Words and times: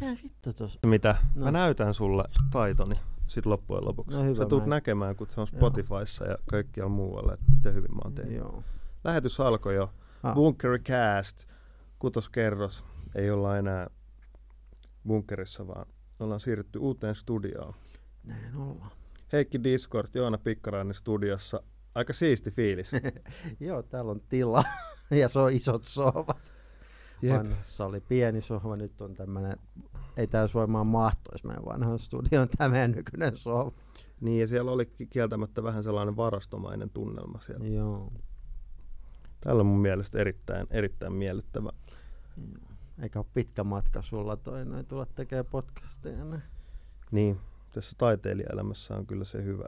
Mitä 0.00 0.22
vittu 0.22 0.52
tos? 0.52 0.78
Mitä? 0.86 1.16
No. 1.34 1.44
Mä 1.44 1.50
näytän 1.50 1.94
sulle 1.94 2.24
taitoni 2.50 2.94
sit 3.26 3.46
loppujen 3.46 3.84
lopuksi. 3.84 4.18
No 4.18 4.24
hyvä, 4.24 4.36
Sä 4.36 4.46
tulet 4.46 4.66
mä 4.66 4.74
näkemään, 4.74 5.16
kun 5.16 5.26
se 5.30 5.40
on 5.40 5.46
Joo. 5.52 5.58
Spotifyssa 5.58 6.24
ja 6.24 6.38
kaikkialla 6.50 6.92
muualla, 6.92 7.34
että 7.34 7.46
miten 7.54 7.74
hyvin 7.74 7.94
mä 7.94 8.00
oon 8.04 8.14
tehnyt. 8.14 8.36
Joo. 8.36 8.64
Lähetys 9.04 9.40
alkoi 9.40 9.74
jo. 9.74 9.92
Ah. 10.22 10.34
Bunkercast, 10.34 11.48
kutoskerros. 11.98 12.84
Ei 13.14 13.30
olla 13.30 13.58
enää 13.58 13.90
bunkerissa, 15.06 15.66
vaan 15.66 15.86
ollaan 16.20 16.40
siirrytty 16.40 16.78
uuteen 16.78 17.14
studioon. 17.14 17.74
Näin 18.24 18.56
ollaan. 18.56 18.90
Heikki 19.32 19.64
Discord, 19.64 20.08
Joona 20.14 20.38
Pikkarainen 20.38 20.94
studiossa. 20.94 21.62
Aika 21.94 22.12
siisti 22.12 22.50
fiilis. 22.50 22.90
Joo, 23.60 23.82
täällä 23.82 24.10
on 24.10 24.20
tila 24.28 24.64
ja 25.10 25.28
se 25.28 25.38
on 25.38 25.52
isot 25.52 25.84
sohvat. 25.84 26.38
Jep. 27.22 27.36
Vanhassa 27.38 27.86
oli 27.86 28.00
pieni 28.00 28.40
sohva, 28.40 28.76
nyt 28.76 29.00
on 29.00 29.14
tämmönen, 29.14 29.56
ei 30.20 30.26
täysvoimaan 30.26 30.86
mahtoisi 30.86 31.46
meidän 31.46 31.64
vanhan 31.64 31.98
studioon 31.98 32.48
tämä 32.58 32.68
meidän 32.68 32.92
nykyinen 32.92 33.36
sohva. 33.36 33.72
Niin, 34.20 34.40
ja 34.40 34.46
siellä 34.46 34.70
oli 34.70 34.86
kieltämättä 35.10 35.62
vähän 35.62 35.82
sellainen 35.82 36.16
varastomainen 36.16 36.90
tunnelma 36.90 37.40
siellä. 37.40 37.66
Joo. 37.66 38.12
Tällä 39.40 39.60
on 39.60 39.66
mun 39.66 39.80
mielestä 39.80 40.18
erittäin, 40.18 40.66
erittäin 40.70 41.12
miellyttävä. 41.12 41.70
Eikä 43.02 43.18
ole 43.18 43.26
pitkä 43.34 43.64
matka 43.64 44.02
sulla 44.02 44.36
toi 44.36 44.64
noin 44.64 44.86
tulla 44.86 45.06
tekemään 45.06 45.46
podcasteja. 45.50 46.24
näin. 46.24 46.42
Niin, 47.10 47.40
tässä 47.72 47.94
taiteilijaelämässä 47.98 48.94
on 48.94 49.06
kyllä 49.06 49.24
se 49.24 49.44
hyvä 49.44 49.64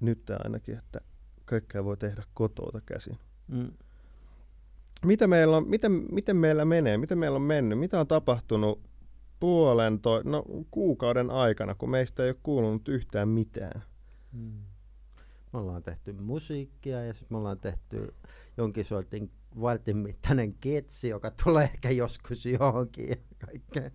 nyt 0.00 0.30
ainakin, 0.44 0.78
että 0.78 1.00
kaikkea 1.44 1.84
voi 1.84 1.96
tehdä 1.96 2.22
kotouta 2.34 2.80
käsin. 2.80 3.18
Mm. 3.48 3.70
Mitä 5.04 5.26
meillä 5.26 5.56
on, 5.56 5.68
miten, 5.68 5.92
miten 5.92 6.36
meillä 6.36 6.64
menee, 6.64 6.98
miten 6.98 7.18
meillä 7.18 7.36
on 7.36 7.42
mennyt, 7.42 7.78
mitä 7.78 8.00
on 8.00 8.06
tapahtunut 8.06 8.87
puolen, 9.40 10.00
to, 10.00 10.22
no, 10.24 10.44
kuukauden 10.70 11.30
aikana, 11.30 11.74
kun 11.74 11.90
meistä 11.90 12.22
ei 12.22 12.30
ole 12.30 12.36
kuulunut 12.42 12.88
yhtään 12.88 13.28
mitään. 13.28 13.82
Mm. 14.32 14.62
Me 15.52 15.58
ollaan 15.58 15.82
tehty 15.82 16.12
musiikkia 16.12 17.04
ja 17.04 17.12
sitten 17.12 17.34
me 17.34 17.38
ollaan 17.38 17.60
tehty 17.60 18.14
jonkin 18.56 18.84
sortin 18.84 19.30
vartin 19.60 19.96
mittainen 19.96 20.54
ketsi, 20.54 21.08
joka 21.08 21.30
tulee 21.44 21.64
ehkä 21.64 21.90
joskus 21.90 22.46
johonkin 22.46 23.08
ja 23.08 23.16
kaikkea. 23.46 23.90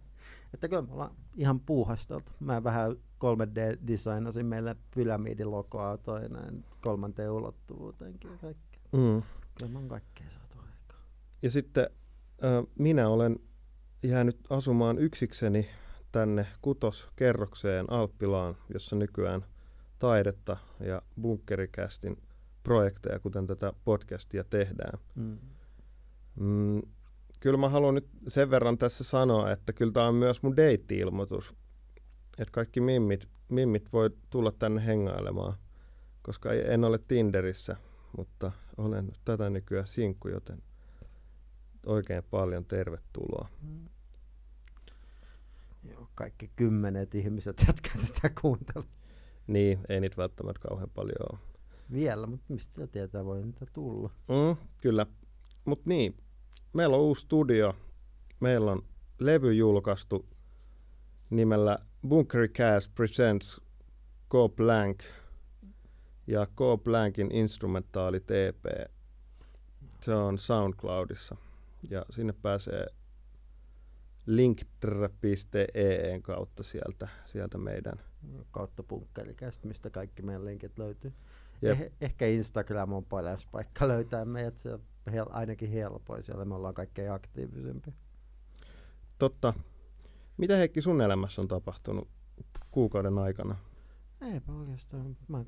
Että 0.54 0.68
kyllä 0.68 0.82
me 0.82 0.94
ollaan 0.94 1.16
ihan 1.36 1.60
puuhasteltu. 1.60 2.32
Mä 2.40 2.64
vähän 2.64 2.92
3D-designasin 2.92 4.46
meille 4.46 4.76
pyramidilogoa 4.96 5.98
toi 5.98 6.30
näin 6.30 6.66
kolmanteen 6.82 7.32
ulottuvuuteenkin 7.32 8.32
ja 8.32 8.38
kaikkea. 8.38 8.82
Mm. 8.92 9.24
Kyllä 9.58 9.72
mä 9.72 9.80
oon 9.80 9.88
kaikkea 9.88 10.30
saatu 10.30 10.58
aikaan. 10.60 11.02
Ja 11.42 11.50
sitten 11.50 11.88
äh, 12.44 12.64
minä 12.80 13.10
olen 13.10 13.40
jäänyt 14.04 14.38
asumaan 14.50 14.98
yksikseni 14.98 15.70
tänne 16.12 16.48
kutoskerrokseen 16.62 17.86
Alppilaan, 17.90 18.58
jossa 18.74 18.96
nykyään 18.96 19.46
taidetta 20.00 20.58
ja 20.80 21.02
bunkkerikästin 21.22 22.18
projekteja, 22.64 23.20
kuten 23.20 23.48
tätä 23.48 23.74
podcastia 23.86 24.44
tehdään. 24.44 25.00
Mm. 25.16 25.38
Mm, 26.40 26.82
kyllä 27.40 27.58
mä 27.58 27.70
haluan 27.70 27.96
nyt 27.96 28.08
sen 28.28 28.50
verran 28.50 28.78
tässä 28.78 29.04
sanoa, 29.04 29.52
että 29.52 29.74
kyllä 29.74 29.92
tämä 29.92 30.08
on 30.08 30.16
myös 30.16 30.44
mun 30.44 30.58
deitti-ilmoitus. 30.58 31.56
Että 32.38 32.52
kaikki 32.52 32.82
mimmit, 32.82 33.30
mimmit 33.50 33.94
voi 33.94 34.10
tulla 34.30 34.52
tänne 34.52 34.86
hengailemaan, 34.86 35.54
koska 36.22 36.54
en 36.54 36.84
ole 36.84 37.00
Tinderissä, 37.08 37.76
mutta 38.18 38.52
olen 38.78 39.12
tätä 39.26 39.50
nykyään 39.50 39.88
sinkku, 39.88 40.28
joten 40.28 40.58
oikein 41.86 42.24
paljon 42.24 42.66
tervetuloa. 42.66 43.50
Mm. 43.62 43.90
Joo, 45.84 46.08
kaikki 46.16 46.52
kymmenet 46.56 47.16
ihmiset, 47.16 47.64
jotka 47.68 47.90
tätä 48.08 48.42
kuuntelevat 48.42 48.90
Niin, 49.48 49.80
ei 49.90 50.00
niitä 50.00 50.18
välttämättä 50.18 50.68
kauhean 50.68 50.90
paljon 50.90 51.16
ole. 51.32 51.40
vielä, 51.92 52.28
mutta 52.28 52.46
mistä 52.54 52.74
sä 52.76 52.88
tietää, 52.88 53.26
voi 53.26 53.44
niitä 53.44 53.66
tulla. 53.74 54.10
Mm, 54.28 54.68
kyllä. 54.82 55.06
Mutta 55.66 55.90
niin, 55.90 56.18
meillä 56.74 56.96
on 56.96 57.02
uusi 57.02 57.22
studio. 57.22 57.76
Meillä 58.40 58.72
on 58.72 58.82
levy 59.20 59.54
julkaistu 59.54 60.26
nimellä 61.30 61.80
Bunkercast 62.08 62.96
Presents 62.96 63.62
Go 64.30 64.50
Blank 64.50 65.00
ja 66.28 66.48
Go 66.56 66.78
Blankin 66.78 67.32
instrumentaalit 67.32 68.32
EP. 68.32 68.66
Se 70.02 70.14
on 70.16 70.38
SoundCloudissa 70.38 71.36
ja 71.90 72.06
sinne 72.10 72.34
pääsee 72.34 72.86
linktr.een 74.26 76.22
kautta 76.22 76.64
sieltä, 76.64 77.08
sieltä 77.26 77.58
meidän. 77.58 78.00
kautta 78.52 78.84
punkkelikästä, 78.84 79.68
mistä 79.68 79.90
kaikki 79.90 80.22
meidän 80.22 80.46
linkit 80.46 80.78
löytyy. 80.78 81.14
Jep. 81.62 81.82
Eh, 81.82 81.92
ehkä 82.02 82.26
Instagram 82.28 82.94
on 82.94 83.06
paras 83.06 83.46
paikka 83.46 83.88
löytää 83.88 84.26
meidät, 84.26 84.58
se 84.58 84.74
on 84.74 84.82
hel- 85.12 85.30
ainakin 85.30 85.70
helpoin, 85.70 86.24
siellä 86.24 86.46
me 86.46 86.56
ollaan 86.56 86.74
kaikkein 86.74 87.12
aktiivisempia. 87.12 87.94
Totta. 89.20 89.54
Mitä 90.38 90.56
Heikki 90.56 90.82
sun 90.82 91.02
elämässä 91.02 91.42
on 91.42 91.48
tapahtunut 91.48 92.08
kuukauden 92.72 93.18
aikana? 93.18 93.56
Eipä 94.22 94.52
oikeastaan, 94.52 95.18
mä, 95.28 95.44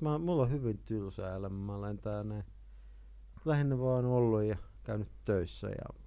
mä, 0.00 0.18
mulla 0.18 0.42
on 0.42 0.50
hyvin 0.50 0.78
tylsä 0.78 1.34
elämä, 1.34 1.58
mä 1.58 1.74
olen 1.74 1.98
näin. 2.24 2.44
Lähinnä 3.44 3.78
vaan 3.78 4.04
ollut 4.04 4.42
ja 4.42 4.56
käynyt 4.84 5.08
töissä 5.24 5.68
ja 5.68 6.01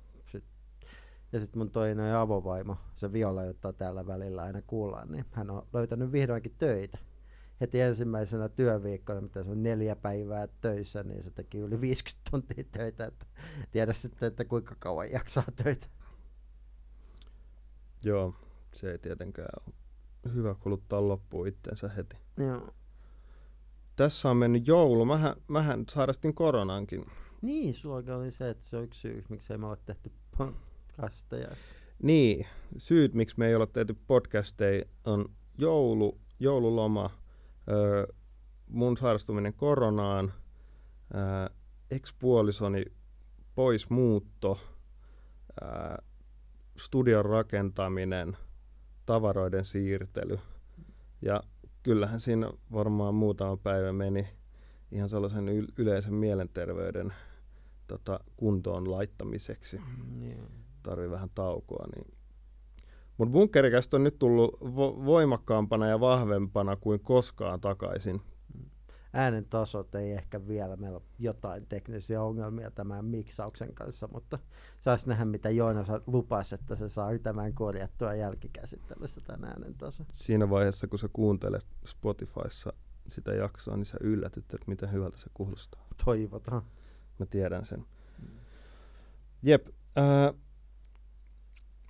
ja 1.36 1.40
sit 1.40 1.56
mun 1.56 1.72
toinen 1.72 2.16
avovaimo, 2.16 2.78
se 2.94 3.14
Viola, 3.14 3.44
jota 3.44 3.74
täällä 3.74 4.08
välillä 4.08 4.42
aina 4.42 4.62
kuullaan, 4.68 5.12
niin 5.12 5.26
hän 5.32 5.50
on 5.50 5.68
löytänyt 5.74 6.12
vihdoinkin 6.12 6.56
töitä. 6.58 6.98
Heti 7.62 7.82
ensimmäisenä 7.82 8.50
työviikkona, 8.50 9.22
mitä 9.22 9.44
se 9.44 9.50
on 9.50 9.64
neljä 9.64 9.96
päivää 9.96 10.48
töissä, 10.62 11.04
niin 11.04 11.24
se 11.24 11.32
teki 11.32 11.58
yli 11.58 11.82
50 11.82 12.32
tuntia 12.32 12.64
töitä, 12.72 13.06
että 13.06 13.26
tiedä 13.72 13.94
sitten, 13.94 14.28
että 14.28 14.46
kuinka 14.46 14.76
kauan 14.80 15.12
jaksaa 15.12 15.44
töitä. 15.64 15.88
Joo, 18.04 18.36
se 18.74 18.92
ei 18.92 18.98
tietenkään 18.98 19.50
ole 19.66 20.34
hyvä 20.34 20.56
kuluttaa 20.60 21.08
loppuun 21.08 21.48
itsensä 21.48 21.90
heti. 21.90 22.18
Joo. 22.38 22.74
Tässä 23.96 24.30
on 24.30 24.38
mennyt 24.38 24.68
joulu. 24.68 25.06
Mähän, 25.06 25.36
mähän 25.48 25.84
sairastin 25.90 26.34
koronankin. 26.34 27.06
Niin, 27.42 27.74
sulla 27.74 28.16
oli 28.16 28.32
se, 28.32 28.50
että 28.50 28.70
se 28.70 28.78
on 28.78 28.84
yksi 28.84 29.02
syy, 29.02 29.24
miksei 29.30 29.58
me 29.58 29.68
ole 29.68 29.78
tehty 29.86 30.12
podcasteja. 30.96 31.56
Niin, 32.04 32.46
syyt 32.78 33.14
miksi 33.14 33.40
me 33.40 33.48
ei 33.48 33.56
ole 33.56 33.68
tehty 33.68 33.96
podcasteja 34.08 34.86
on 35.04 35.26
joulu, 35.58 36.20
joululoma, 36.40 37.10
öö, 37.70 38.08
mun 38.68 38.98
sairastuminen 38.98 39.54
koronaan, 39.54 40.34
öö, 41.16 41.56
ex-puolisoni 41.92 42.86
pois 43.56 43.90
muutto, 43.90 44.60
öö, 45.62 45.98
studion 46.78 47.26
rakentaminen, 47.26 48.38
tavaroiden 49.06 49.66
siirtely. 49.66 50.40
Ja 51.22 51.44
kyllähän 51.84 52.20
siinä 52.20 52.52
varmaan 52.72 53.16
muutama 53.16 53.58
päivä 53.58 53.94
meni 53.94 54.28
ihan 54.92 55.10
sellaisen 55.10 55.48
yl- 55.48 55.74
yleisen 55.78 56.14
mielenterveyden 56.14 57.14
tota, 57.88 58.20
kuntoon 58.38 58.92
laittamiseksi 58.92 59.82
Joo. 60.22 60.65
Tarvii 60.86 61.10
vähän 61.10 61.30
taukoa. 61.36 61.86
Niin. 61.96 62.18
Mutta 63.18 63.32
bunkkerikästä 63.32 63.98
on 63.98 64.04
nyt 64.04 64.20
tullut 64.20 64.54
vo- 64.62 65.06
voimakkaampana 65.06 65.88
ja 65.88 66.00
vahvempana 66.00 66.76
kuin 66.76 67.00
koskaan 67.00 67.62
takaisin. 67.62 68.22
äänen 69.14 69.46
tasot 69.46 69.96
ei 69.96 70.12
ehkä 70.12 70.48
vielä, 70.48 70.76
meillä 70.76 70.96
on 70.98 71.04
jotain 71.20 71.66
teknisiä 71.68 72.22
ongelmia 72.22 72.72
tämän 72.72 73.06
miksauksen 73.06 73.74
kanssa, 73.74 74.08
mutta 74.12 74.40
saisi 74.82 75.10
nähdä 75.10 75.26
mitä 75.26 75.50
Joona 75.50 75.84
sa- 75.84 76.02
lupasi, 76.08 76.56
että 76.56 76.76
se 76.76 76.90
saa 76.90 77.20
tämän 77.24 77.54
korjattua 77.54 78.14
jälkikäsittelyssä 78.14 79.22
tämän 79.28 79.50
äänen 79.50 79.76
tason. 79.78 80.06
Siinä 80.14 80.50
vaiheessa, 80.50 80.88
kun 80.88 81.00
sä 81.00 81.10
kuuntelet 81.14 81.66
Spotifyssa 81.86 82.74
sitä 83.08 83.34
jaksoa, 83.34 83.78
niin 83.78 83.86
sä 83.86 83.98
yllätyt, 84.02 84.44
että 84.44 84.68
miten 84.68 84.92
hyvältä 84.92 85.18
se 85.18 85.30
kuulostaa. 85.34 85.88
Toivotaan. 86.06 86.62
Mä 87.20 87.26
tiedän 87.26 87.66
sen. 87.66 87.86
Jep. 89.44 89.68
Ää, 89.96 90.34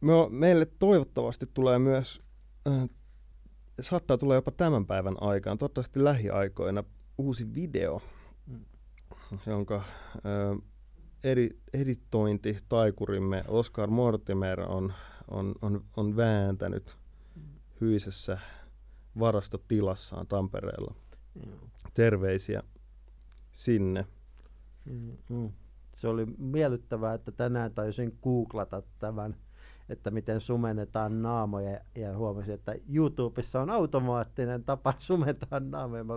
me 0.05 0.13
meille 0.29 0.65
toivottavasti 0.65 1.45
tulee 1.53 1.79
myös, 1.79 2.21
ää, 2.65 2.87
saattaa 3.81 4.17
tulla 4.17 4.35
jopa 4.35 4.51
tämän 4.51 4.85
päivän 4.85 5.15
aikaan, 5.21 5.57
toivottavasti 5.57 6.03
lähiaikoina, 6.03 6.83
uusi 7.17 7.53
video, 7.55 8.01
Mm. 8.47 9.39
jonka 9.45 9.75
ää, 9.75 10.55
edi, 11.23 11.49
editointi 11.73 12.57
taikurimme 12.69 13.43
Oscar 13.47 13.89
Mortimer 13.89 14.61
on, 14.61 14.93
on, 15.27 15.55
on, 15.61 15.85
on 15.97 16.15
vääntänyt 16.15 16.97
hyisessä 17.81 18.37
varastotilassaan 19.19 20.27
Tampereella. 20.27 20.95
Terveisiä 21.93 22.63
sinne. 23.51 24.05
Mm, 24.85 25.17
mm. 25.29 25.51
Se 25.95 26.07
oli 26.07 26.25
miellyttävää, 26.37 27.13
että 27.13 27.31
tänään 27.31 27.73
taisin 27.73 28.19
googlata 28.23 28.83
tämän 28.99 29.35
että 29.89 30.11
miten 30.11 30.41
sumennetaan 30.41 31.21
naamoja 31.21 31.79
ja 31.95 32.17
huomasin, 32.17 32.53
että 32.53 32.75
YouTubessa 32.93 33.61
on 33.61 33.69
automaattinen 33.69 34.63
tapa 34.63 34.93
sumentaa 35.07 35.59
naamoja. 35.59 36.03
Mä 36.03 36.13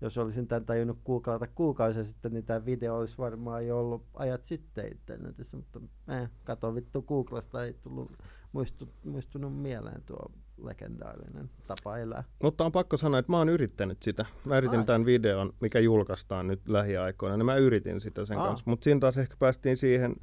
jos 0.00 0.18
olisin 0.18 0.46
tämän 0.46 0.66
tajunnut 0.66 0.98
googlata 1.06 1.46
kuukausia 1.46 2.04
sitten, 2.04 2.32
niin 2.32 2.44
tämä 2.44 2.64
video 2.64 2.96
olisi 2.96 3.18
varmaan 3.18 3.66
jo 3.66 3.80
ollut 3.80 4.04
ajat 4.14 4.44
sitten 4.44 4.86
internetissä, 4.92 5.56
mutta 5.56 5.80
eh, 6.08 6.30
kato 6.44 6.74
vittu 6.74 7.02
Googlasta, 7.02 7.64
ei 7.64 7.72
tullut 7.72 8.12
muistu, 8.52 8.88
muistunut 9.04 9.62
mieleen 9.62 10.02
tuo 10.06 10.32
legendaarinen 10.64 11.50
tapa 11.66 11.98
elää. 11.98 12.24
Mutta 12.42 12.64
on 12.64 12.72
pakko 12.72 12.96
sanoa, 12.96 13.18
että 13.18 13.32
mä 13.32 13.38
oon 13.38 13.48
yrittänyt 13.48 14.02
sitä. 14.02 14.26
Mä 14.44 14.58
yritin 14.58 14.78
Ai. 14.78 14.86
tämän 14.86 15.04
videon, 15.04 15.52
mikä 15.60 15.78
julkaistaan 15.78 16.46
nyt 16.46 16.68
lähiaikoina, 16.68 17.36
niin 17.36 17.46
mä 17.46 17.56
yritin 17.56 18.00
sitä 18.00 18.26
sen 18.26 18.38
Aa. 18.38 18.46
kanssa. 18.46 18.70
Mutta 18.70 18.84
siinä 18.84 19.00
taas 19.00 19.18
ehkä 19.18 19.36
päästiin 19.38 19.76
siihen 19.76 20.16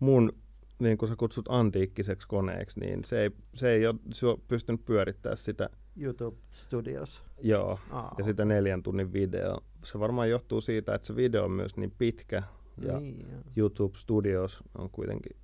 mun, 0.00 0.32
niin 0.78 0.98
kuin 0.98 1.08
sä 1.08 1.16
kutsut 1.16 1.44
antiikkiseksi 1.48 2.28
koneeksi, 2.28 2.80
niin 2.80 3.04
se 3.04 3.20
ei, 3.22 3.30
se 3.54 3.70
ei 3.70 3.86
ole 3.86 3.94
se 4.12 4.26
on 4.26 4.40
pystynyt 4.48 4.84
pyörittämään 4.84 5.36
sitä, 5.36 5.70
YouTube 5.96 6.36
Studios. 6.52 7.24
joo, 7.42 7.78
Aa, 7.90 8.14
ja 8.18 8.24
sitä 8.24 8.44
neljän 8.44 8.82
tunnin 8.82 9.12
video. 9.12 9.58
Se 9.84 9.98
varmaan 9.98 10.30
johtuu 10.30 10.60
siitä, 10.60 10.94
että 10.94 11.06
se 11.06 11.16
video 11.16 11.44
on 11.44 11.50
myös 11.50 11.76
niin 11.76 11.92
pitkä, 11.98 12.42
ja 12.82 13.00
Niin, 13.00 13.26
joo. 13.32 13.40
YouTube 13.56 13.98
Studios 13.98 14.62
on 14.78 14.90
kuitenkin 14.90 15.36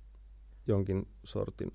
jonkin 0.67 1.07
sortin 1.23 1.71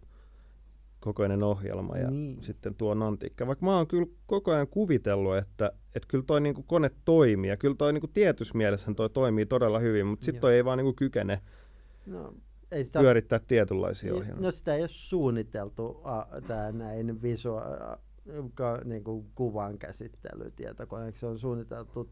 kokoinen 1.01 1.43
ohjelma 1.43 1.97
ja 1.97 2.11
Niin. 2.11 2.43
sitten 2.43 2.75
tuo 2.75 3.05
antiikka. 3.05 3.47
Vaikka 3.47 3.67
mä 3.67 3.77
oon 3.77 3.87
kyllä 3.87 4.07
koko 4.27 4.53
ajan 4.53 4.69
kuvitellut, 4.69 5.37
että, 5.37 5.73
että 5.95 6.09
kyllä 6.09 6.25
toi 6.27 6.41
niinku 6.41 6.63
kone 6.63 6.91
toimii 7.05 7.51
ja 7.51 7.57
kyllä 7.57 7.75
toi 7.79 7.93
niinku 7.93 8.09
tietyssä 8.09 8.59
mielessä 8.59 8.95
toi 8.95 9.11
toimii 9.11 9.47
todella 9.47 9.79
hyvin, 9.79 10.07
mutta 10.07 10.25
sitten 10.25 10.41
toi 10.41 10.55
ei 10.55 10.65
vaan 10.65 10.79
niinku 10.79 10.93
kykene 10.93 11.41
No, 12.07 12.35
ei 12.73 12.85
sitä, 12.85 13.01
pyörittää 13.01 13.39
tietynlaisia 13.39 14.15
ohjelmia. 14.15 14.43
no 14.43 14.51
sitä 14.51 14.75
ei 14.75 14.83
ole 14.83 14.89
suunniteltu 14.89 16.03
tämä 16.47 16.73
näin 16.73 17.23
visua, 17.23 17.63
ka, 18.55 18.81
niin 18.85 19.05
kuin 19.05 19.31
kuvan 19.35 19.79
käsittely 19.79 20.51
tietokoneeksi. 20.51 21.21
Se 21.21 21.27
on 21.27 21.39
suunniteltu, 21.39 22.11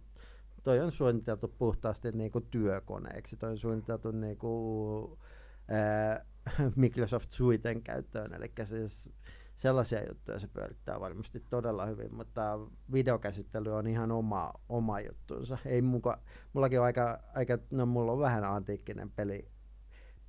toi 0.62 0.81
on 0.81 0.93
suunniteltu 0.93 1.55
puhtaasti 1.58 2.12
niin 2.12 2.31
kuin 2.31 2.47
työkoneeksi. 2.50 3.37
Toi 3.37 3.50
on 3.50 3.58
suunniteltu 3.58 4.11
niin 4.11 4.37
kuin, 4.37 5.19
ää, 5.69 6.25
Microsoft 6.76 7.32
Suiten 7.32 7.82
käyttöön, 7.82 8.35
eli 8.35 8.52
siis 8.64 9.11
sellaisia 9.56 10.09
juttuja 10.09 10.38
se 10.38 10.49
pyörittää 10.49 11.00
varmasti 11.00 11.41
todella 11.50 11.87
hyvin, 11.87 12.14
mutta 12.14 12.59
videokäsittely 12.93 13.75
on 13.75 13.87
ihan 13.87 14.12
oma, 14.12 14.52
oma 14.69 15.00
juttunsa. 15.00 15.59
Ei 15.64 15.82
muka, 15.82 16.19
mullakin 16.52 16.81
on 16.81 16.87
aika, 16.87 17.20
aika, 17.35 17.59
no 17.70 17.87
mulla 17.87 18.12
on 18.12 18.19
vähän 18.19 18.44
antiikkinen 18.44 19.11
peli, 19.11 19.49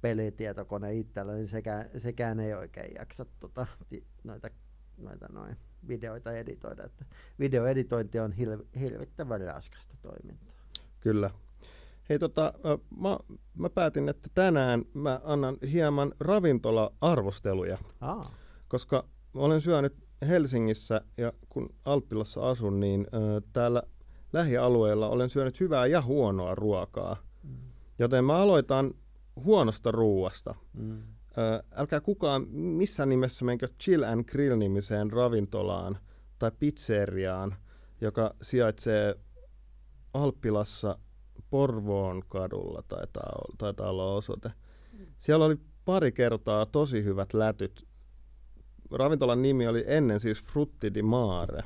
pelitietokone 0.01 0.93
itsellä, 0.93 1.33
niin 1.33 1.47
sekään, 1.47 1.89
sekään 1.97 2.39
ei 2.39 2.53
oikein 2.53 2.95
jaksa 2.95 3.25
tota, 3.39 3.67
noita, 4.23 4.49
noita 4.97 5.27
noin 5.31 5.57
videoita 5.87 6.31
editoida. 6.31 6.83
Että 6.83 7.05
videoeditointi 7.39 8.19
on 8.19 8.31
hil, 8.31 8.57
hirvittävän 8.79 9.41
raskasta 9.41 9.95
toimintaa. 10.01 10.53
Kyllä. 10.99 11.29
Hei 12.09 12.19
tota, 12.19 12.53
mä, 12.99 13.17
mä 13.57 13.69
päätin, 13.69 14.09
että 14.09 14.29
tänään 14.35 14.85
mä 14.93 15.21
annan 15.23 15.57
hieman 15.71 16.13
ravintola-arvosteluja, 16.19 17.77
Aa, 18.01 18.31
koska 18.67 19.05
olen 19.33 19.61
syönyt 19.61 19.95
Helsingissä 20.27 21.01
ja 21.17 21.33
kun 21.49 21.75
Alppilassa 21.85 22.49
asun, 22.49 22.79
niin 22.79 23.07
ö, 23.13 23.41
täällä 23.53 23.83
lähialueella 24.33 25.09
olen 25.09 25.29
syönyt 25.29 25.59
hyvää 25.59 25.85
ja 25.85 26.01
huonoa 26.01 26.55
ruokaa. 26.55 27.15
mm, 27.43 27.55
Joten 27.99 28.25
mä 28.25 28.35
aloitan 28.37 28.93
huonosta 29.43 29.91
ruuasta. 29.91 30.55
mm, 30.73 31.03
Ö, 31.37 31.63
älkää 31.71 32.01
kukaan 32.01 32.47
missään 32.49 33.09
nimessä 33.09 33.45
menkö 33.45 33.67
Chill 33.83 34.03
and 34.03 34.23
Grill-nimiseen 34.23 35.11
ravintolaan 35.11 35.97
tai 36.39 36.51
pizzeriaan, 36.59 37.55
joka 38.01 38.35
sijaitsee 38.41 39.15
Alppilassa 40.13 40.99
Porvoon 41.49 42.23
kadulla, 42.27 42.83
taitaa, 42.87 43.41
taitaa 43.57 43.89
olla 43.89 44.13
osoite. 44.13 44.51
Siellä 45.19 45.45
oli 45.45 45.55
pari 45.85 46.11
kertaa 46.11 46.65
tosi 46.65 47.03
hyvät 47.03 47.33
lätyt. 47.33 47.87
Ravintolan 48.91 49.41
nimi 49.41 49.67
oli 49.67 49.83
ennen 49.87 50.19
siis 50.19 50.43
Frutti 50.43 50.93
di 50.93 51.01
Mare, 51.01 51.63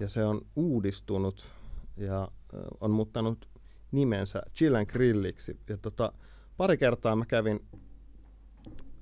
ja 0.00 0.08
se 0.08 0.24
on 0.24 0.40
uudistunut 0.56 1.52
ja 1.96 2.28
on 2.80 2.90
muuttanut 2.90 3.48
nimensä 3.92 4.42
Chill 4.54 4.74
and 4.74 4.86
Grilliksi. 4.86 5.60
Ja 5.68 5.76
tota, 5.76 6.12
pari 6.58 6.76
kertaa 6.76 7.16
mä 7.16 7.26
kävin 7.26 7.60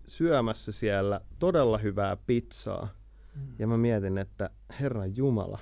syömässä 0.06 0.72
siellä 0.72 1.20
todella 1.38 1.78
hyvää 1.78 2.16
pizzaa. 2.16 2.88
mm. 3.34 3.54
Ja 3.58 3.66
mä 3.66 3.76
mietin, 3.76 4.18
että 4.18 4.50
Herran 4.80 5.16
Jumala, 5.16 5.58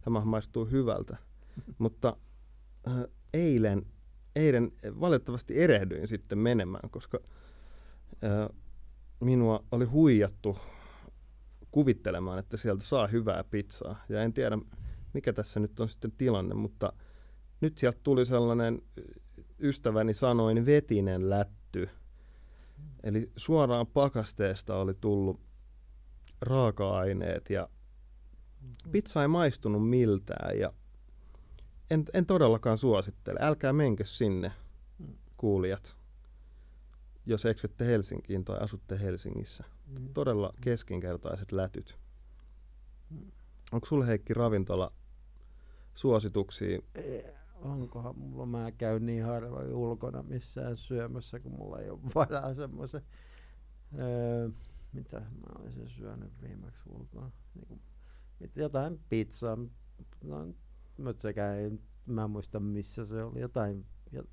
tämä 0.00 0.24
maistuu 0.24 0.64
hyvältä. 0.64 1.16
Mutta 1.78 2.16
äh, 2.88 2.94
eilen, 3.34 3.86
eilen 4.36 4.72
valitettavasti 5.00 5.60
erehdyin 5.60 6.08
sitten 6.08 6.38
menemään, 6.38 6.90
koska 6.90 7.18
äh, 8.24 8.56
minua 9.20 9.64
oli 9.72 9.84
huijattu 9.84 10.58
kuvittelemaan, 11.70 12.38
että 12.38 12.56
sieltä 12.56 12.84
saa 12.84 13.06
hyvää 13.06 13.44
pizzaa. 13.44 14.04
Ja 14.08 14.22
en 14.22 14.32
tiedä, 14.32 14.58
mikä 15.12 15.32
tässä 15.32 15.60
nyt 15.60 15.80
on 15.80 15.88
sitten 15.88 16.12
tilanne, 16.12 16.54
mutta 16.54 16.92
nyt 17.60 17.78
sieltä 17.78 18.00
tuli 18.02 18.26
sellainen, 18.26 18.82
ystäväni 19.60 20.14
sanoin, 20.14 20.66
vetinen 20.66 21.30
lätty. 21.30 21.88
Eli 23.02 23.32
suoraan 23.36 23.86
pakasteesta 23.86 24.76
oli 24.76 24.94
tullut 24.94 25.40
raaka-aineet 26.40 27.50
ja 27.50 27.68
pizza 28.92 29.22
ei 29.22 29.28
maistunut 29.28 29.88
miltään 29.88 30.58
ja 30.58 30.72
en, 31.90 32.04
en 32.14 32.26
todellakaan 32.26 32.78
suosittele. 32.78 33.38
Älkää 33.42 33.72
menkö 33.72 34.04
sinne, 34.04 34.52
kuulijat, 35.36 35.96
jos 37.26 37.44
eksytte 37.44 37.86
Helsinkiin 37.86 38.44
tai 38.44 38.58
asutte 38.60 39.00
Helsingissä. 39.00 39.64
Mm. 39.86 40.08
Todella 40.14 40.52
keskinkertaiset 40.60 41.52
lätyt. 41.52 41.98
Onko 43.72 43.86
sulle 43.86 44.06
Heikki 44.06 44.34
ravintola 44.34 44.92
suosituksia? 45.94 46.78
Onkohan 47.62 48.18
mulla, 48.18 48.46
mä 48.46 48.72
käyn 48.72 49.06
niin 49.06 49.24
harvoin 49.24 49.74
ulkona 49.74 50.22
missään 50.22 50.76
syömässä, 50.76 51.40
kun 51.40 51.52
mulla 51.52 51.78
ei 51.80 51.90
ole 51.90 51.98
varaa 52.14 52.54
semmoisen. 52.54 53.02
Öö, 53.98 54.48
mitä 54.92 55.20
mä 55.20 55.62
olisin 55.62 55.88
syönyt 55.88 56.32
viimeksi 56.42 56.80
ulkona? 56.88 57.30
Niin 57.54 57.80
mit, 58.40 58.56
jotain 58.56 59.00
pizzaa, 59.08 59.58
no, 60.24 60.46
mutta 60.98 61.22
sekään 61.22 61.56
ei, 61.56 61.70
mä 62.06 62.24
en 62.24 62.30
muista 62.30 62.60
missä 62.60 63.06
se 63.06 63.22
oli, 63.24 63.40
jotain, 63.40 63.86
jo- 64.12 64.24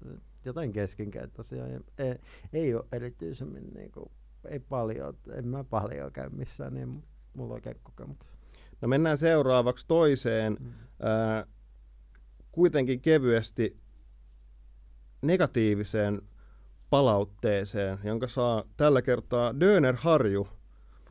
jotain 0.45 0.71
keskinkertaisia. 0.73 1.67
Ja 1.67 1.79
ei, 1.97 2.15
ei 2.53 2.75
ole 2.75 2.85
erityisemmin, 2.91 3.73
niin 3.73 3.91
kuin, 3.91 4.11
ei 4.49 4.59
paljon, 4.59 5.17
en 5.33 5.47
mä 5.47 5.63
paljon 5.63 6.11
käy 6.11 6.29
missään, 6.29 6.73
niin 6.73 6.87
mulla 7.33 7.49
on 7.49 7.51
oikein 7.51 7.79
kokemuksia. 7.83 8.35
No 8.81 8.87
mennään 8.87 9.17
seuraavaksi 9.17 9.87
toiseen, 9.87 10.57
Mm. 10.59 10.71
ää, 11.01 11.45
kuitenkin 12.55 13.01
kevyesti 13.01 13.77
negatiiviseen 15.21 16.21
palautteeseen, 16.89 17.99
jonka 18.03 18.27
saa 18.27 18.63
tällä 18.77 19.01
kertaa 19.01 19.59
Döner 19.59 19.95
Harju 19.95 20.47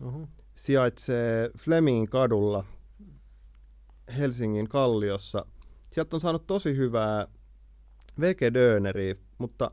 Oho. 0.02 0.28
sijaitsee 0.54 1.50
Flemingin 1.58 2.08
kadulla 2.08 2.64
Helsingin 4.18 4.68
Kalliossa. 4.68 5.46
Sieltä 5.92 6.16
on 6.16 6.20
saanut 6.20 6.46
tosi 6.46 6.76
hyvää 6.76 7.28
vege-döneriä, 8.20 9.14
mutta 9.38 9.70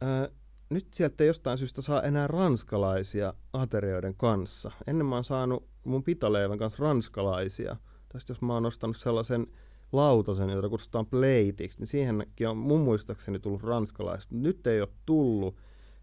ää, 0.00 0.28
nyt 0.70 0.86
sieltä 0.94 1.24
ei 1.24 1.28
jostain 1.28 1.58
syystä 1.58 1.82
saa 1.82 2.02
enää 2.02 2.26
ranskalaisia 2.26 3.34
aterioiden 3.52 4.14
kanssa. 4.14 4.70
Ennen 4.86 5.06
mä 5.06 5.14
oon 5.14 5.24
saanut 5.24 5.68
mun 5.84 6.04
pitaleivän 6.04 6.58
kanssa 6.58 6.82
ranskalaisia. 6.84 7.76
Tästä 8.08 8.30
jos 8.30 8.42
mä 8.42 8.54
oon 8.54 8.66
ostanut 8.66 8.96
sellaisen 8.96 9.46
lautasen, 9.92 10.50
jota 10.50 10.68
kutsutaan 10.68 11.06
plateiksi, 11.06 11.78
niin 11.78 11.86
siihenkin 11.86 12.48
on 12.48 12.56
mun 12.56 12.80
muistaakseni 12.80 13.38
tullut 13.38 13.62
ranskalaiset. 13.62 14.30
Nyt 14.30 14.66
ei 14.66 14.80
ole 14.80 14.88
tullut, 15.06 15.56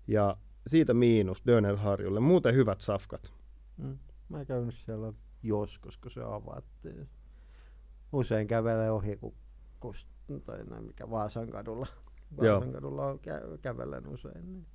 ja 0.07 0.37
siitä 0.67 0.93
miinus 0.93 1.43
Dönerharjulle. 1.47 2.19
Muuten 2.19 2.55
hyvät 2.55 2.81
safkat. 2.81 3.33
Mm. 3.77 3.97
Mä 4.29 4.39
en 4.39 4.45
käynyt 4.45 4.75
siellä 4.75 5.13
joskus, 5.43 5.97
kun 5.97 6.11
se 6.11 6.21
avattiin. 6.23 7.09
Usein 8.13 8.47
kävelee 8.47 8.91
ohi, 8.91 9.17
kun 9.17 9.33
kust, 9.79 10.07
tai 10.45 10.65
näin, 10.65 10.83
mikä 10.83 11.09
Vaasan 11.09 11.49
kadulla. 11.49 11.87
Vaasan 12.37 12.71
kadulla 12.71 13.05
on 13.05 13.19
kä- 13.19 13.57
kävelen 13.61 14.07
usein. 14.07 14.53
Niin. 14.53 14.65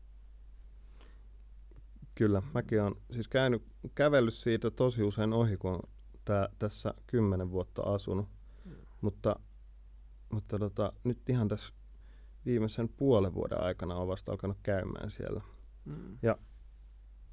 Kyllä, 2.14 2.42
mäkin 2.54 2.82
olen 2.82 2.94
siis 3.10 3.28
käynyt, 3.28 3.62
kävellyt 3.94 4.34
siitä 4.34 4.70
tosi 4.70 5.02
usein 5.02 5.32
ohi, 5.32 5.56
kun 5.56 5.70
on 5.70 5.80
tää, 6.24 6.48
tässä 6.58 6.94
kymmenen 7.06 7.50
vuotta 7.50 7.82
asunut. 7.82 8.28
Mm. 9.02 9.06
Mutta, 9.06 9.36
mutta 10.32 10.58
tota, 10.58 10.92
nyt 11.04 11.28
ihan 11.28 11.48
tässä 11.48 11.74
viimeisen 12.46 12.88
puolen 12.88 13.34
vuoden 13.34 13.60
aikana 13.60 13.96
on 13.96 14.08
vasta 14.08 14.32
alkanut 14.32 14.58
käymään 14.62 15.10
siellä. 15.10 15.40
Mm. 15.84 16.18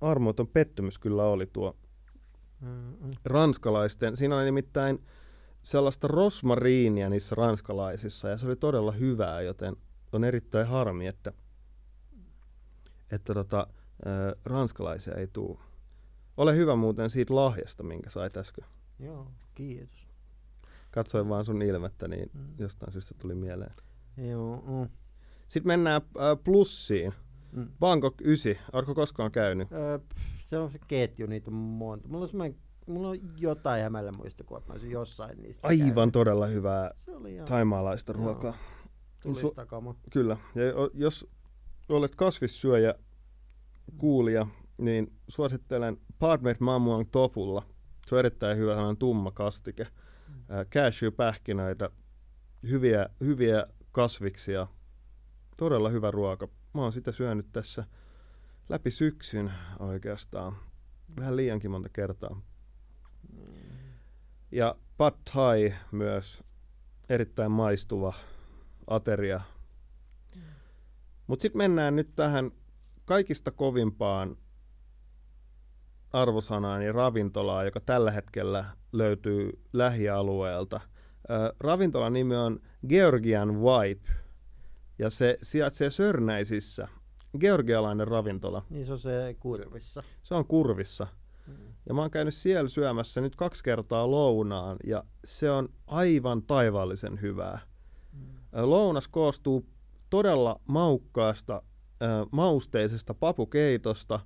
armoton 0.01 0.47
pettymys 0.47 0.99
kyllä 0.99 1.23
oli 1.23 1.45
tuo 1.45 1.77
Mm-mm. 2.61 3.11
ranskalaisten. 3.25 4.17
Siinä 4.17 4.37
oli 4.37 4.45
nimittäin 4.45 5.05
sellaista 5.63 6.07
rosmariinia 6.07 7.09
niissä 7.09 7.35
ranskalaisissa 7.35 8.29
ja 8.29 8.37
se 8.37 8.47
oli 8.47 8.55
todella 8.55 8.91
hyvää, 8.91 9.41
joten 9.41 9.75
on 10.11 10.23
erittäin 10.23 10.67
harmi, 10.67 11.07
että, 11.07 11.33
että 13.11 13.33
tota, 13.33 13.67
ranskalaisia 14.45 15.13
ei 15.13 15.27
tule. 15.27 15.59
Ole 16.37 16.55
hyvä 16.55 16.75
muuten 16.75 17.09
siitä 17.09 17.35
lahjasta, 17.35 17.83
minkä 17.83 18.09
sait 18.09 18.37
äsken. 18.37 18.65
Joo, 18.99 19.31
kiitos. 19.55 19.98
Katsoin 20.91 21.29
vaan 21.29 21.45
sun 21.45 21.61
ilmettä, 21.61 22.07
niin 22.07 22.29
Mm. 22.33 22.47
jostain 22.57 22.91
syystä 22.91 23.15
tuli 23.17 23.35
mieleen. 23.35 23.71
Joo, 24.17 24.63
mm. 24.67 24.89
Sitten 25.47 25.67
mennään 25.67 26.01
ää, 26.17 26.35
plussiin. 26.35 27.13
Mm. 27.51 27.67
Bangkok 27.79 28.21
9, 28.21 28.55
oletko 28.73 28.95
koskaan 28.95 29.31
käynyt? 29.31 29.71
Öö, 29.71 29.99
se 30.47 30.57
on 30.57 30.71
se 30.71 30.79
ketju, 30.87 31.27
niitä 31.27 31.51
on 31.51 31.55
monta. 31.57 32.07
Mulla 32.07 32.23
on, 32.23 32.29
semmoinen- 32.29 32.59
mulla 32.87 33.09
on 33.09 33.17
jotain 33.37 33.83
hämällä 33.83 34.11
muistikuvaa, 34.11 34.57
että 34.57 34.69
mä 34.69 34.73
olisin 34.73 34.91
jossain 34.91 35.41
niistä 35.41 35.67
Aivan 35.67 35.93
käynyt. 35.95 36.13
todella 36.13 36.47
hyvää 36.47 36.91
taimaalaista 37.45 38.13
ruokaa. 38.13 38.53
kama. 39.67 39.95
Kyllä. 40.11 40.37
Ja 40.55 40.63
jos 40.93 41.27
olet 41.89 42.15
kasvissyöjä 42.15 42.93
kuulija, 43.97 44.47
niin 44.77 45.13
suosittelen 45.27 45.97
Parmer 46.19 46.55
Mamuang 46.59 47.05
Tofulla. 47.11 47.63
Se 48.07 48.15
on 48.15 48.19
erittäin 48.19 48.57
hyvä 48.57 48.71
sellainen 48.71 48.97
tumma 48.97 49.31
kastike. 49.31 49.87
Cashew-pähkinöitä, 50.69 51.89
hyviä, 52.69 53.09
hyviä 53.19 53.67
kasviksia. 53.91 54.67
Todella 55.57 55.89
hyvä 55.89 56.11
ruoka. 56.11 56.47
Mä 56.73 56.81
oon 56.81 56.93
sitä 56.93 57.11
syönyt 57.11 57.51
tässä 57.51 57.83
läpi 58.69 58.91
syksyn 58.91 59.51
oikeastaan. 59.79 60.57
Vähän 61.19 61.35
liiankin 61.35 61.71
monta 61.71 61.89
kertaa. 61.89 62.41
Ja 64.51 64.75
Pad 64.97 65.13
Thai 65.31 65.73
myös 65.91 66.43
erittäin 67.09 67.51
maistuva 67.51 68.13
ateria. 68.87 69.41
Mutta 71.27 71.41
sitten 71.41 71.57
mennään 71.57 71.95
nyt 71.95 72.15
tähän 72.15 72.51
kaikista 73.05 73.51
kovimpaan 73.51 74.37
arvosanaan 76.13 76.81
ja 76.81 76.91
ravintolaan, 76.91 77.65
joka 77.65 77.79
tällä 77.79 78.11
hetkellä 78.11 78.65
löytyy 78.91 79.59
lähialueelta. 79.73 80.79
Ravintolan 81.59 82.13
nimi 82.13 82.35
on 82.35 82.59
Georgian 82.87 83.61
Wipe 83.61 84.09
ja 84.99 85.09
se 85.09 85.37
sijaitsee 85.41 85.89
Sörnäisissä. 85.89 86.87
Georgialainen 87.39 88.07
ravintola. 88.07 88.65
Niin 88.69 88.85
se 88.85 88.93
on 88.93 88.99
se 88.99 89.35
kurvissa. 89.39 90.03
Se 90.23 90.35
on 90.35 90.45
kurvissa. 90.45 91.07
Mm. 91.47 91.53
Ja 91.85 91.93
mä 91.93 92.01
oon 92.01 92.11
käynyt 92.11 92.33
siellä 92.33 92.69
syömässä 92.69 93.21
nyt 93.21 93.35
kaksi 93.35 93.63
kertaa 93.63 94.11
lounaan 94.11 94.77
ja 94.83 95.03
se 95.25 95.51
on 95.51 95.69
aivan 95.87 96.41
taivaallisen 96.41 97.21
hyvää. 97.21 97.59
Ö, 98.57 98.65
Lounas 98.65 99.07
koostuu 99.07 99.65
todella 100.09 100.61
maukkaasta, 100.67 101.61
ö, 102.01 102.05
mausteisesta 102.31 103.13
papukeitosta, 103.13 104.19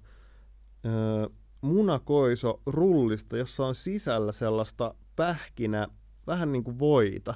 ö, 0.85 1.29
munakoiso 1.63 2.61
rullista, 2.65 3.37
jossa 3.37 3.65
on 3.65 3.75
sisällä 3.75 4.31
sellaista 4.31 4.95
pähkinä, 5.15 5.87
vähän 6.27 6.51
niin 6.51 6.63
kuin 6.63 6.79
voita. 6.79 7.33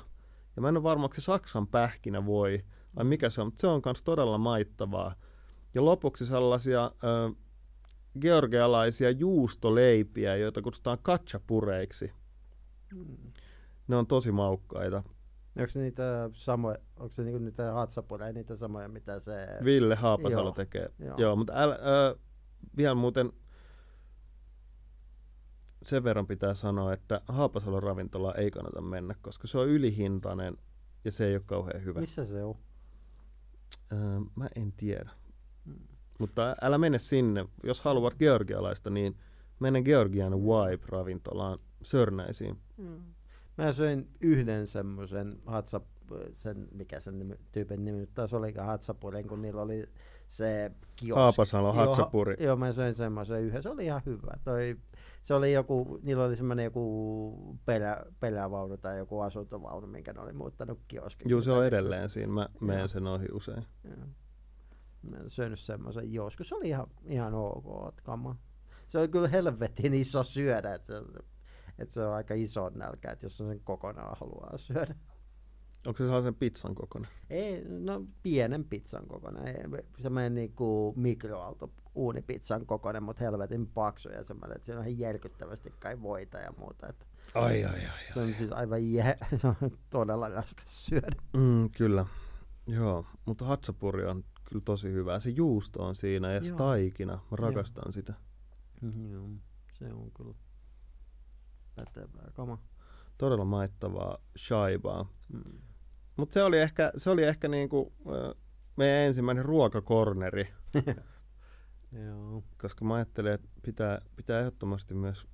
Ja 0.55 0.61
mä 0.61 0.69
en 0.69 0.77
ole 0.77 0.83
varma, 0.83 1.03
onko 1.03 1.13
se 1.13 1.21
Saksan 1.21 1.67
pähkinä 1.67 2.25
voi 2.25 2.63
vai 2.95 3.05
mikä 3.05 3.29
se 3.29 3.41
on, 3.41 3.47
mutta 3.47 3.61
se 3.61 3.67
on 3.67 3.81
myös 3.85 4.03
todella 4.03 4.37
maittavaa. 4.37 5.15
Ja 5.75 5.85
lopuksi 5.85 6.25
sellaisia 6.25 6.91
ö, 7.03 7.35
georgialaisia 8.21 9.11
juustoleipiä, 9.11 10.35
joita 10.35 10.61
kutsutaan 10.61 10.97
katchapureiksi. 11.01 12.11
Mm. 12.95 13.31
Ne 13.87 13.95
on 13.95 14.07
tosi 14.07 14.31
maukkaita. 14.31 15.03
Onko 15.57 15.69
se 15.69 15.79
niitä 15.79 16.29
samoja, 16.33 16.77
onko 16.97 17.13
se 17.13 17.23
niinku 17.23 17.39
niitä 17.39 17.73
hatsapureja, 17.73 18.33
niitä 18.33 18.55
samoja, 18.55 18.87
mitä 18.87 19.19
se... 19.19 19.47
Ville 19.63 19.95
Haapasalo 19.95 20.43
Joo. 20.43 20.51
tekee. 20.51 20.89
Joo. 20.99 21.15
Joo, 21.17 21.35
mutta 21.35 21.53
älä, 21.55 21.73
ö, 21.73 22.19
vielä 22.77 22.95
muuten 22.95 23.31
sen 25.87 26.03
verran 26.03 26.27
pitää 26.27 26.53
sanoa, 26.53 26.93
että 26.93 27.21
Haapasalon 27.27 27.83
ravintola 27.83 28.33
ei 28.33 28.51
kannata 28.51 28.81
mennä, 28.81 29.15
koska 29.21 29.47
se 29.47 29.57
on 29.57 29.67
ylihintainen 29.67 30.57
ja 31.05 31.11
se 31.11 31.27
ei 31.27 31.35
ole 31.35 31.43
kauhean 31.45 31.83
hyvä. 31.83 31.99
Missä 31.99 32.25
se 32.25 32.43
on? 32.43 32.55
Öö, 33.91 34.19
mä 34.35 34.47
en 34.55 34.71
tiedä. 34.71 35.09
Mm. 35.65 35.73
Mutta 36.19 36.55
älä 36.61 36.77
mene 36.77 36.99
sinne. 36.99 37.45
Jos 37.63 37.81
haluat 37.81 38.13
georgialaista, 38.19 38.89
niin 38.89 39.17
mene 39.59 39.81
Georgian 39.81 40.33
Wipe-ravintolaan 40.33 41.57
Sörnäisiin. 41.81 42.57
Mm. 42.77 43.01
Mä 43.57 43.73
söin 43.73 44.09
yhden 44.21 44.67
semmoisen 44.67 45.39
hatsa, 45.45 45.81
sen, 46.33 46.67
mikä 46.71 46.99
sen 46.99 47.19
nimi, 47.19 47.35
tyypin 47.51 47.85
nimi 47.85 47.97
nyt 47.97 48.13
taas 48.13 48.33
olikaan 48.33 48.67
hatsapuren, 48.67 49.27
kun 49.27 49.41
niillä 49.41 49.61
oli 49.61 49.89
se 50.29 50.71
kioski. 50.95 51.19
Haapasalo, 51.19 51.67
Joo, 51.67 51.73
Hatsapuri. 51.73 52.35
Joo, 52.39 52.55
mä 52.55 52.71
söin 52.71 52.95
semmoisen 52.95 53.41
yhden, 53.41 53.63
se 53.63 53.69
oli 53.69 53.85
ihan 53.85 54.01
hyvä. 54.05 54.31
Toi, 54.43 54.77
se 55.23 55.33
oli 55.33 55.53
joku, 55.53 55.99
niillä 56.05 56.23
oli 56.23 56.35
semmoinen 56.35 56.63
joku 56.63 57.57
pelä, 57.65 58.05
pelävaunu 58.19 58.77
tai 58.77 58.97
joku 58.97 59.19
asuntovaunu, 59.19 59.87
minkä 59.87 60.13
ne 60.13 60.21
oli 60.21 60.33
muuttanut 60.33 60.79
kioskiksi. 60.87 61.31
Joo, 61.31 61.41
se 61.41 61.51
on 61.51 61.65
edelleen 61.65 62.09
siinä. 62.09 62.33
Mä 62.33 62.47
menen 62.61 62.89
sen 62.89 63.07
ohi 63.07 63.25
usein. 63.31 63.65
Joo. 63.83 64.07
Mä 65.01 65.17
en 65.17 65.29
syönyt 65.29 65.59
semmoisen 65.59 66.13
joskus. 66.13 66.49
Se 66.49 66.55
oli 66.55 66.67
ihan, 66.67 66.87
ihan 67.05 67.33
ok 67.33 67.95
kama. 68.03 68.35
Se 68.87 68.99
oli 68.99 69.07
kyllä 69.07 69.27
helvetin 69.27 69.93
iso 69.93 70.23
syödä, 70.23 70.73
että 70.73 70.87
se, 70.87 70.93
että 71.79 71.93
se 71.93 72.05
on 72.05 72.13
aika 72.13 72.33
iso 72.33 72.69
nälkä, 72.69 73.11
että 73.11 73.25
jos 73.25 73.37
sen 73.37 73.59
kokonaan 73.63 74.17
haluaa 74.19 74.57
syödä. 74.57 74.95
Onko 75.87 75.97
se 75.97 76.03
sellaisen 76.03 76.35
pizzan 76.35 76.75
kokoinen? 76.75 77.11
Ei, 77.29 77.63
no 77.67 78.05
pienen 78.23 78.63
pizzan 78.63 79.07
kokoinen. 79.07 79.47
Ei, 79.47 79.83
semmoinen 79.99 80.35
niinku 80.35 80.93
mikroaalto 80.97 81.71
uunipizzan 81.97 82.65
kokoinen, 82.65 83.03
mutta 83.03 83.23
helvetin 83.23 83.67
paksu 83.67 84.09
ja 84.09 84.23
semmoinen, 84.23 84.55
että 84.55 84.65
siinä 84.65 84.79
on 84.81 84.87
ihan 84.87 84.99
järkyttävästi 84.99 85.73
kai 85.79 86.01
voita 86.01 86.37
ja 86.37 86.53
muuta. 86.57 86.87
Että 86.87 87.05
Ai, 87.35 87.63
ai, 87.63 87.73
ai. 87.79 88.13
se 88.13 88.19
on 88.19 88.33
siis 88.33 88.51
aivan 88.51 88.91
jä, 88.91 89.15
se 89.41 89.47
on 89.47 89.55
todella 89.89 90.29
raskas 90.29 90.85
syödä. 90.85 91.21
Mm, 91.33 91.69
kyllä. 91.77 92.05
Joo, 92.67 93.05
mutta 93.25 93.45
hatsapuri 93.45 94.05
on 94.05 94.23
kyllä 94.49 94.61
tosi 94.65 94.91
hyvä. 94.91 95.19
Se 95.19 95.29
juusto 95.29 95.83
on 95.83 95.95
siinä 95.95 96.31
ja 96.31 96.43
se 96.43 96.49
Joo. 96.49 96.57
taikina. 96.57 97.13
Mä 97.13 97.35
rakastan 97.37 97.93
sitä. 97.93 98.13
Joo, 99.11 99.29
se 99.73 99.93
on 99.93 100.11
kyllä 100.11 100.33
pätevää 101.75 102.31
kama. 102.33 102.57
Todella 103.17 103.45
maittavaa 103.45 104.17
shaibaa. 104.37 105.13
Mm. 105.33 105.61
Mutta 106.17 106.33
se 106.33 106.43
oli 106.43 106.59
ehkä, 106.59 106.91
se 106.97 107.09
oli 107.09 107.23
ehkä 107.23 107.47
niinku, 107.47 107.93
meidän 108.75 109.07
ensimmäinen 109.07 109.45
ruokakorneri, 109.45 110.53
Joo. 111.91 112.43
koska 112.61 112.85
mä 112.85 112.95
ajattelin, 112.95 113.31
että 113.31 113.47
pitää, 113.61 114.01
pitää 114.15 114.39
ehdottomasti 114.39 114.93
myös 114.93 115.27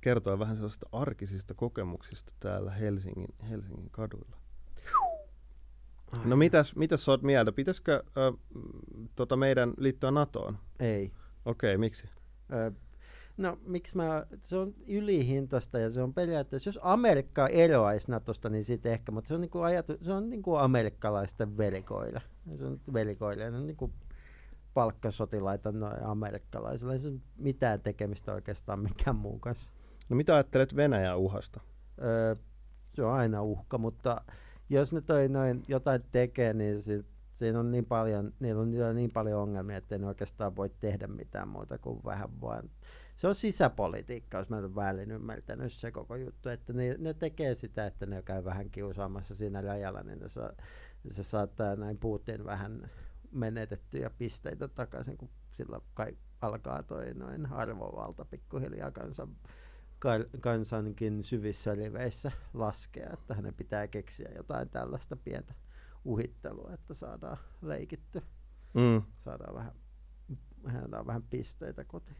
kertoa 0.00 0.38
vähän 0.38 0.56
sellaisista 0.56 0.88
arkisista 0.92 1.54
kokemuksista 1.54 2.32
täällä 2.40 2.70
Helsingin, 2.70 3.34
Helsingin 3.50 3.90
kaduilla. 3.90 4.36
No 6.24 6.36
mitäs, 6.36 6.76
mitäs 6.76 7.04
sä 7.04 7.10
oot 7.10 7.22
mieltä? 7.22 7.52
Pitäisikö 7.52 8.02
ö, 8.16 8.32
tota 9.16 9.36
meidän 9.36 9.74
liittyä 9.78 10.10
NATOon? 10.10 10.58
Ei. 10.80 11.12
Okei, 11.44 11.78
miksi? 11.78 12.08
Ö, 12.52 12.72
no 13.36 13.58
miksi 13.66 13.96
mä, 13.96 14.26
se 14.42 14.56
on 14.56 14.74
ylihintaista 14.88 15.78
ja 15.78 15.90
se 15.90 16.02
on 16.02 16.14
periaatteessa, 16.14 16.68
jos 16.68 16.78
Amerikka 16.82 17.46
eroaisi 17.48 18.10
Natosta, 18.10 18.48
niin 18.48 18.64
sitten 18.64 18.92
ehkä, 18.92 19.12
mutta 19.12 19.28
se 19.28 19.34
on 19.34 19.40
niinku 19.40 19.60
ajatu, 19.60 19.96
se 20.02 20.12
on 20.12 20.30
niinku 20.30 20.54
amerikkalaisten 20.54 21.56
velikoille. 21.56 22.22
Se 22.56 22.64
on 22.64 22.80
velikoille, 22.92 23.50
ne 23.50 23.56
on 23.56 23.66
niinku 23.66 23.92
palkkasotilaita 24.74 25.72
noin 25.72 26.04
amerikkalaisilla. 26.04 26.92
Ei 26.92 26.98
se 26.98 27.12
mitään 27.36 27.80
tekemistä 27.80 28.32
oikeastaan 28.32 28.78
mikään 28.80 29.16
muun 29.16 29.40
kanssa. 29.40 29.72
No 30.08 30.16
mitä 30.16 30.34
ajattelet 30.34 30.76
Venäjän 30.76 31.18
uhasta? 31.18 31.60
Öö, 32.02 32.36
se 32.94 33.02
on 33.02 33.12
aina 33.12 33.42
uhka, 33.42 33.78
mutta 33.78 34.20
jos 34.68 34.92
ne 34.92 35.00
toi 35.00 35.28
noin 35.28 35.64
jotain 35.68 36.04
tekee, 36.12 36.52
niin 36.52 36.82
si- 36.82 37.06
siinä 37.32 37.60
on 37.60 37.70
niin 37.70 37.84
paljon, 37.86 38.32
niillä 38.40 38.88
on 38.88 38.96
niin 38.96 39.10
paljon 39.10 39.40
ongelmia, 39.42 39.76
että 39.76 39.98
ne 39.98 40.06
oikeastaan 40.06 40.56
voi 40.56 40.70
tehdä 40.80 41.06
mitään 41.06 41.48
muuta 41.48 41.78
kuin 41.78 42.00
vähän 42.04 42.40
vaan. 42.40 42.70
Se 43.16 43.28
on 43.28 43.34
sisäpolitiikka, 43.34 44.38
jos 44.38 44.48
mä 44.48 44.56
olen 44.56 44.74
väärin 44.74 45.10
ymmärtänyt 45.10 45.72
se 45.72 45.90
koko 45.90 46.16
juttu, 46.16 46.48
että 46.48 46.72
ne, 46.72 46.96
ne 46.98 47.14
tekee 47.14 47.54
sitä, 47.54 47.86
että 47.86 48.06
ne 48.06 48.22
käy 48.22 48.44
vähän 48.44 48.70
kiusaamassa 48.70 49.34
siinä 49.34 49.60
rajalla, 49.60 50.02
niin 50.02 50.18
ne 50.18 50.28
saa, 50.28 50.50
se 51.10 51.22
saattaa 51.22 51.76
näin 51.76 51.98
Putin 51.98 52.44
vähän 52.44 52.90
menetettyjä 53.34 54.10
pisteitä 54.10 54.68
takaisin, 54.68 55.16
kun 55.16 55.30
sillä 55.50 55.80
kai 55.94 56.16
alkaa 56.40 56.82
toi 56.82 57.14
noin 57.14 57.46
arvovalta 57.52 58.24
pikkuhiljaa 58.24 58.90
kansan 58.90 59.36
kansankin 60.40 61.22
syvissä 61.22 61.74
riveissä 61.74 62.32
laskea, 62.54 63.10
että 63.12 63.34
hänen 63.34 63.54
pitää 63.54 63.88
keksiä 63.88 64.28
jotain 64.36 64.68
tällaista 64.68 65.16
pientä 65.16 65.54
uhittelua, 66.04 66.70
että 66.74 66.94
saadaan 66.94 67.36
leikitty, 67.62 68.22
Mm. 68.74 69.02
saadaan 69.18 69.54
vähän 69.54 69.72
herätään 70.72 71.06
vähän 71.06 71.22
pisteitä 71.22 71.84
kotiin. 71.84 72.16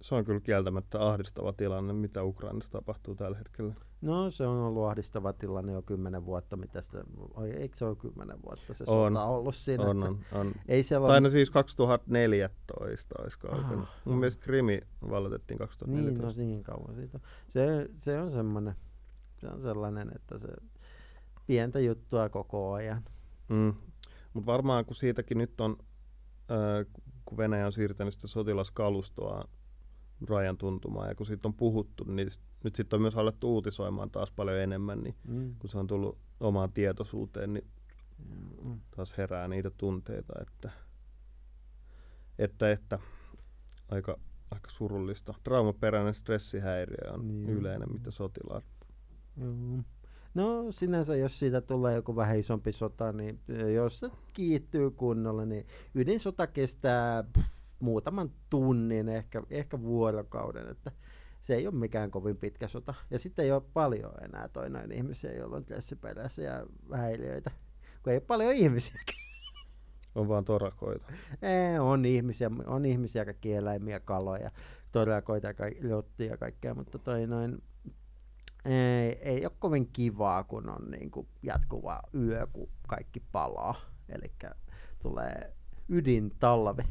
Se 0.00 0.14
on 0.14 0.24
kyllä 0.24 0.40
kieltämättä 0.40 1.08
ahdistava 1.08 1.52
tilanne, 1.52 1.92
mitä 1.92 2.24
Ukrainassa 2.24 2.72
tapahtuu 2.72 3.14
tällä 3.14 3.38
hetkellä. 3.38 3.74
No 4.00 4.30
se 4.30 4.46
on 4.46 4.56
ollut 4.58 4.84
ahdistava 4.86 5.32
tilanne 5.32 5.72
jo 5.72 5.82
kymmenen 5.82 6.26
vuotta, 6.26 6.56
mitä 6.56 6.82
sitä, 6.82 7.04
oi, 7.34 7.50
eikö 7.50 7.76
se 7.76 7.84
ole 7.84 7.96
kymmenen 7.96 8.42
vuotta 8.42 8.74
se 8.74 8.84
On. 8.86 9.12
sota 9.12 9.24
ollut 9.24 9.54
siinä? 9.56 9.84
On, 9.84 10.02
on, 10.02 10.18
on. 10.32 10.52
Ei 10.68 10.82
siellä 10.82 11.06
Tai 11.08 11.20
no 11.20 11.28
siis 11.28 11.50
2014, 11.50 13.14
olisiko 13.22 13.48
Ah, 13.48 13.54
alkanut. 13.54 13.88
Mun 14.04 14.14
ah. 14.14 14.20
mielestä 14.20 14.44
Krimi 14.44 14.80
valloitettiin 15.10 15.56
niin, 15.56 15.60
no 15.60 15.66
2014. 15.66 16.42
niin 16.42 16.62
kauan 16.62 16.94
siitä. 16.94 17.20
Se, 17.48 17.88
se 17.92 18.20
on 18.20 18.32
semmoinen, 18.32 18.74
se 19.36 19.46
on 19.46 19.62
sellainen, 19.62 20.12
että 20.14 20.38
se 20.38 20.48
pientä 21.46 21.80
juttua 21.80 22.28
koko 22.28 22.72
ajan. 22.72 23.02
Mm. 23.48 23.74
Mutta 24.32 24.52
varmaan 24.52 24.84
kun 24.84 24.96
siitäkin 24.96 25.38
nyt 25.38 25.60
on, 25.60 25.76
ää, 26.48 26.84
kun 27.24 27.38
Venäjä 27.38 27.66
on 27.66 27.72
siirtänyt 27.72 28.14
sitä 28.14 28.26
sotilaskalustoa 28.26 29.44
rajan 30.28 30.58
tuntumaan 30.58 31.08
ja 31.08 31.14
kun 31.14 31.26
siitä 31.26 31.48
on 31.48 31.54
puhuttu, 31.54 32.04
niin 32.04 32.28
nyt 32.64 32.74
sitten 32.74 32.96
on 32.96 33.02
myös 33.02 33.16
alettu 33.16 33.54
uutisoimaan 33.54 34.10
taas 34.10 34.32
paljon 34.32 34.58
enemmän, 34.58 35.00
niin 35.02 35.14
Mm. 35.24 35.54
kun 35.58 35.70
se 35.70 35.78
on 35.78 35.86
tullut 35.86 36.18
omaan 36.40 36.72
tietoisuuteen, 36.72 37.52
niin 37.52 37.66
Mm. 38.64 38.80
taas 38.96 39.18
herää 39.18 39.48
niitä 39.48 39.70
tunteita, 39.70 40.32
että, 40.40 40.70
että, 42.38 42.70
että 42.70 42.98
aika, 43.88 44.18
aika 44.50 44.70
surullista. 44.70 45.34
Traumaperäinen 45.44 46.14
stressihäiriö 46.14 47.12
on 47.12 47.28
Niin. 47.28 47.48
yleinen, 47.50 47.92
mitä 47.92 48.10
sotilaat. 48.10 48.64
Joo. 49.36 49.82
No 50.34 50.72
sinänsä, 50.72 51.16
jos 51.16 51.38
siitä 51.38 51.60
tulee 51.60 51.94
joku 51.94 52.16
vähän 52.16 52.38
isompi 52.38 52.72
sota, 52.72 53.12
niin 53.12 53.40
eh, 53.48 53.72
jos 53.74 53.98
se 53.98 54.10
kiittyy 54.32 54.90
kunnolla, 54.90 55.44
niin 55.44 55.66
ydinsota 55.94 56.46
kestää 56.46 57.22
pff, 57.22 57.48
muutaman 57.80 58.30
tunnin, 58.50 59.08
ehkä, 59.08 59.42
ehkä 59.50 59.82
vuorokauden, 59.82 60.68
että 60.68 60.92
se 61.42 61.54
ei 61.54 61.66
ole 61.66 61.74
mikään 61.74 62.10
kovin 62.10 62.36
pitkä 62.36 62.68
sota. 62.68 62.94
Ja 63.10 63.18
sitten 63.18 63.44
ei 63.44 63.52
ole 63.52 63.62
paljon 63.72 64.12
enää 64.24 64.48
toinen 64.48 64.92
ihmisiä, 64.92 65.32
joilla 65.32 65.56
on 65.56 65.62
stressiperäisiä 65.62 66.66
häiriöitä, 66.94 67.50
kun 68.02 68.12
ei 68.12 68.16
ole 68.16 68.24
paljon 68.26 68.52
ihmisiä. 68.52 69.00
On 70.14 70.28
vaan 70.28 70.44
torakoita. 70.44 71.12
Ei, 71.42 71.78
on 71.78 72.04
ihmisiä, 72.04 72.50
on 72.66 72.84
ihmisiä, 72.84 73.24
kaikki 73.24 73.54
eläimiä, 73.54 74.00
kaloja, 74.00 74.50
torakoita, 74.92 75.46
ja 75.46 75.54
kaik- 75.54 75.90
rottia 75.90 76.30
ja 76.30 76.36
kaikkea, 76.36 76.74
mutta 76.74 76.98
toi 76.98 77.26
noin, 77.26 77.62
ei, 78.64 79.18
ei 79.20 79.44
ole 79.46 79.52
kovin 79.58 79.88
kivaa, 79.92 80.44
kun 80.44 80.70
on 80.70 80.90
niin 80.90 81.10
kuin 81.10 81.28
jatkuva 81.42 82.02
yö, 82.14 82.46
kun 82.52 82.68
kaikki 82.88 83.22
palaa. 83.32 83.80
Eli 84.08 84.32
tulee 85.02 85.52
ydintalvi. 85.88 86.82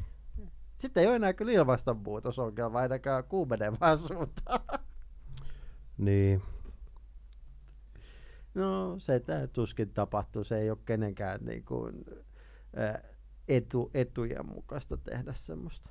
Sitten 0.78 1.02
ei 1.02 1.08
ole 1.08 1.16
enää 1.16 1.34
kyllä 1.34 1.52
ilmastonmuutosongelma, 1.52 2.80
ainakaan 2.80 3.24
kuumenevaan 3.24 3.98
suuntaan. 3.98 4.80
Niin, 5.98 6.42
No 8.58 8.96
se 9.00 9.22
tuskin 9.54 9.94
tapahtuu, 9.94 10.44
se 10.44 10.60
ei 10.60 10.70
ole 10.70 10.78
kenenkään 10.86 11.40
niin 11.46 11.66
kuin, 11.66 12.06
ää, 12.76 13.04
etu, 13.48 13.92
etujen 13.94 14.46
mukaista 14.46 14.98
tehdä 14.98 15.34
semmoista. 15.34 15.90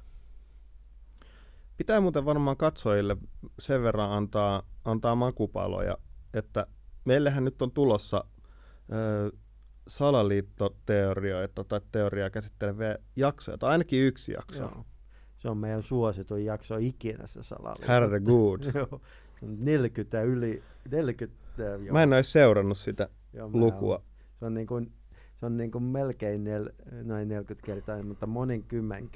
Pitää 1.76 2.00
muuten 2.00 2.24
varmaan 2.24 2.56
katsojille 2.56 3.16
sen 3.58 3.82
verran 3.82 4.10
antaa, 4.10 4.62
antaa 4.84 5.14
makupaloja, 5.14 5.98
että 6.34 6.66
meillähän 7.04 7.44
nyt 7.44 7.62
on 7.62 7.72
tulossa 7.72 8.24
ö, 8.92 9.32
salaliittoteorioita 9.86 11.64
tai 11.64 11.80
teoriaa 11.92 12.30
käsitteleviä 12.30 12.98
jaksoja, 13.16 13.58
tai 13.58 13.70
ainakin 13.70 14.02
yksi 14.02 14.32
jakso. 14.32 14.62
Joo. 14.62 14.84
Se 15.38 15.48
on 15.48 15.58
meidän 15.58 15.82
suosituin 15.82 16.44
jakso 16.44 16.76
ikinä 16.76 17.26
se 17.26 17.42
salaliitto. 17.42 17.92
Herre 17.92 18.20
good. 18.20 18.60
Joo. 18.74 19.00
40 19.42 20.22
yli, 20.22 20.62
40 20.90 21.36
joo. 21.62 21.92
Mä 21.92 22.02
en 22.02 22.12
ole 22.12 22.22
seurannut 22.22 22.78
sitä 22.78 23.08
joo, 23.32 23.50
lukua. 23.52 24.02
Se 24.38 24.44
on 24.44 24.54
niin 24.54 24.66
kuin, 24.66 24.92
se 25.36 25.46
on 25.46 25.56
niin 25.56 25.70
kuin 25.70 25.84
melkein 25.84 26.44
nel, 26.44 26.70
noin 27.02 27.28
40 27.28 27.66
kertaa, 27.66 28.02
mutta 28.02 28.26
monin 28.26 28.62
kymmen 28.62 29.10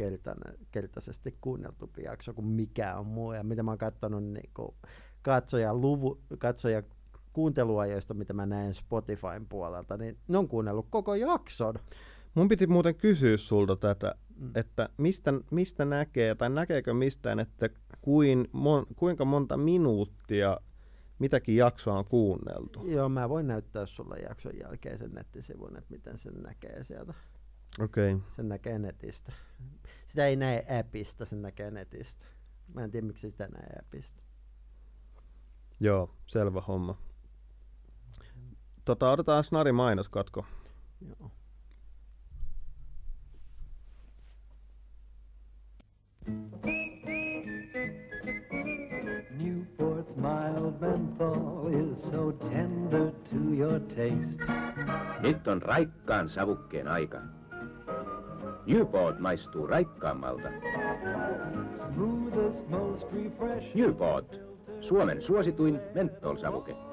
kertaisesti 0.70 1.37
kuunneltumpi 1.40 2.02
jakso 2.02 2.35
kuin 2.35 2.46
mikä 2.46 2.96
on 2.96 3.06
muu. 3.06 3.33
Ja 3.33 3.44
mitä 3.44 3.62
mä 3.62 3.70
oon 3.70 3.78
katsonut 3.78 4.24
niin 4.24 4.50
kuin 4.54 4.74
katsoja, 5.22 5.74
luvu, 5.74 6.20
katsoja 6.38 6.83
kuunteluajoista, 7.33 8.14
mitä 8.14 8.33
mä 8.33 8.47
näen 8.47 8.75
Spotifyn 8.75 9.47
puolelta, 9.49 9.97
niin 9.97 10.19
ne 10.29 10.38
on 10.38 10.49
kuunnellut 10.49 10.87
koko 10.90 11.14
jakson. 11.14 11.75
Mun 12.35 12.49
piti 12.49 12.66
muuten 12.66 12.95
kysyä 12.95 13.37
sulta 13.37 13.77
tätä, 13.77 14.14
Mm. 14.40 14.51
että 14.55 14.88
mistä, 14.97 15.33
mistä 15.51 15.85
näkee, 15.85 16.35
tai 16.35 16.51
näkeekö 16.51 16.95
mistään, 16.95 17.40
että 17.40 17.69
kuin, 18.01 18.49
mon, 18.53 18.87
kuinka 18.97 19.25
monta 19.25 19.57
minuuttia 19.57 20.61
mitäkin 21.19 21.57
jaksoa 21.57 21.99
on 21.99 22.05
kuunneltu. 22.05 22.87
Joo, 22.87 23.09
mä 23.09 23.29
voin 23.29 23.47
näyttää 23.47 23.87
sulle 23.87 24.16
jakson 24.19 24.59
jälkeen 24.59 24.99
sen 24.99 25.12
nettisivun, 25.12 25.77
että 25.77 25.90
miten 25.90 26.19
sen 26.19 26.43
näkee 26.43 26.85
sieltä. 26.85 27.14
Okei. 27.81 28.14
Okay. 28.14 28.27
Sen 28.37 28.49
näkee 28.49 28.79
netistä. 28.79 29.33
Sitä 30.07 30.27
ei 30.27 30.37
näe 30.37 30.66
appista, 30.81 31.25
sen 31.25 31.43
näkee 31.43 31.71
netistä. 31.71 32.27
Mä 32.75 32.85
en 32.85 32.90
tiedä, 32.90 33.07
miksi 33.07 33.31
sitä 33.31 33.49
näe 33.49 33.79
appista. 33.81 34.23
Joo, 35.81 36.14
selvä 36.27 36.61
homma. 36.61 36.99
Tota, 38.85 39.11
otetaan 39.11 39.45
snari 39.45 39.73
mainoskatko. 39.73 40.45
Joo. 41.09 41.31
Newport's 49.38 50.16
mild 50.16 50.81
menthol 50.81 51.69
is 51.69 52.03
so 52.03 52.33
tender 52.33 53.11
to 53.31 53.37
your 53.59 53.81
taste. 53.81 54.40
Nyt 55.21 55.49
on 55.49 55.62
raikkaan 55.62 56.29
savukkeen 56.29 56.88
aika. 56.88 57.21
Newport 58.66 59.19
maistuu 59.19 59.66
raikkaammalta. 59.66 60.49
Smoothest, 61.77 62.69
most 62.69 63.12
refreshing. 63.12 63.75
Newport, 63.75 64.40
Suomen 64.81 65.23
suosituin 65.23 65.81
mentolsavuke. 65.95 66.89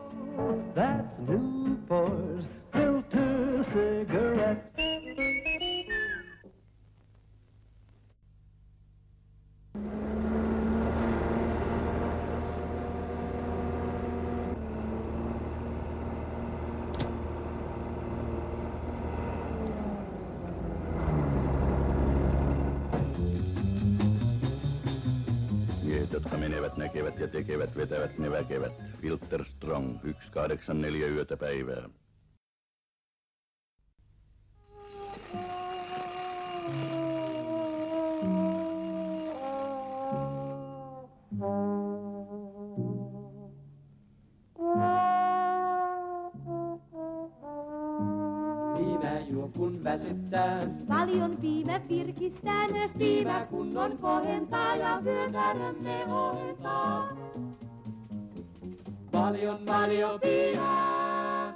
That's 0.76 1.17
Newport 1.17 2.45
filter 2.71 3.63
cigarettes. 3.63 4.78
Jotka 26.13 26.38
menevät, 26.38 26.78
näkevät 26.78 27.19
ja 27.19 27.28
tekevät, 27.28 27.76
vetävät, 27.76 28.17
ne 28.17 28.32
väkevät. 28.32 28.73
Filter 29.02 29.45
Strong, 29.77 29.99
184 30.33 31.07
yötä 31.07 31.37
päivää. 31.37 31.89
Viime 48.77 49.19
juo 49.29 49.49
kun 49.57 49.83
väsyttää. 49.83 50.59
Paljon 50.87 51.41
viime 51.41 51.81
virkistää, 51.89 52.67
myös 52.71 52.91
viime 52.97 53.47
kunnon 53.49 53.97
kohentaa 53.97 54.75
ja 54.75 55.01
vyötärömme 55.03 56.05
ohentaa. 56.05 57.07
Paljon, 59.17 59.60
paljon 59.65 60.19
viinaa. 60.23 61.53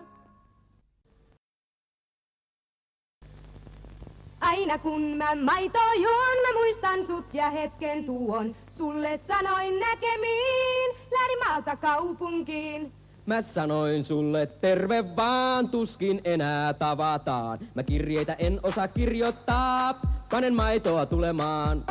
Aina 4.41 4.77
kun 4.77 5.01
mä 5.01 5.35
maito 5.35 5.79
juon, 5.95 6.37
mä 6.41 6.59
muistan 6.59 7.07
sut 7.07 7.25
ja 7.33 7.49
hetken 7.49 8.05
tuon. 8.05 8.55
Sulle 8.77 9.19
sanoin 9.27 9.79
näkemiin, 9.79 10.95
lähdin 11.11 11.39
maalta 11.47 11.75
kaupunkiin. 11.75 12.91
Mä 13.25 13.41
sanoin 13.41 14.03
sulle 14.03 14.45
terve 14.45 15.15
vaan, 15.15 15.69
tuskin 15.69 16.21
enää 16.23 16.73
tavataan. 16.73 17.59
Mä 17.75 17.83
kirjeitä 17.83 18.33
en 18.39 18.59
osaa 18.63 18.87
kirjoittaa, 18.87 20.01
panen 20.31 20.55
maitoa 20.55 21.05
tulemaan. 21.05 21.83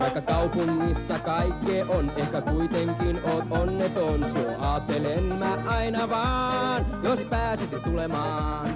Vaikka 0.00 0.20
kaupungissa 0.20 1.18
kaikkea 1.18 1.86
on, 1.88 2.12
ehkä 2.16 2.40
kuitenkin 2.40 3.20
oot 3.24 3.44
onneton. 3.50 4.26
Sua 4.32 4.59
Ajattelen 4.70 5.24
mä 5.24 5.58
aina 5.66 6.08
vaan, 6.08 6.86
jos 7.02 7.20
pääsisi 7.24 7.76
tulemaan. 7.84 8.68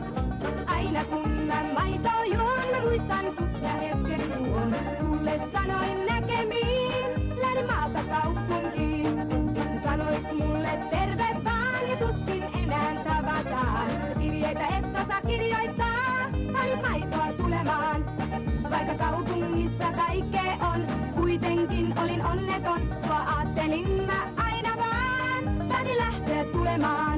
Aina 0.67 1.05
kun 1.05 1.31
mä 1.31 1.55
maito 1.75 2.09
juon, 2.35 2.67
mä 2.73 2.81
muistan 2.83 3.25
sut 3.39 3.63
ja 3.63 3.69
hetken 3.69 4.33
tuon. 4.33 4.75
Sulle 5.01 5.41
sanoin 5.53 6.07
näkemiin, 6.07 7.39
lähde 7.41 7.63
maalta 7.67 7.99
kaupunkiin. 8.03 9.19
Sä 9.57 9.91
sanoit 9.91 10.33
mulle 10.33 10.79
terve 10.91 11.27
vaan 11.45 11.91
ja 11.91 11.97
tuskin 11.97 12.45
enää 12.63 13.05
tavataan. 13.05 13.89
Kirjeitä 14.19 14.67
et 14.67 14.85
osaa 14.85 15.21
kirjoittaa, 15.27 16.31
halit 16.55 16.83
maitoa 16.83 17.33
tulemaan. 17.37 18.05
Vaikka 18.71 18.95
kaupungissa 18.95 19.93
kaikkea 19.97 20.57
on, 20.75 20.87
kuitenkin 21.15 21.99
olin 21.99 22.27
onneton, 22.27 22.81
sua 23.07 23.25
ajattelin 23.37 24.03
mä 24.07 24.44
lähteä 26.83 27.14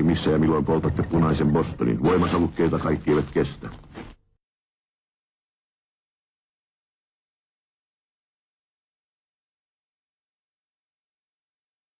Katsokaakin 0.00 0.06
missä 0.06 0.30
ja 0.30 0.38
milloin 0.38 0.64
poltatte 0.64 1.02
punaisen 1.02 1.52
Bostonin. 1.52 2.02
Voimasavukkeita 2.02 2.78
kaikki 2.78 3.10
eivät 3.10 3.30
kestä. 3.30 3.70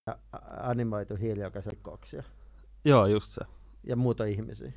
Ja 0.06 0.18
a- 0.32 0.38
animoitu 0.70 1.16
hiilijokaisrikoksia. 1.16 2.22
Joo, 2.84 3.06
just 3.06 3.32
se. 3.32 3.40
Ja 3.84 3.96
muuta 3.96 4.24
ihmisiä. 4.24 4.72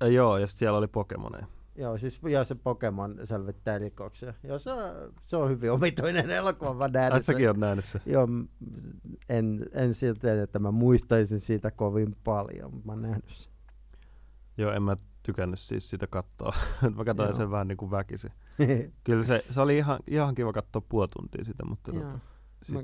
Ja 0.00 0.06
joo, 0.06 0.38
ja 0.38 0.46
siellä 0.46 0.78
oli 0.78 0.86
Pokemoneja. 0.86 1.46
Joo, 1.78 1.98
siis 1.98 2.20
joo, 2.22 2.44
se 2.44 2.54
Pokemon 2.54 3.16
selvittää 3.24 3.78
rikoksia. 3.78 4.34
Joo, 4.42 4.58
se, 4.58 4.72
on- 4.72 5.12
se 5.26 5.36
on 5.36 5.50
hyvin 5.50 5.72
omituinen 5.72 6.30
elokuva. 6.30 6.74
Mä 6.74 6.88
näen 6.88 7.12
Ai 7.12 7.20
sen. 7.22 7.34
säkin 7.34 7.50
on 7.50 7.60
nähnyt 7.60 7.84
se. 7.84 8.00
Joo, 8.06 8.28
en, 9.28 9.66
en 9.72 9.94
silti, 9.94 10.28
että 10.28 10.58
mä 10.58 10.70
muistaisin 10.70 11.40
siitä 11.40 11.70
kovin 11.70 12.16
paljon, 12.24 12.70
mutta 12.74 12.86
mä 12.86 12.92
oon 12.92 13.02
nähnyt 13.02 13.28
sen. 13.30 13.52
Joo, 14.58 14.72
en 14.72 14.82
mä 14.82 14.96
tykännyt 15.22 15.58
siis 15.58 15.90
sitä 15.90 16.06
katsoa. 16.06 16.52
mä 16.96 17.04
katsoin 17.04 17.26
Joo. 17.28 17.36
sen 17.36 17.50
vähän 17.50 17.68
niin 17.68 17.76
kuin 17.78 17.90
väkisin. 17.90 18.32
Kyllä 19.04 19.22
se, 19.24 19.44
se 19.50 19.60
oli 19.60 19.76
ihan, 19.76 19.98
ihan 20.06 20.34
kiva 20.34 20.52
katsoa 20.52 20.82
puoli 20.88 21.08
tuntia 21.08 21.44
sitä, 21.44 21.64
mutta 21.64 21.90
Joo. 21.94 22.02
tota, 22.04 22.18
sit, 22.62 22.74
Mä, 22.74 22.82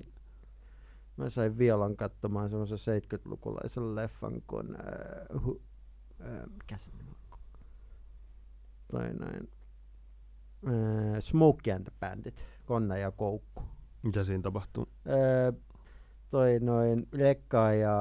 mä 1.17 1.31
sain 1.31 1.59
Violan 1.59 1.97
katsomaan 1.97 2.51
semmoisen 2.51 2.79
70-lukulaisen 3.03 3.95
leffan 3.95 4.43
kuin, 4.47 4.77
äh, 4.77 5.43
hu, 5.45 5.63
äh, 6.21 6.43
mikä 6.59 6.77
se 6.77 6.91
nimi? 6.99 7.11
Toi 8.95 9.15
noin, 9.15 9.49
äh, 10.67 11.21
Smokey 11.21 11.73
and 11.73 11.85
the 11.85 11.93
Bandit, 12.01 12.47
Konna 12.65 12.97
ja 12.97 13.11
Koukku. 13.11 13.63
mitä 14.03 14.25
siinä 14.25 14.43
tapahtuu? 14.43 14.89
Öö, 15.09 15.53
toi 16.31 16.61
noin 16.61 17.09
rekka 17.13 17.73
ja 17.73 17.95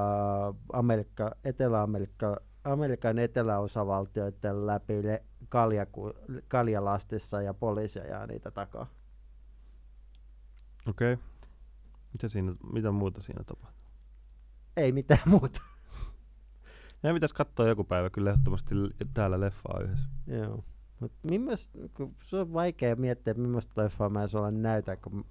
Amerikka, 0.74 1.32
Etelä-Amerikka, 1.44 2.38
Amerikan 2.64 3.20
eteläosavaltioiden 3.20 4.68
läpi 4.68 5.04
le, 5.04 5.24
kaljaku, 5.50 6.14
kaljalastissa 6.48 7.42
ja 7.42 7.54
poliisi 7.54 8.00
ajaa 8.00 8.28
niitä 8.28 8.52
takaa. 8.52 8.88
Okei. 10.90 11.14
Okay. 11.14 11.26
Mitä, 12.14 12.28
siinä, 12.28 12.56
mitä 12.74 12.92
muuta 12.92 13.22
siinä 13.22 13.44
tapahtuu? 13.44 13.90
Ei 14.78 14.92
mitään 14.92 15.22
muuta. 15.26 15.62
Meidän 17.04 17.16
pitäisi 17.16 17.36
katsoa 17.36 17.68
joku 17.68 17.84
päivä 17.84 18.10
kyllä 18.10 18.30
ehdottomasti 18.32 18.76
täällä 19.14 19.40
leffaa 19.40 19.80
yhdessä. 19.80 20.10
Joo. 20.28 20.64
Mut 21.04 21.12
millaista, 21.24 21.78
kun 21.94 22.16
se 22.26 22.38
on 22.38 22.54
vaikea 22.54 22.96
miettiä, 22.96 23.34
millaista 23.34 23.84
leffaa 23.84 24.10
mä 24.10 24.28
sulla 24.28 24.52
näytän, 24.52 24.98
kun 24.98 25.26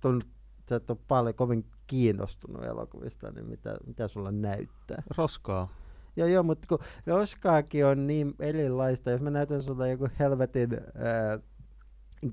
tunt, 0.00 0.26
sä 0.68 0.76
et 0.76 0.90
ole 0.90 0.98
paljon 1.08 1.34
kovin 1.34 1.64
kiinnostunut 1.86 2.64
elokuvista, 2.64 3.30
niin 3.30 3.46
mitä, 3.46 3.76
mitä 3.86 4.08
sulla 4.08 4.32
näyttää? 4.32 5.02
Roskaa. 5.16 5.68
Joo, 6.16 6.28
joo, 6.28 6.42
mutta 6.42 6.66
kun 6.68 6.78
Roskaakin 7.06 7.86
on 7.86 8.06
niin 8.06 8.34
erilaista, 8.38 9.10
jos 9.10 9.20
mä 9.20 9.30
näytän 9.30 9.62
sulle 9.62 9.90
joku 9.90 10.08
helvetin 10.18 10.72
ää, 10.72 11.38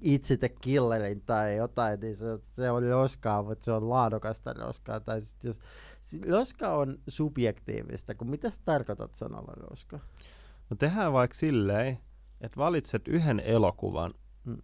Itse 0.01 0.38
the 0.38 0.49
Killerin 0.49 1.21
tai 1.25 1.57
jotain, 1.57 1.99
niin 1.99 2.15
se, 2.15 2.25
se 2.41 2.71
on 2.71 2.83
Roskaa, 2.83 3.43
mutta 3.43 3.65
se 3.65 3.71
on 3.71 3.89
laadukasta 3.89 4.53
Roskaa. 4.53 4.99
Tai 4.99 5.21
sit 5.21 5.43
jos, 5.43 5.59
Roska 6.29 6.69
on 6.69 6.99
subjektiivista, 7.07 8.15
kun 8.15 8.29
mitä 8.29 8.49
sä 8.49 8.62
tarkoitat 8.65 9.15
sanalla 9.15 9.53
Roska? 9.57 9.99
No 10.69 10.75
tehdään 10.75 11.13
vaikka 11.13 11.36
silleen, 11.36 11.97
että 12.43 12.58
valitset 12.58 13.08
yhden 13.08 13.39
elokuvan 13.39 14.13
Mm. 14.45 14.58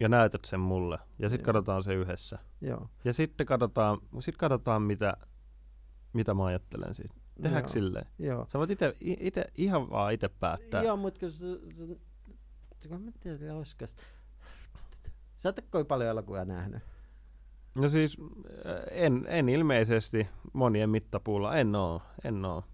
ja 0.00 0.08
näytät 0.08 0.44
sen 0.44 0.60
mulle. 0.60 0.98
Ja 1.18 1.28
sitten 1.28 1.44
katsotaan 1.44 1.82
se 1.82 1.94
yhdessä. 1.94 2.38
Joo. 2.60 2.90
Ja 3.04 3.12
sitten 3.12 3.46
katsotaan, 3.46 3.98
sit 4.20 4.36
katsotaan 4.36 4.82
mitä, 4.82 5.16
mitä 6.12 6.34
mä 6.34 6.44
ajattelen 6.44 6.94
siitä. 6.94 7.14
Tehdäänkö 7.42 7.68
joo, 7.68 7.72
silleen? 7.72 8.06
Joo. 8.18 8.46
Sä 8.48 8.58
voit 8.58 8.70
ite, 8.70 8.96
ite, 9.00 9.44
ihan 9.54 9.90
vaan 9.90 10.12
itse 10.12 10.28
päättää. 10.28 10.82
Joo, 10.82 10.96
mutta 10.96 11.20
kun 11.20 11.32
se, 11.32 11.46
se, 11.70 11.86
se 12.78 12.88
kun 12.88 13.02
mä 13.02 13.10
tiedän 13.20 13.56
Roskas. 13.56 13.96
Sä 15.36 15.48
et 15.48 15.74
ole 15.74 15.84
paljon 15.84 16.10
elokuvia 16.10 16.44
nähnyt. 16.44 16.82
No 17.76 17.88
siis 17.88 18.16
äh, 18.20 18.82
en, 18.90 19.26
en 19.28 19.48
ilmeisesti 19.48 20.28
monien 20.52 20.90
mittapuulla, 20.90 21.56
en 21.56 21.74
oo, 21.74 22.02
en 22.24 22.44
oo. 22.44 22.64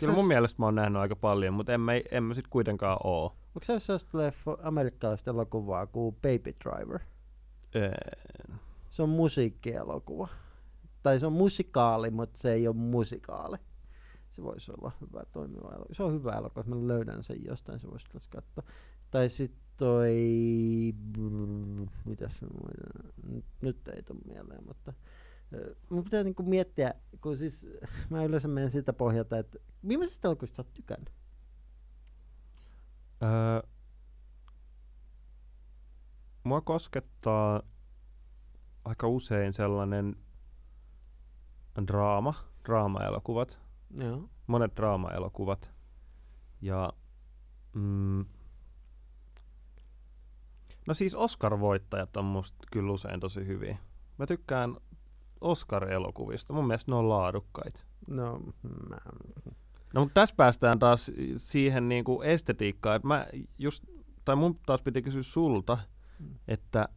Kyllä 0.00 0.12
mun 0.12 0.26
mielestä 0.26 0.62
mä 0.62 0.66
oon 0.66 0.74
nähnyt 0.74 1.02
aika 1.02 1.16
paljon, 1.16 1.54
mutta 1.54 1.72
en 1.72 1.80
mä, 1.80 1.92
en 2.10 2.22
mä 2.22 2.34
sit 2.34 2.48
kuitenkaan 2.48 2.98
oo. 3.04 3.36
Onko 3.54 3.64
se 3.64 3.80
sellaista 3.80 4.18
leffo, 4.18 4.58
amerikkalaista 4.62 5.30
elokuvaa 5.30 5.86
kuin 5.86 6.14
Baby 6.14 6.54
Driver? 6.64 7.00
En. 7.74 8.58
Se 8.90 9.02
on 9.02 9.08
musiikkielokuva. 9.08 10.28
Tai 11.02 11.20
se 11.20 11.26
on 11.26 11.32
musikaali, 11.32 12.10
mutta 12.10 12.38
se 12.38 12.52
ei 12.52 12.68
ole 12.68 12.76
musikaali. 12.76 13.56
Se 14.30 14.42
voisi 14.42 14.72
olla 14.72 14.92
hyvä 15.00 15.22
toimiva 15.32 15.68
elokuva. 15.68 15.94
Se 15.94 16.02
on 16.02 16.12
hyvä 16.12 16.32
elokuva, 16.32 16.60
jos 16.60 16.66
mä 16.66 16.88
löydän 16.88 17.24
sen 17.24 17.44
jostain, 17.44 17.78
se 17.78 17.90
voisi 17.90 18.06
katsoa. 18.10 18.64
Tai 19.10 19.28
sitten 19.28 19.62
toi... 19.76 20.14
Mitäs? 22.04 22.32
Nyt, 23.26 23.44
nyt 23.60 23.88
ei 23.88 24.02
tule 24.02 24.18
mieleen, 24.24 24.64
mutta... 24.66 24.92
Mun 25.90 26.04
pitää 26.04 26.24
niinku 26.24 26.42
miettiä, 26.42 26.94
kun 27.20 27.36
siis 27.36 27.66
mä 28.10 28.24
yleensä 28.24 28.48
menen 28.48 28.70
siltä 28.70 28.92
pohjalta, 28.92 29.38
että 29.38 29.58
millaisesta 29.82 30.28
elokuvista 30.28 30.56
sä 30.56 30.62
oot 30.62 30.74
tykännyt? 30.74 31.10
Öö, 33.22 33.68
mua 36.44 36.60
koskettaa 36.60 37.62
aika 38.84 39.08
usein 39.08 39.52
sellainen 39.52 40.16
draama, 41.86 42.34
draama-elokuvat, 42.64 43.60
Joo. 43.90 44.28
monet 44.46 44.76
draama-elokuvat. 44.76 45.72
Ja 46.60 46.92
mm, 47.72 48.24
no 50.86 50.94
siis 50.94 51.14
Oscar-voittajat 51.14 52.16
on 52.16 52.24
musta 52.24 52.66
kyllä 52.72 52.92
usein 52.92 53.20
tosi 53.20 53.46
hyviä. 53.46 53.78
Mä 54.18 54.26
tykkään 54.26 54.76
Oscar-elokuvista. 55.40 56.52
Mun 56.52 56.66
mielestä 56.66 56.92
ne 56.92 56.96
on 56.96 57.08
laadukkaita. 57.08 57.80
No, 58.06 58.40
mä... 58.88 58.96
No 59.94 60.00
mutta 60.00 60.14
tässä 60.20 60.34
päästään 60.36 60.78
taas 60.78 61.10
siihen 61.36 61.88
niinku 61.88 62.22
estetiikkaan, 62.22 62.96
että 62.96 63.08
mä 63.08 63.26
just, 63.58 63.84
tai 64.24 64.36
mun 64.36 64.58
taas 64.66 64.82
piti 64.82 65.02
kysyä 65.02 65.22
sulta, 65.22 65.78
Mm. 66.18 66.34
että 66.48 66.88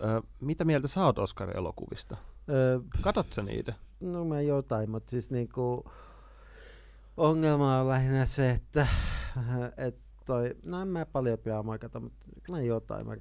ö, 0.00 0.22
mitä 0.40 0.64
mieltä 0.64 0.88
sä 0.88 1.04
oot 1.04 1.18
Oscar-elokuvista? 1.18 2.16
Ö, 2.48 2.80
Katot 3.00 3.32
sä 3.32 3.42
niitä? 3.42 3.74
No 4.00 4.24
mä 4.24 4.40
jotain, 4.40 4.90
mutta 4.90 5.10
siis 5.10 5.30
niinku 5.30 5.84
ongelma 7.16 7.80
on 7.80 7.88
lähinnä 7.88 8.26
se, 8.26 8.50
että 8.50 8.86
et 9.76 9.98
toi, 10.26 10.54
no 10.66 10.82
en 10.82 10.88
mä 10.88 11.06
paljon 11.06 11.38
draamaa 11.44 11.78
kato, 11.78 12.00
mutta 12.00 12.26
kyllä 12.42 12.60
jotain. 12.62 13.06
Mä, 13.06 13.16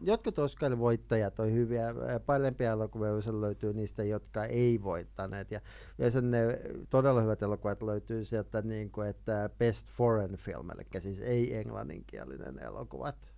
jotkut 0.00 0.38
Oscarin 0.38 0.78
voittajat 0.78 1.40
on 1.40 1.52
hyviä, 1.52 1.94
parempia 2.26 2.70
elokuvia 2.70 3.12
löytyy 3.40 3.72
niistä, 3.72 4.04
jotka 4.04 4.44
ei 4.44 4.82
voittaneet. 4.82 5.50
Ja 5.50 5.60
yleensä 5.98 6.20
ne 6.20 6.60
todella 6.90 7.20
hyvät 7.20 7.42
elokuvat 7.42 7.82
löytyy 7.82 8.24
sieltä, 8.24 8.62
niin 8.62 8.90
kuin, 8.90 9.08
että 9.08 9.50
Best 9.58 9.88
Foreign 9.88 10.36
Film, 10.36 10.70
eli 10.70 11.00
siis 11.00 11.20
ei 11.20 11.56
englanninkielinen 11.56 12.58
elokuvat. 12.58 13.32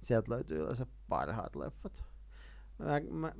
Sieltä 0.00 0.30
löytyy 0.32 0.58
yleensä 0.58 0.86
parhaat 1.08 1.56
leffat. 1.56 2.04
Mä, 2.78 3.00
mä, 3.10 3.32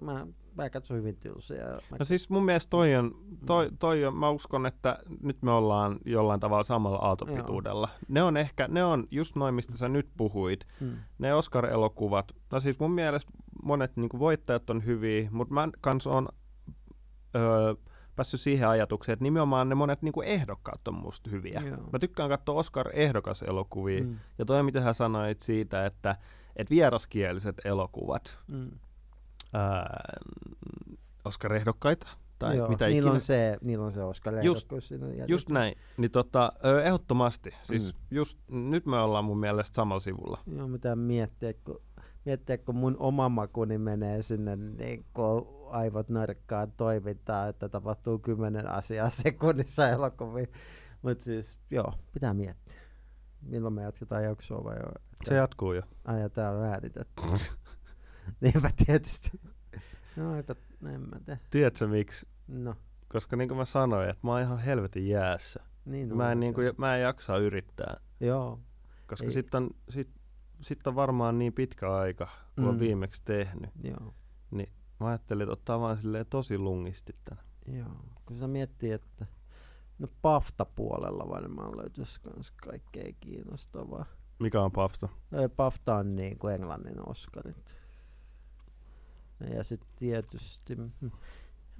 mä, 0.00 0.26
mä 0.54 0.70
katson 0.70 0.96
hyvin 0.96 1.16
tylsiä. 1.16 1.64
Mä 1.90 1.96
No 1.98 2.04
siis 2.04 2.30
mun 2.30 2.44
mielestä 2.44 2.70
toi 2.70 2.96
on, 2.96 3.14
toi, 3.46 3.68
toi 3.78 4.04
on, 4.04 4.16
mä 4.16 4.30
uskon, 4.30 4.66
että 4.66 4.98
nyt 5.22 5.42
me 5.42 5.50
ollaan 5.50 5.98
jollain 6.04 6.40
tavalla 6.40 6.62
samalla 6.62 6.98
aaltopituudella. 6.98 7.88
Ne 8.08 8.22
on 8.22 8.36
ehkä, 8.36 8.68
ne 8.68 8.84
on 8.84 9.06
just 9.10 9.36
noin, 9.36 9.54
mistä 9.54 9.76
sä 9.76 9.88
nyt 9.88 10.08
puhuit. 10.16 10.66
Mm. 10.80 10.96
Ne 11.18 11.34
Oscar-elokuvat, 11.34 12.32
no 12.52 12.60
siis 12.60 12.78
mun 12.78 12.92
mielestä 12.92 13.32
monet 13.62 13.96
niinku 13.96 14.18
voittajat 14.18 14.70
on 14.70 14.84
hyviä, 14.84 15.28
mutta 15.32 15.54
mä 15.54 15.68
kans 15.80 16.06
on 16.06 16.28
öö, 17.36 17.74
päässyt 18.16 18.40
siihen 18.40 18.68
ajatukseen, 18.68 19.12
että 19.12 19.22
nimenomaan 19.22 19.68
ne 19.68 19.74
monet 19.74 20.02
niinku 20.02 20.22
ehdokkaat 20.22 20.88
on 20.88 20.94
musta 20.94 21.30
hyviä. 21.30 21.62
Joo. 21.66 21.90
Mä 21.92 21.98
tykkään 21.98 22.28
katsoa 22.28 22.58
Oscar-ehdokaselokuvia. 22.58 24.04
Mm. 24.04 24.16
Ja 24.38 24.44
toi, 24.44 24.62
mitä 24.62 24.82
sä 24.82 24.92
sanoit 24.92 25.42
siitä, 25.42 25.86
että 25.86 26.16
että 26.56 26.74
vieraskieliset 26.74 27.56
elokuvat, 27.64 28.38
Mm. 28.48 28.70
Ää, 29.54 30.00
Oscar-ehdokkaita, 31.24 32.06
tai 32.38 32.56
Joo, 32.56 32.68
mitä 32.68 32.86
niillä 32.86 32.98
ikinä. 33.08 33.12
on 33.14 33.20
se, 33.22 33.58
niillä 33.62 33.84
on 33.84 33.92
se 33.92 34.02
Oscar 34.02 34.34
Just- 34.34 35.28
Just 35.28 35.48
näin. 35.48 35.74
Niin 35.96 36.10
tota, 36.10 36.52
ehdottomasti. 36.84 37.50
Siis 37.62 37.94
Mm. 37.94 38.00
just, 38.10 38.38
nyt 38.48 38.86
me 38.86 38.96
ollaan 39.00 39.24
mun 39.24 39.38
mielestä 39.40 39.74
samalla 39.74 40.00
sivulla. 40.00 40.38
Joo, 40.56 40.68
mitä 40.68 40.96
miettiä, 40.96 41.52
kun, 41.64 41.80
miettiä, 42.24 42.58
kun 42.58 42.74
mun 42.74 42.96
oma 42.98 43.28
makuni 43.28 43.78
menee 43.78 44.22
sinne 44.22 44.56
niin 44.56 45.04
kun 45.14 45.46
aivot 45.70 46.08
narkkaan 46.08 46.72
toimintaan, 46.72 47.48
että 47.48 47.68
tapahtuu 47.68 48.18
kymmenen 48.18 48.70
asiaa 48.70 49.10
sekunnissa 49.24 49.88
elokuviin. 49.88 50.48
Mutta 51.02 51.24
siis, 51.24 51.58
joo, 51.70 51.92
pitää 52.12 52.34
miettiä. 52.34 52.74
Milloin 53.42 53.74
me 53.74 53.82
jatketaan 53.82 54.24
jaksoa 54.24 54.64
vai 54.64 54.76
jo? 54.76 54.92
Se 55.24 55.34
jatkuu 55.34 55.72
jo. 55.72 55.82
Ai, 56.04 56.20
ja 56.20 56.28
tää 56.28 56.50
on 56.50 56.64
äänitetty. 56.64 57.22
Niinpä 58.40 58.70
tietysti. 58.86 59.30
No, 60.16 60.36
eipä, 60.36 60.54
en 60.94 61.00
mä 61.00 61.20
tiedä. 61.24 61.40
Tiedätkö 61.50 61.86
miksi? 61.86 62.26
No, 62.48 62.74
Koska 63.08 63.36
niin 63.36 63.48
kuin 63.48 63.58
mä 63.58 63.64
sanoin, 63.64 64.10
että 64.10 64.26
mä 64.26 64.32
oon 64.32 64.42
ihan 64.42 64.58
helvetin 64.58 65.08
jäässä. 65.08 65.60
niin 65.84 66.16
Mä 66.16 66.32
en, 66.32 66.40
niin 66.40 66.54
kuin, 66.54 66.72
mä 66.76 66.96
en 66.96 67.02
jaksa 67.02 67.36
yrittää. 67.36 67.96
Joo, 68.20 68.60
Koska 69.06 69.30
sitten 69.30 69.62
on, 69.62 69.70
sit, 69.88 70.10
sit 70.60 70.86
on 70.86 70.94
varmaan 70.94 71.38
niin 71.38 71.52
pitkä 71.52 71.94
aika, 71.94 72.28
kun 72.54 72.64
mm. 72.64 72.70
on 72.70 72.78
viimeksi 72.78 73.22
tehnyt. 73.24 73.70
joo. 73.84 74.14
Mä 75.00 75.08
ajattelin, 75.08 75.42
että 75.42 75.52
ottaa 75.52 75.80
vaan 75.80 75.96
silleen 75.96 76.26
tosi 76.26 76.58
lungisti 76.58 77.16
tän. 77.24 77.38
Joo, 77.66 78.04
kun 78.26 78.38
sä 78.38 78.48
miettii, 78.48 78.92
että 78.92 79.26
no 79.98 80.08
Pafta-puolella 80.22 81.28
varmaan 81.28 81.76
löytyisi 81.76 82.20
kans 82.20 82.50
kaikkea 82.50 83.12
kiinnostavaa. 83.20 84.06
Mikä 84.38 84.62
on 84.62 84.72
pafta? 84.72 85.08
Ei, 85.32 85.48
Pafta 85.48 85.94
on 85.94 86.08
niin 86.08 86.38
kuin 86.38 86.54
Englannin 86.54 87.08
Oscarit. 87.08 87.77
Ja 89.54 89.64
sitten 89.64 89.88
tietysti... 89.96 90.74
hmm, 90.74 91.10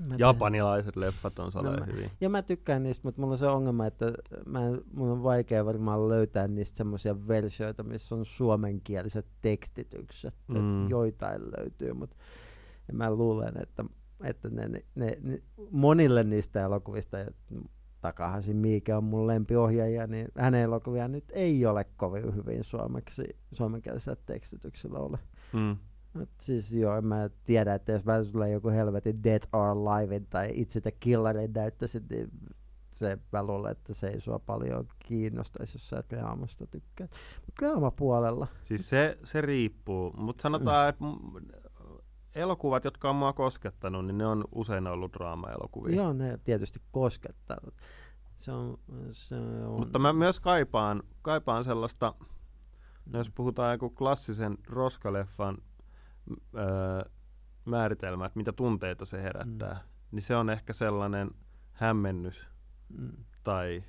en 0.00 0.08
mä. 0.08 0.14
Japanilaiset 0.18 0.96
leffat 0.96 1.38
on 1.38 1.44
No 1.44 1.50
saleen 1.50 1.80
mä- 1.80 1.86
hyvin. 1.86 2.10
Ja 2.20 2.28
mä 2.28 2.42
tykkään 2.42 2.82
niistä, 2.82 3.08
mutta 3.08 3.20
mulla 3.20 3.32
on 3.32 3.38
se 3.38 3.46
ongelma, 3.46 3.86
että 3.86 4.12
mä 4.46 4.66
en, 4.66 4.80
mun 4.94 5.08
on 5.10 5.22
vaikea 5.22 5.64
varmaan 5.64 6.08
löytää 6.08 6.48
niistä 6.48 6.76
semmoisia 6.76 7.28
versioita, 7.28 7.82
missä 7.82 8.14
on 8.14 8.24
suomenkieliset 8.26 9.26
tekstitykset. 9.42 10.34
Mm. 10.48 10.58
Mm. 10.58 10.88
Joitain 10.88 11.42
löytyy, 11.58 11.92
mutta 11.92 12.16
mä 12.92 13.10
luulen, 13.10 13.54
että, 13.62 13.84
että 14.24 14.48
ne, 14.48 14.68
ne, 14.68 14.84
ne, 14.94 15.18
ne, 15.22 15.42
monille 15.70 16.24
niistä 16.24 16.62
elokuvista, 16.64 17.18
ja 17.18 17.26
Takahashi 18.00 18.54
Miike 18.54 18.94
on 18.94 19.04
mun 19.04 19.26
lempiohjaaja, 19.26 20.06
niin 20.06 20.28
hänen 20.38 20.62
elokuviaan 20.62 21.12
nyt 21.12 21.24
ei 21.32 21.66
ole 21.66 21.86
kovin 21.96 22.34
hyvin 22.34 22.64
suomeksi, 22.64 23.36
suomenkielisellä 23.52 24.20
tekstityksellä 24.26 24.98
ole. 24.98 25.18
Mm. 25.52 25.76
Siis 26.40 26.72
joo, 26.72 26.96
en 26.96 27.04
mä 27.04 27.30
tiedä, 27.44 27.74
että 27.74 27.92
jos 27.92 28.04
mä 28.04 28.24
sulle 28.24 28.50
joku 28.50 28.68
helvetin 28.68 29.24
Dead 29.24 29.42
or 29.52 29.66
Alivein 29.66 30.26
tai 30.30 30.50
Itse 30.54 30.80
the 30.80 30.90
Killerin 30.90 31.52
näyttäisit, 31.52 32.10
niin 32.10 32.30
se 32.90 33.18
mä 33.32 33.42
luulen, 33.42 33.72
että 33.72 33.94
se 33.94 34.08
ei 34.08 34.20
sua 34.20 34.38
paljon 34.38 34.88
kiinnostaisi, 34.98 35.76
jos 35.76 35.88
sä 35.88 35.98
et 35.98 36.10
draamasta 36.10 36.66
tykkää. 36.66 37.08
Mutta 37.46 37.90
puolella. 37.90 38.46
Siis 38.64 38.88
se, 38.88 39.18
se 39.24 39.40
riippuu, 39.40 40.12
mutta 40.16 40.42
sanotaan, 40.42 40.94
mm. 41.00 41.08
että 41.36 41.68
elokuvat, 42.34 42.84
jotka 42.84 43.10
on 43.10 43.16
mua 43.16 43.32
koskettanut, 43.32 44.06
niin 44.06 44.18
ne 44.18 44.26
on 44.26 44.44
usein 44.54 44.86
ollut 44.86 45.12
draama-elokuvia. 45.12 45.96
Joo, 45.96 46.12
ne 46.12 46.38
tietysti 46.44 46.80
koskettaa. 46.90 47.56
Se 48.36 48.52
on, 48.52 48.78
se 49.12 49.36
on. 49.66 49.78
Mutta 49.78 49.98
mä 49.98 50.12
myös 50.12 50.40
kaipaan, 50.40 51.02
kaipaan 51.22 51.64
sellaista, 51.64 52.14
no 53.06 53.18
jos 53.18 53.30
puhutaan 53.30 53.72
joku 53.72 53.90
klassisen 53.90 54.58
roskaleffan 54.66 55.58
öö, 56.56 57.10
määritelmä, 57.64 58.26
että 58.26 58.36
mitä 58.38 58.52
tunteita 58.52 59.04
se 59.04 59.22
herättää, 59.22 59.74
mm. 59.74 59.80
niin 60.10 60.22
se 60.22 60.36
on 60.36 60.50
ehkä 60.50 60.72
sellainen 60.72 61.30
hämmennys 61.72 62.46
Mm. 62.98 63.12
tai 63.44 63.84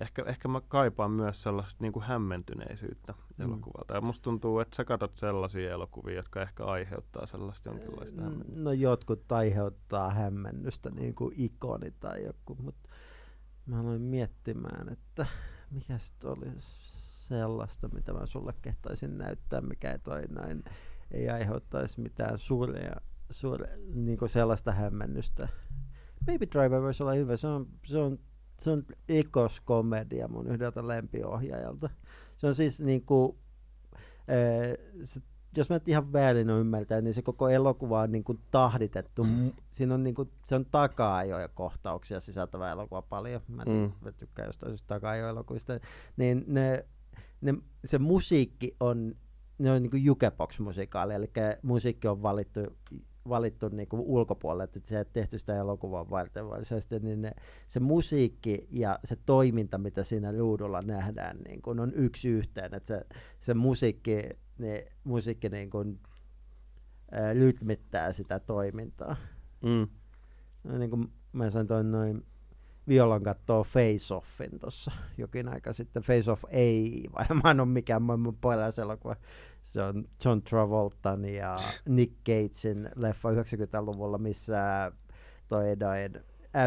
ehkä, 0.00 0.22
ehkä 0.26 0.48
mä 0.48 0.60
kaipaan 0.68 1.10
myös 1.10 1.42
sellaista 1.42 1.84
niin 1.84 1.92
kuin 1.92 2.02
hämmentyneisyyttä 2.04 3.14
Mm. 3.38 3.44
elokuvalta. 3.44 3.94
Ja 3.94 4.00
musta 4.00 4.22
tuntuu, 4.24 4.58
että 4.58 4.76
sä 4.76 4.84
katsot 4.84 5.16
sellaisia 5.16 5.70
elokuvia, 5.72 6.14
jotka 6.16 6.42
ehkä 6.42 6.64
aiheuttaa 6.64 7.26
sellaista 7.26 7.68
jonkinlaista 7.68 8.22
hämmennystä. 8.22 8.60
No 8.60 8.72
jotkut 8.72 9.32
aiheuttaa 9.32 10.10
hämmennystä, 10.10 10.90
niin 10.90 11.14
kuin 11.14 11.34
ikoni 11.36 11.90
tai 12.00 12.24
joku, 12.24 12.56
mutta 12.62 12.88
mä 13.66 13.80
aloin 13.80 14.02
miettimään, 14.02 14.88
että 14.88 15.26
mikä 15.70 15.98
sitten 15.98 16.30
olisi 16.30 16.80
sellaista, 17.28 17.88
mitä 17.88 18.12
mä 18.12 18.26
sulle 18.26 18.54
kehtaisin 18.62 19.18
näyttää, 19.18 19.60
mikä 19.60 19.92
ei 19.92 19.98
toi 19.98 20.22
näin 20.28 20.64
ei 21.10 21.30
aiheuttaisi 21.30 22.00
mitään 22.00 22.38
suuria, 22.38 22.96
suure, 23.30 23.78
niin 23.94 24.18
kuin 24.18 24.28
sellaista 24.28 24.72
hämmennystä. 24.72 25.48
Baby 26.26 26.46
Driver 26.52 26.82
voisi 26.82 27.02
olla 27.02 27.12
hyvä, 27.12 27.36
se 27.36 27.46
on, 27.46 27.66
se 27.86 27.98
on, 27.98 28.18
se 28.62 28.70
on 28.70 28.84
rikoskomedia 29.08 30.28
mun 30.28 30.46
yhdeltä 30.46 30.88
lempiohjaajalta. 30.88 31.90
Se 32.36 32.46
on 32.46 32.54
siis 32.54 32.80
niin 32.80 33.02
kuin, 33.02 33.36
se 35.04 35.20
jos 35.56 35.70
mä 35.70 35.76
nyt 35.76 35.88
ihan 35.88 36.12
väärin 36.12 36.50
ymmärtää, 36.50 37.00
niin 37.00 37.14
se 37.14 37.22
koko 37.22 37.48
elokuva 37.48 38.00
on 38.00 38.12
niin 38.12 38.24
kuin 38.24 38.38
tahditettu. 38.50 39.24
Mm. 39.24 39.52
Siinä 39.70 39.94
on, 39.94 40.02
niin 40.02 40.14
kuin, 40.14 40.30
se 40.46 40.54
on 40.54 40.66
takaa 40.70 41.24
jo 41.24 41.36
kohtauksia 41.54 42.20
sisältävä 42.20 42.70
elokuva 42.70 43.02
paljon. 43.02 43.40
Mä, 43.48 43.62
mm. 43.66 43.92
Mä 44.00 44.12
tykkään 44.12 44.48
jostain 44.48 44.70
syystä 44.70 44.88
takaa 44.88 45.16
jo 45.16 45.28
elokuvista. 45.28 45.80
Niin 46.16 46.44
ne, 46.46 46.84
ne, 47.40 47.54
se 47.84 47.98
musiikki 47.98 48.76
on, 48.80 49.14
ne 49.60 49.70
on 49.72 49.82
niin 49.82 49.90
kuin 49.90 50.04
jukebox-musikaali, 50.04 51.14
eli 51.14 51.30
musiikki 51.62 52.08
on 52.08 52.22
valittu, 52.22 52.60
valittu 53.28 53.68
niin 53.68 53.88
kuin 53.88 54.02
ulkopuolelle, 54.02 54.64
että 54.64 54.80
se 54.84 54.98
ei 54.98 55.04
tehty 55.04 55.38
sitä 55.38 55.56
elokuvaa 55.56 56.10
varten 56.10 56.48
varsinaisesti, 56.48 56.98
niin 56.98 57.22
ne, 57.22 57.32
se 57.66 57.80
musiikki 57.80 58.68
ja 58.70 58.98
se 59.04 59.16
toiminta, 59.26 59.78
mitä 59.78 60.02
siinä 60.02 60.32
ruudulla 60.32 60.82
nähdään, 60.82 61.36
niin 61.48 61.62
kuin 61.62 61.80
on 61.80 61.92
yksi 61.94 62.28
yhteen, 62.28 62.74
että 62.74 62.88
se, 62.88 63.06
se 63.40 63.54
musiikki, 63.54 64.22
niin, 64.58 64.82
musiikki 65.04 65.48
niin 65.48 65.70
kuin, 65.70 66.00
ää, 67.12 67.32
rytmittää 67.32 68.12
sitä 68.12 68.38
toimintaa. 68.38 69.16
Mm. 69.62 69.88
No, 70.64 70.78
niin 70.78 70.90
kuin 70.90 71.12
mä 71.32 71.50
sanoin 71.50 71.66
toi 71.66 71.84
noin 71.84 72.24
Violan 72.88 73.22
kattoo 73.22 73.64
Face 73.64 74.14
Offin 74.14 74.58
tuossa 74.60 74.92
jokin 75.18 75.48
aika 75.48 75.72
sitten. 75.72 76.02
Face 76.02 76.30
Off 76.30 76.44
ei 76.48 77.04
varmaan 77.18 77.60
ole 77.60 77.68
mikään 77.68 78.02
maailman 78.02 78.36
paras 78.36 78.78
elokuva. 78.78 79.16
Se 79.70 79.82
on 79.82 80.08
John 80.24 80.42
Travoltan 80.42 81.24
ja 81.24 81.56
Nick 81.88 82.12
Cagein 82.26 82.90
leffa 82.96 83.28
90-luvulla, 83.30 84.18
missä 84.18 84.92
toi 85.48 85.76
noin 85.76 86.12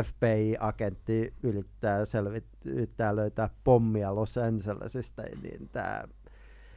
FBI-agentti 0.04 1.34
yrittää, 1.44 2.06
selvit, 2.06 2.46
yrittää 2.66 3.16
löytää 3.16 3.50
pommia 3.64 4.16
Los 4.16 4.38
Angelesista, 4.38 5.24
niin 5.42 5.70
tämä 5.70 6.04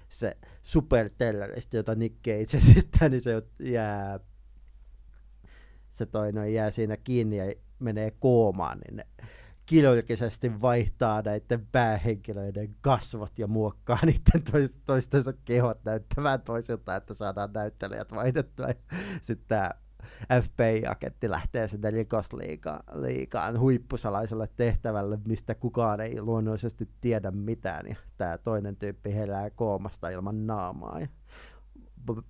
se 0.08 0.36
superterroristi, 0.62 1.76
jota 1.76 1.94
Nick 1.94 2.16
Cage 2.16 2.56
esittää, 2.58 3.08
niin 3.08 3.20
se 3.20 3.42
jää 3.58 4.20
se 5.92 6.06
toi 6.06 6.32
noin 6.32 6.54
jää 6.54 6.70
siinä 6.70 6.96
kiinni 6.96 7.36
ja 7.36 7.54
menee 7.78 8.10
koomaan, 8.10 8.78
niin 8.78 8.96
ne 8.96 9.06
kirurgisesti 9.66 10.60
vaihtaa 10.60 11.22
näiden 11.22 11.66
päähenkilöiden 11.72 12.74
kasvot 12.80 13.38
ja 13.38 13.46
muokkaa 13.46 13.98
niiden 14.02 14.52
tois, 14.52 14.78
toistensa 14.84 15.32
kehot 15.44 15.84
näyttämään 15.84 16.42
toisilta, 16.42 16.96
että 16.96 17.14
saadaan 17.14 17.52
näyttelijät 17.52 18.12
vaihdettua. 18.12 18.66
Sitten 19.22 19.48
tämä 19.48 19.70
FBI-agentti 20.42 21.30
lähtee 21.30 21.68
sinne 21.68 21.90
rikosliikaan 21.90 22.82
liikaan 23.02 23.60
huippusalaiselle 23.60 24.48
tehtävälle, 24.56 25.18
mistä 25.24 25.54
kukaan 25.54 26.00
ei 26.00 26.22
luonnollisesti 26.22 26.88
tiedä 27.00 27.30
mitään. 27.30 27.86
Ja 27.88 27.96
tämä 28.16 28.38
toinen 28.38 28.76
tyyppi 28.76 29.14
herää 29.14 29.50
koomasta 29.50 30.08
ilman 30.08 30.46
naamaa. 30.46 31.00
Ja 31.00 31.08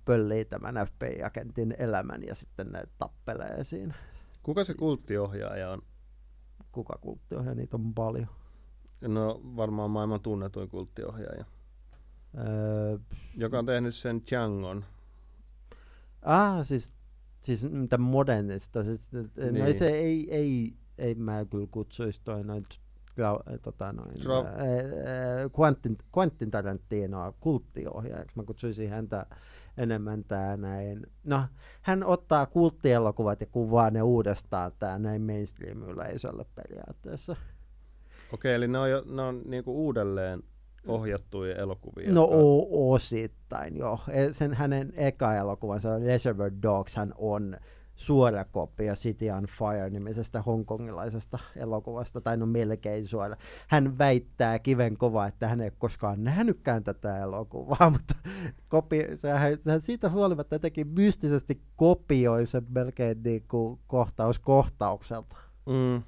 pöllii 0.05 0.45
tämän 0.45 0.87
FBI-agentin 0.87 1.75
elämän 1.79 2.23
ja 2.27 2.35
sitten 2.35 2.71
ne 2.71 2.81
tappelee 2.97 3.63
siinä. 3.63 3.93
Kuka 4.43 4.63
se 4.63 4.73
kulttiohjaaja 4.73 5.71
on? 5.71 5.81
Kuka 6.77 6.97
kulttiohjaa, 7.01 7.53
niitä 7.55 7.77
on 7.77 7.93
paljon. 7.93 8.27
No 9.01 9.41
varmaan 9.55 9.91
maailman 9.91 10.21
tunnetuin 10.21 10.69
kulttiohjaaja. 10.69 11.45
Öö, 12.37 12.97
Joka 13.35 13.59
on 13.59 13.65
tehnyt 13.65 13.95
sen 13.95 14.21
Djangon. 14.29 14.85
ah, 16.21 16.65
siis, 16.65 16.93
siis 17.41 17.71
mitä 17.71 17.97
modernista. 17.97 18.83
Siis, 18.83 19.11
niin. 19.11 19.29
No 19.37 19.43
ei 19.45 19.51
Niin. 19.51 19.75
se 19.77 19.87
ei, 19.87 20.35
ei, 20.35 20.73
ei 20.97 21.15
mä 21.15 21.45
kyllä 21.45 21.67
kutsuisi 21.71 22.21
toi 22.23 22.41
noin, 22.43 22.65
tra, 23.17 23.39
tota 23.61 23.91
noin 23.93 24.09
Tra- 24.09 24.45
ää, 24.45 24.53
ää, 24.55 25.49
Quentin, 25.59 25.97
Quentin 26.17 26.51
Tarantinoa 26.51 27.33
kulttiohjaajaksi. 27.39 28.35
Mä 28.35 28.43
kutsuisin 28.43 28.89
häntä 28.89 29.25
enemmän 29.77 30.23
tää 30.23 30.57
näin. 30.57 31.07
No, 31.23 31.41
hän 31.81 32.03
ottaa 32.03 32.45
kulttielokuvat 32.45 33.41
ja 33.41 33.47
kuvaa 33.51 33.89
ne 33.89 34.01
uudestaan 34.01 34.71
tää 34.79 34.99
näin 34.99 35.21
mainstream-yleisölle 35.21 36.45
periaatteessa. 36.55 37.35
Okei, 38.33 38.55
eli 38.55 38.67
ne 38.67 38.79
on, 38.79 38.91
jo, 38.91 39.03
ne 39.05 39.21
on 39.21 39.41
niinku 39.45 39.85
uudelleen 39.85 40.43
ohjattuja 40.87 41.55
elokuvia. 41.55 42.11
No 42.11 42.27
o- 42.31 42.93
osittain, 42.93 43.77
joo. 43.77 43.99
Sen 44.31 44.53
hänen 44.53 44.93
eka 44.97 45.35
elokuvansa 45.35 45.99
Reservoir 45.99 46.51
Dogs 46.61 46.95
hän 46.95 47.13
on 47.17 47.57
suora 47.97 48.45
kopio 48.45 48.93
City 48.95 49.29
on 49.29 49.45
Fire-nimisestä 49.45 50.41
hongkongilaisesta 50.41 51.39
elokuvasta, 51.55 52.21
tai 52.21 52.37
no 52.37 52.45
melkein 52.45 53.07
suora. 53.07 53.35
Hän 53.67 53.97
väittää 53.97 54.59
kiven 54.59 54.97
kova, 54.97 55.27
että 55.27 55.47
hän 55.47 55.61
ei 55.61 55.71
koskaan 55.77 56.23
nähnytkään 56.23 56.83
tätä 56.83 57.17
elokuvaa, 57.17 57.89
mutta 57.95 58.15
kopi, 58.69 59.03
sehän, 59.15 59.57
sehän 59.59 59.81
siitä 59.81 60.09
huolimatta 60.09 60.55
jotenkin 60.55 60.87
mystisesti 60.87 61.61
kopioi 61.75 62.47
sen 62.47 62.65
melkein 62.69 63.23
niin 63.23 63.43
kuin 63.47 63.79
kohtaus 63.87 64.39
kohtaukselta. 64.39 65.35
Mm, 65.65 66.03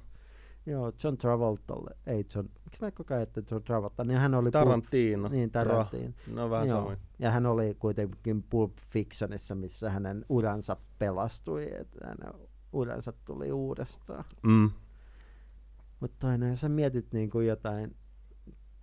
Joo, 0.66 0.92
John 1.04 1.16
Travoltalle, 1.16 1.96
ei 2.06 2.26
John, 2.34 2.48
miksi 2.64 2.80
mä 2.80 2.90
koko 2.90 3.14
ajan 3.14 3.22
että 3.22 3.42
John 3.50 3.62
Travolta, 3.62 4.04
niin 4.04 4.18
hän 4.18 4.34
oli 4.34 4.48
Pulp- 4.48 4.52
Tarantino. 4.52 5.28
Niin, 5.28 5.50
Tarantino. 5.50 6.12
No 6.26 6.50
vähän 6.50 6.68
Joo. 6.68 6.78
samoin. 6.78 6.98
Ja 7.18 7.30
hän 7.30 7.46
oli 7.46 7.76
kuitenkin 7.78 8.42
Pulp 8.42 8.72
Fictionissa, 8.90 9.54
missä 9.54 9.90
hänen 9.90 10.24
uransa 10.28 10.76
pelastui, 10.98 11.70
että 11.80 12.06
hänen 12.06 12.48
uransa 12.72 13.12
tuli 13.24 13.52
uudestaan. 13.52 14.24
Mm. 14.42 14.70
Mutta 16.00 16.16
toinen, 16.18 16.50
jos 16.50 16.60
sä 16.60 16.68
mietit 16.68 17.12
niinku 17.12 17.40
jotain 17.40 17.96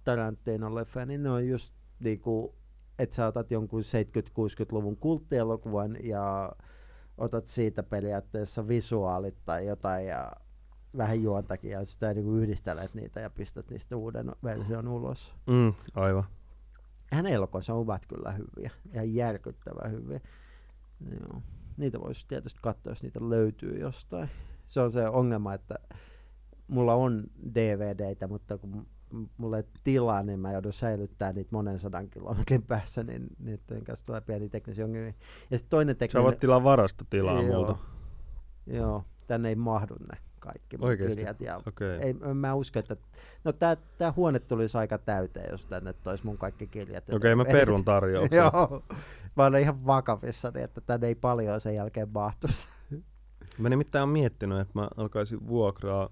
Tarantino-leffaa, 0.03 1.05
niin 1.05 1.23
ne 1.23 1.29
on 1.29 1.47
just 1.47 1.73
niinku, 1.99 2.55
että 2.99 3.15
sä 3.15 3.27
otat 3.27 3.51
jonkun 3.51 3.81
70-60-luvun 3.81 4.97
kulttielokuvan 4.97 5.97
ja 6.03 6.51
otat 7.17 7.47
siitä 7.47 7.83
periaatteessa 7.83 8.67
visuaalit 8.67 9.35
tai 9.45 9.67
jotain 9.67 10.07
ja 10.07 10.31
vähän 10.97 11.21
juontakin 11.21 11.71
ja 11.71 11.85
sitä 11.85 12.13
niinku 12.13 12.33
yhdistelet 12.35 12.93
niitä 12.93 13.19
ja 13.19 13.29
pistät 13.29 13.69
niistä 13.69 13.95
uuden 13.95 14.31
version 14.43 14.87
ulos. 14.87 15.33
Mm, 15.47 15.73
aivan. 15.95 16.23
hänen 17.11 17.33
elokuvansa 17.33 17.73
ovat 17.73 18.05
kyllä 18.05 18.31
hyviä, 18.31 18.71
ihan 18.93 19.13
järkyttävän 19.13 19.91
hyviä. 19.91 20.19
Joo. 21.11 21.41
Niitä 21.77 21.99
voisi 21.99 22.25
tietysti 22.27 22.59
katsoa, 22.63 22.91
jos 22.91 23.03
niitä 23.03 23.19
löytyy 23.29 23.79
jostain. 23.79 24.29
Se 24.67 24.81
on 24.81 24.91
se 24.91 25.07
ongelma, 25.09 25.53
että 25.53 25.75
mulla 26.67 26.93
on 26.93 27.23
DVDitä, 27.55 28.27
mutta 28.27 28.57
kun 28.57 28.87
m- 29.13 29.25
mulla 29.37 29.57
ei 29.57 29.63
ole 29.63 29.79
tilaa, 29.83 30.23
niin 30.23 30.39
mä 30.39 30.51
joudun 30.53 30.73
säilyttämään 30.73 31.35
niitä 31.35 31.49
monen 31.51 31.79
sadan 31.79 32.09
kilometrin 32.09 32.63
päässä, 32.63 33.03
niin 33.03 33.27
niiden 33.39 33.83
kanssa 33.83 34.05
tulee 34.05 34.21
pieni 34.21 34.49
teknisiä 34.49 34.85
ongelmia. 34.85 35.13
Ja 35.51 35.57
sitten 35.57 35.69
toinen 35.69 35.95
Sä 35.95 35.99
tekninen... 35.99 36.23
voit 36.23 36.39
tilaa 36.39 36.63
varastotilaa 36.63 37.41
Joo. 37.41 37.55
multa. 37.55 37.75
Joo, 38.67 39.03
tänne 39.27 39.49
ei 39.49 39.55
mahdu 39.55 39.95
ne 40.11 40.17
kaikki 40.47 40.77
mun 40.77 40.97
kirjat. 40.97 41.41
Ja 41.41 41.61
Okei. 41.67 41.99
ei, 41.99 42.13
mä 42.13 42.53
uskon, 42.53 42.79
että 42.79 42.97
no 43.43 43.51
tää, 43.51 43.77
tää 43.97 44.13
huone 44.15 44.39
tulisi 44.39 44.77
aika 44.77 44.97
täyteen, 44.97 45.51
jos 45.51 45.65
tänne 45.65 45.93
tois 45.93 46.23
mun 46.23 46.37
kaikki 46.37 46.67
kirjat. 46.67 47.09
Okei, 47.13 47.35
mä 47.35 47.45
perun 47.45 47.85
tarjouksen. 47.85 48.37
Joo, 48.53 48.83
mä 49.35 49.45
olen 49.45 49.61
ihan 49.61 49.85
vakavissani, 49.85 50.61
että 50.61 50.81
tänne 50.81 51.07
ei 51.07 51.15
paljon 51.15 51.61
sen 51.61 51.75
jälkeen 51.75 52.09
mahtuisi. 52.13 52.67
Mä 53.57 53.69
nimittäin 53.69 54.01
oon 54.01 54.09
miettinyt, 54.09 54.59
että 54.59 54.79
mä 54.79 54.89
alkaisin 54.97 55.47
vuokraa 55.47 56.09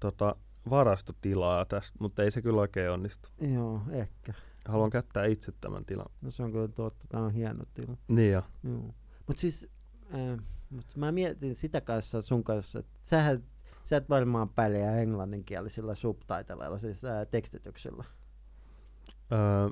tota, 0.00 0.36
varastotilaa 0.70 1.64
tästä, 1.64 1.96
mutta 2.00 2.22
ei 2.22 2.30
se 2.30 2.42
kyllä 2.42 2.60
oikein 2.60 2.90
onnistu. 2.90 3.28
Joo, 3.54 3.82
ehkä. 3.90 4.34
Haluan 4.68 4.90
käyttää 4.90 5.24
itse 5.24 5.52
tämän 5.60 5.84
tilan. 5.84 6.12
No 6.20 6.30
se 6.30 6.42
on 6.42 6.52
kyllä 6.52 6.68
totta, 6.68 7.06
tämä 7.08 7.24
on 7.24 7.30
hieno 7.30 7.64
tila. 7.74 7.96
Niin 8.08 8.32
jo. 8.32 8.42
Joo. 8.64 8.94
Mut 9.26 9.38
siis, 9.38 9.68
äh, 10.14 10.44
mut 10.70 10.96
mä 10.96 11.12
mietin 11.12 11.54
sitä 11.54 11.80
kanssa 11.80 12.22
sun 12.22 12.44
kanssa, 12.44 12.78
että 12.78 12.92
sähän, 13.02 13.44
sä 13.84 13.96
et 13.96 14.08
varmaan 14.08 14.48
pärjää 14.48 15.00
englanninkielisillä 15.00 15.94
subtitleilla, 15.94 16.78
siis 16.78 17.04
äh, 17.04 17.26
tekstityksillä. 17.30 18.04
Öö, 19.32 19.68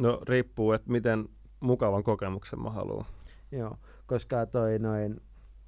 no 0.00 0.20
riippuu, 0.28 0.72
että 0.72 0.90
miten 0.90 1.28
mukavan 1.60 2.04
kokemuksen 2.04 2.60
mä 2.60 2.70
haluan. 2.70 3.06
Joo, 3.52 3.76
koska 4.06 4.46
toi 4.46 4.78
noin, 4.78 5.20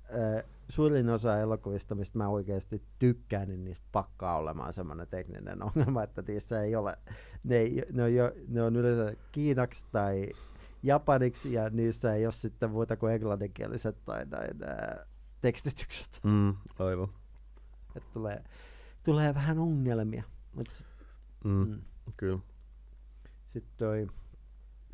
äh, 0.05 0.45
suurin 0.69 1.09
osa 1.11 1.39
elokuvista, 1.41 1.95
mistä 1.95 2.19
mä 2.19 2.29
oikeasti 2.29 2.83
tykkään, 2.99 3.49
niin 3.49 3.65
niistä 3.65 3.87
pakkaa 3.93 4.37
olemaan 4.37 4.73
semmoinen 4.73 5.09
tekninen 5.09 5.63
ongelma, 5.63 6.03
että 6.03 6.23
niissä 6.29 6.63
ei 6.63 6.77
ole, 6.77 6.97
ne, 7.45 7.57
ei, 7.57 7.83
ne, 7.93 8.03
on, 8.03 8.15
jo, 8.15 8.33
ne 8.49 8.63
on 8.63 8.77
yleensä 8.77 9.17
kiinaksi 9.33 9.87
tai 9.93 10.29
japaniksi, 10.83 11.53
ja 11.53 11.71
niissä 11.71 12.15
ei 12.15 12.27
ole 12.27 12.33
sitten 12.33 12.71
muuta 12.71 12.97
kuin 12.97 13.13
englanninkieliset 13.13 14.05
tai 14.05 14.27
näin 14.31 14.65
ää, 14.65 15.07
tekstitykset. 15.41 16.21
Mm, 16.25 16.55
aivan. 16.79 17.09
Että 17.97 18.11
tulee, 18.13 18.45
tulee 19.05 19.35
vähän 19.35 19.59
ongelmia. 19.59 20.25
Mutta 20.55 20.73
Mm, 21.45 21.69
mm. 21.69 21.81
Kyllä. 22.17 22.39
sitten 23.49 23.73
toi, 23.79 24.07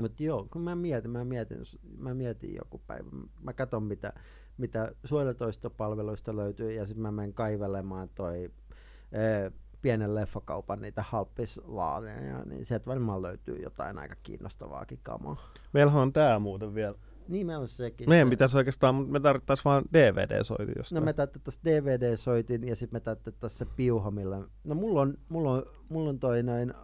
mut 0.00 0.20
joo, 0.20 0.46
kun 0.52 0.62
mä 0.62 0.74
mietin, 0.74 1.10
mä 1.10 1.24
mietin, 1.24 1.58
mä 1.98 2.14
mietin 2.14 2.54
joku 2.54 2.80
päivä, 2.86 3.10
mä 3.42 3.52
katson 3.52 3.82
mitä, 3.82 4.12
mitä 4.58 4.92
suoratoistopalveluista 5.04 6.36
löytyy 6.36 6.72
ja 6.72 6.86
sitten 6.86 7.02
mä 7.02 7.12
menen 7.12 7.34
kaivelemaan 7.34 8.08
toi 8.08 8.50
ee, 9.12 9.52
pienen 9.82 10.14
leffakaupan 10.14 10.80
niitä 10.80 11.02
halppislaaneja, 11.02 12.44
niin 12.44 12.66
sieltä 12.66 12.86
varmaan 12.86 13.22
löytyy 13.22 13.56
jotain 13.62 13.98
aika 13.98 14.14
kiinnostavaakin 14.22 15.00
kamaa. 15.02 15.52
Meillähän 15.72 16.02
on 16.02 16.12
tää 16.12 16.38
muuten 16.38 16.74
vielä. 16.74 16.94
Niin 17.28 17.46
meillä 17.46 17.62
on 17.62 17.68
sekin. 17.68 18.08
Meidän 18.08 18.30
pitäisi 18.30 18.56
oikeastaan, 18.56 18.94
me 18.94 19.20
tarvittaisiin 19.20 19.64
vaan 19.64 19.84
DVD-soitin 19.92 20.68
No 20.68 20.72
jostain. 20.76 21.04
me 21.04 21.12
täytettäisiin 21.12 21.64
DVD-soitin 21.64 22.68
ja 22.68 22.76
sitten 22.76 22.96
me 22.96 23.00
täytettäisiin 23.00 23.58
se 23.58 23.66
piuha, 23.76 24.10
millä... 24.10 24.42
No 24.64 24.74
mulla 24.74 25.00
on, 25.00 25.14
mulla 25.28 25.52
on, 25.52 25.62
mulla 25.90 26.10
on 26.10 26.18
toi 26.18 26.42
näin 26.42 26.74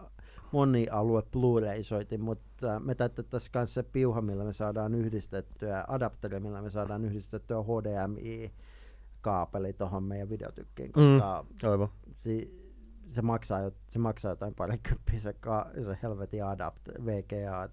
monialue 0.51 1.23
Blu-ray-soitin, 1.31 2.21
mutta 2.21 2.79
me 2.79 2.95
täytettäisiin 2.95 3.51
myös 3.55 3.73
se 3.73 3.83
piuha, 3.83 4.21
millä 4.21 4.43
me 4.43 4.53
saadaan 4.53 4.93
yhdistettyä, 4.93 5.85
adapteri, 5.87 6.39
millä 6.39 6.61
me 6.61 6.69
saadaan 6.69 7.05
yhdistettyä 7.05 7.57
HDMI-kaapeli 7.57 9.73
tuohon 9.73 10.03
meidän 10.03 10.29
videotykkiin, 10.29 10.91
koska 10.91 11.45
mm. 11.63 11.69
Aivan. 11.69 11.89
se, 12.11 12.47
se, 13.09 13.21
maksaa, 13.21 13.71
se 13.87 13.99
maksaa 13.99 14.31
jotain 14.31 14.55
parikymppiä 14.55 15.19
se, 15.19 15.33
ka, 15.33 15.71
se 15.85 15.97
helvetin 16.03 16.45
adapter, 16.45 17.05
VGA, 17.05 17.69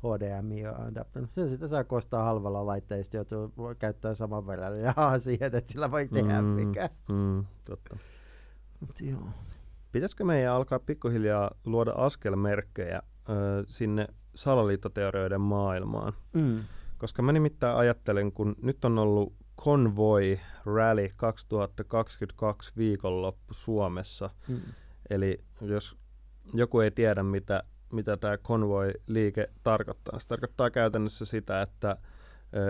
ty- 0.00 0.08
HD, 0.08 0.22
HDMI-adapteri. 0.22 1.26
Se 1.34 1.48
sitä 1.48 1.68
saa 1.68 1.84
kostaa 1.84 2.24
halvalla 2.24 2.66
laitteista, 2.66 3.16
joutuu 3.16 3.52
voi 3.56 3.74
käyttää 3.74 4.14
saman 4.14 4.46
verran 4.46 4.80
rahaa 4.82 5.18
siihen, 5.28 5.54
että 5.54 5.72
sillä 5.72 5.90
voi 5.90 6.08
tehdä 6.08 6.42
mm. 6.42 6.46
mikä. 6.48 6.90
Mm, 7.08 7.44
totta. 7.66 7.96
Mut 8.80 9.00
joo. 9.00 9.28
Pitäisikö 9.92 10.24
meidän 10.24 10.52
alkaa 10.52 10.78
pikkuhiljaa 10.78 11.50
luoda 11.64 11.92
askelmerkkejä 11.92 13.02
ö, 13.28 13.32
sinne 13.66 14.08
salaliittoteorioiden 14.34 15.40
maailmaan? 15.40 16.12
Mm. 16.32 16.60
Koska 16.98 17.22
mä 17.22 17.32
nimittäin 17.32 17.76
ajattelen, 17.76 18.32
kun 18.32 18.56
nyt 18.62 18.84
on 18.84 18.98
ollut 18.98 19.34
Convoy 19.60 20.38
Rally 20.66 21.08
2022 21.16 22.72
viikonloppu 22.76 23.54
Suomessa. 23.54 24.30
Mm. 24.48 24.60
Eli 25.10 25.44
jos 25.60 25.96
joku 26.54 26.80
ei 26.80 26.90
tiedä, 26.90 27.22
mitä, 27.22 27.62
mitä 27.92 28.16
tämä 28.16 28.38
Convoy-liike 28.38 29.50
tarkoittaa, 29.62 30.18
se 30.18 30.28
tarkoittaa 30.28 30.70
käytännössä 30.70 31.24
sitä, 31.24 31.62
että 31.62 31.96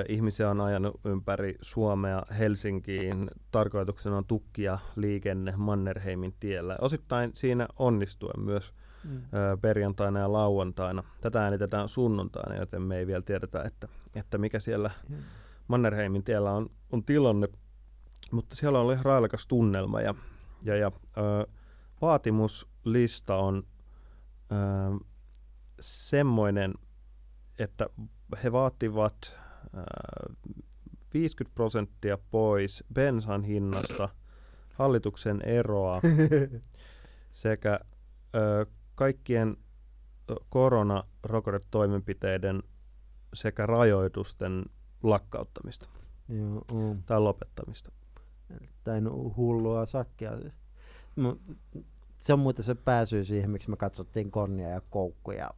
ihmisiä 0.08 0.50
on 0.50 0.60
ajanut 0.60 1.00
ympäri 1.04 1.54
Suomea 1.60 2.22
Helsinkiin. 2.38 3.30
Tarkoituksena 3.50 4.16
on 4.16 4.24
tukkia 4.24 4.78
liikenne 4.96 5.54
Mannerheimin 5.56 6.34
tiellä. 6.40 6.76
Osittain 6.80 7.30
siinä 7.34 7.68
onnistuen 7.78 8.44
myös 8.44 8.74
Mm. 9.04 9.22
perjantaina 9.60 10.20
ja 10.20 10.32
lauantaina. 10.32 11.02
Tätä 11.20 11.42
äänitetään 11.42 11.88
sunnuntaina, 11.88 12.56
joten 12.56 12.82
me 12.82 12.98
ei 12.98 13.06
vielä 13.06 13.22
tiedetä, 13.22 13.62
että, 13.62 13.88
että 14.14 14.38
mikä 14.38 14.60
siellä 14.60 14.90
Mm. 15.08 15.16
Mannerheimin 15.68 16.24
tiellä 16.24 16.52
on, 16.52 16.70
on 16.92 17.04
tilanne. 17.04 17.48
Mutta 18.32 18.56
siellä 18.56 18.80
on 18.80 18.92
ihan 18.92 19.04
railakas 19.04 19.46
tunnelma 19.46 20.00
ja, 20.00 20.14
ja, 20.62 20.76
ja 20.76 20.92
ö, 21.16 21.46
vaatimuslista 22.00 23.36
on 23.36 23.62
ö, 24.52 25.04
semmoinen, 25.80 26.74
että 27.58 27.86
he 28.44 28.52
vaativat 28.52 29.14
ö, 29.24 29.28
50 31.14 31.54
prosenttia 31.54 32.18
pois 32.30 32.84
bensan 32.94 33.44
hinnasta, 33.44 34.08
hallituksen 34.74 35.42
eroa 35.42 36.00
sekä 37.32 37.80
ö, 38.34 38.66
kaikkien 38.94 39.56
koronarokotetoimenpiteiden 40.48 42.62
sekä 43.34 43.66
rajoitusten 43.66 44.64
lakkauttamista 45.02 45.88
Joo, 46.28 46.64
on. 46.72 47.02
tai 47.06 47.20
lopettamista. 47.20 47.92
Erittäin 48.56 49.10
hullua 49.36 49.86
sakkia. 49.86 50.30
Se 52.16 52.32
on 52.32 52.38
muuten 52.38 52.64
se 52.64 52.74
pääsy 52.74 53.24
siihen, 53.24 53.50
miksi 53.50 53.70
me 53.70 53.76
katsottiin 53.76 54.30
Konnia 54.30 54.68
ja 54.68 54.82
Koukku 54.90 55.30
ja 55.30 55.50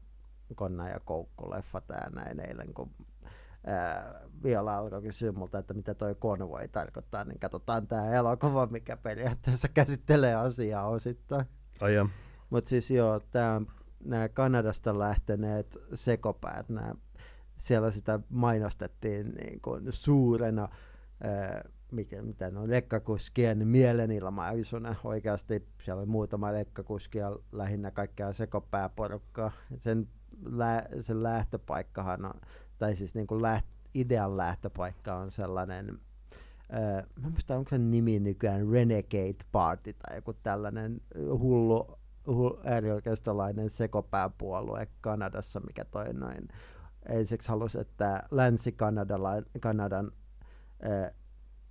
Konna 0.55 0.89
ja 0.89 1.01
Koukku 1.01 1.51
leffa 1.51 1.81
tää 1.81 2.11
näin 2.15 2.41
eilen, 2.41 2.75
kun 2.75 2.91
ää, 3.67 4.21
Viola 4.43 4.77
alkoi 4.77 5.03
kysyä 5.03 5.33
multa, 5.33 5.59
että 5.59 5.75
mitä 5.75 5.95
toi 5.95 6.15
konvoi 6.15 6.69
tarkoittaa, 6.69 7.25
niin 7.25 7.41
katsotaan 7.41 7.87
tämä 7.87 8.11
elokuva, 8.11 8.67
mikä 8.67 8.97
periaatteessa 8.97 9.69
käsittelee 9.69 10.35
asiaa 10.35 10.89
osittain. 10.89 11.47
Ai 11.81 11.95
ja, 11.95 12.07
Mutta 12.51 12.71
siis 12.71 12.91
joo, 12.91 13.21
tää 13.21 13.61
nämä 14.05 14.29
Kanadasta 14.29 14.99
lähteneet 14.99 15.79
sekopäät, 15.95 16.69
nää, 16.69 16.95
siellä 17.57 17.91
sitä 17.91 18.21
mainostettiin 18.29 19.35
niin 19.35 19.61
kuin 19.61 19.85
suurena, 19.91 20.69
ää, 21.25 21.65
mikä, 21.93 22.23
mitä 22.23 22.51
ne 22.51 22.59
on, 22.59 22.71
lekkakuskien 22.71 23.69
mielenilmaisuna. 23.69 24.95
Oikeasti 25.05 25.69
siellä 25.83 26.01
oli 26.01 26.07
muutama 26.07 26.53
lekkakuski 26.53 27.19
ja 27.19 27.37
lähinnä 27.53 27.91
kaikkea 27.91 28.33
sekopääporukkaa. 28.33 29.53
Sen, 29.77 30.09
lä, 30.45 30.83
sen 31.01 31.23
lähtöpaikkahan 31.23 32.25
on, 32.25 32.41
tai 32.79 32.95
siis 32.95 33.15
niin 33.15 33.27
kuin 33.27 33.43
läht, 33.43 33.67
idean 33.95 34.37
lähtöpaikka 34.37 35.17
on 35.17 35.31
sellainen, 35.31 35.99
ää, 36.71 37.05
mä 37.23 37.29
muistan, 37.29 37.59
onko 37.59 37.69
sen 37.71 37.91
nimi 37.91 38.21
nykyään 38.21 38.69
Renegade 38.69 39.45
Party 39.53 39.93
tai 39.93 40.17
joku 40.17 40.33
tällainen 40.33 41.01
hullu, 41.39 41.99
hullu 42.27 42.61
äärioikeistolainen 42.65 43.71
sekopääpuolue 43.71 44.89
Kanadassa, 45.01 45.61
mikä 45.61 45.85
toi 45.85 46.13
noin 46.13 46.49
ensiksi 47.09 47.49
halusi, 47.49 47.81
että 47.81 48.23
Länsi-Kanadan 48.31 50.13
ää, 50.83 51.11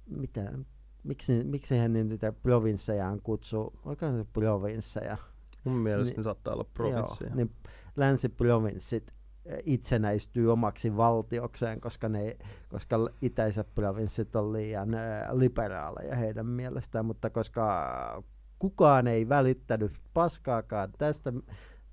mitä, 0.10 0.52
miksi, 1.04 1.44
miksi 1.44 1.78
hän 1.78 1.94
niitä 1.94 2.32
provinssejaan 2.32 3.22
kutsuu, 3.22 3.74
oikein 3.86 4.18
se 4.18 4.26
provinsseja? 4.34 5.18
Mun 5.64 5.74
mielestä 5.78 6.10
Niin- 6.12 6.18
ne 6.18 6.24
saattaa 6.24 6.54
olla 6.54 6.66
provinsseja. 6.74 7.30
Joo, 7.30 7.36
niin 7.36 7.52
länsiprovinssit 7.96 9.14
itsenäistyy 9.66 10.52
omaksi 10.52 10.98
valtiokseen, 10.98 11.82
koska, 11.82 12.10
ne, 12.10 12.38
koska 12.70 12.96
itäiset 13.22 13.76
provinssit 13.76 14.36
on 14.36 14.54
liian 14.54 14.90
liberaaleja 15.32 16.16
heidän 16.16 16.46
mielestään, 16.46 17.06
mutta 17.06 17.30
koska 17.30 18.24
kukaan 18.60 19.08
ei 19.08 19.30
välittänyt 19.30 19.92
paskaakaan 20.14 20.92
tästä, 20.98 21.34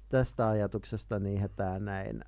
tästä 0.09 0.49
ajatuksesta, 0.49 1.18
niin 1.18 1.40
he 1.40 1.49
tää 1.49 1.78
näin 1.78 2.24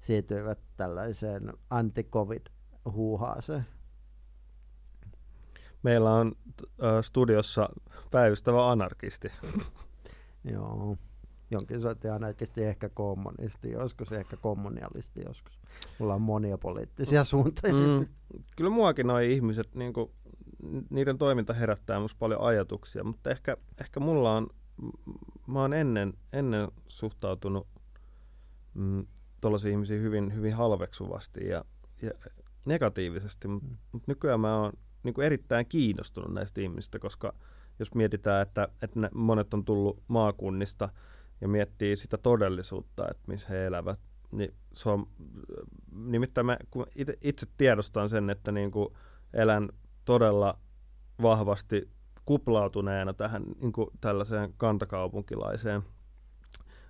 siirtyivät 0.00 0.58
tällaiseen 0.76 1.52
anti-covid-huuhaaseen. 1.70 3.66
Meillä 5.82 6.14
on 6.14 6.32
studiossa 7.00 7.68
päivystävä 8.10 8.70
anarkisti. 8.70 9.32
Joo. 10.44 10.96
Jonkin 11.52 11.80
sortin 11.80 12.12
anarkisti, 12.12 12.64
ehkä 12.64 12.88
kommunisti 12.88 13.70
joskus, 13.70 14.12
ehkä 14.12 14.36
kommunialisti 14.36 15.20
joskus. 15.26 15.60
Mulla 15.98 16.14
on 16.14 16.22
monia 16.22 16.58
poliittisia 16.58 17.24
suuntia. 17.24 17.72
Mm, 17.72 18.06
kyllä 18.56 18.70
muakin 18.70 19.06
noi 19.06 19.32
ihmiset, 19.32 19.74
niinku, 19.74 20.12
niiden 20.90 21.18
toiminta 21.18 21.52
herättää 21.52 22.00
musta 22.00 22.18
paljon 22.18 22.40
ajatuksia, 22.40 23.04
mutta 23.04 23.30
ehkä, 23.30 23.56
ehkä 23.80 24.00
mulla 24.00 24.36
on, 24.36 24.46
mä 25.46 25.60
oon 25.60 25.72
ennen, 25.72 26.14
ennen 26.32 26.68
suhtautunut 26.88 27.68
mm, 28.74 29.06
tuollaisiin 29.40 29.72
ihmisiin 29.72 30.02
hyvin, 30.02 30.34
hyvin 30.34 30.54
halveksuvasti 30.54 31.48
ja, 31.48 31.64
ja 32.02 32.10
negatiivisesti, 32.66 33.48
mutta 33.48 33.68
Mm. 33.68 33.76
mut 33.92 34.06
nykyään 34.06 34.40
mä 34.40 34.60
oon 34.60 34.72
niinku 35.02 35.20
erittäin 35.20 35.66
kiinnostunut 35.66 36.34
näistä 36.34 36.60
ihmisistä, 36.60 36.98
koska 36.98 37.34
jos 37.78 37.94
mietitään, 37.94 38.42
että, 38.42 38.68
että 38.82 39.00
ne 39.00 39.10
monet 39.14 39.54
on 39.54 39.64
tullut 39.64 40.02
maakunnista 40.08 40.88
ja 41.42 41.48
miettii 41.48 41.96
sitä 41.96 42.18
todellisuutta, 42.18 43.08
että 43.10 43.22
missä 43.26 43.48
he 43.48 43.66
elävät, 43.66 43.98
niin 44.30 44.54
se 44.72 44.88
on, 44.88 45.06
nimittäin 45.92 46.46
mä, 46.46 46.56
kun 46.70 46.86
itse, 46.96 47.18
itse 47.20 47.46
tiedostan 47.56 48.08
sen, 48.08 48.30
että 48.30 48.52
niin 48.52 48.70
kuin 48.70 48.88
elän 49.32 49.68
todella 50.04 50.58
vahvasti 51.22 51.90
kuplautuneena 52.24 53.12
tähän 53.12 53.44
niin 53.60 53.72
kuin 53.72 53.90
tällaiseen 54.00 54.54
kantakaupunkilaiseen 54.56 55.82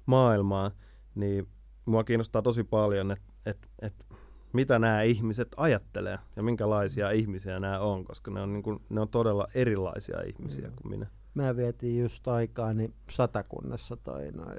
maailmaan, 0.07 0.71
niin 1.15 1.49
mua 1.85 2.05
kiinnostaa 2.05 2.43
tosi 2.43 2.65
paljon, 2.65 3.11
että 3.11 3.33
et, 3.47 3.71
et, 3.83 4.07
mitä 4.53 4.79
nämä 4.79 5.03
ihmiset 5.03 5.49
ajattelee 5.57 6.19
ja 6.37 6.43
minkälaisia 6.43 7.11
ihmisiä 7.11 7.61
nämä 7.61 7.79
on, 7.79 8.05
koska 8.05 8.31
ne 8.31 8.41
on, 8.41 8.53
niin 8.53 8.63
kuin, 8.63 8.83
ne 8.91 9.01
on 9.01 9.09
todella 9.09 9.47
erilaisia 9.55 10.21
ihmisiä 10.21 10.65
Joo. 10.65 10.75
kuin 10.83 10.91
minä. 10.91 11.07
Mä 11.35 11.57
vietin 11.57 11.99
just 11.99 12.29
aikaa 12.29 12.75
niin 12.75 12.95
satakunnassa 13.11 13.97
toi 13.97 14.31
noin 14.33 14.59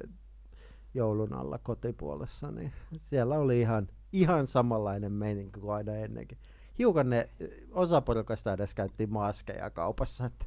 joulun 0.93 1.33
alla 1.33 1.57
kotipuolessa, 1.57 2.51
niin 2.51 2.71
siellä 2.97 3.35
oli 3.39 3.61
ihan, 3.61 3.87
ihan 4.11 4.47
samanlainen 4.47 5.11
meininki 5.11 5.59
kuin 5.59 5.73
aina 5.73 5.95
ennenkin. 5.95 6.37
Hiukan 6.79 7.09
ne, 7.09 7.29
osa 7.71 8.01
porukasta 8.01 8.53
edes 8.53 8.73
käytti 8.73 9.07
maskeja 9.07 9.69
kaupassa, 9.69 10.25
että 10.25 10.45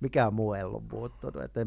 mikään 0.00 0.34
muu 0.34 0.52
ei 0.52 0.62
ollut 0.62 0.92
muuttunut. 0.92 1.42
Että, 1.42 1.60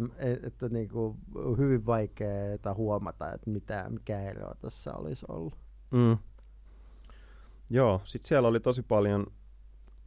että 0.44 0.70
niin 0.70 0.90
kuin 0.90 1.18
hyvin 1.58 1.86
vaikeaa 1.86 2.74
huomata, 2.76 3.34
että 3.34 3.50
mitä, 3.50 3.90
mikä 3.90 4.22
ero 4.22 4.54
tässä 4.62 4.94
olisi 4.94 5.26
ollut. 5.30 5.58
Mm. 5.92 6.18
Joo, 7.70 8.02
sitten 8.04 8.28
siellä 8.28 8.48
oli 8.48 8.60
tosi 8.60 8.82
paljon 8.82 9.28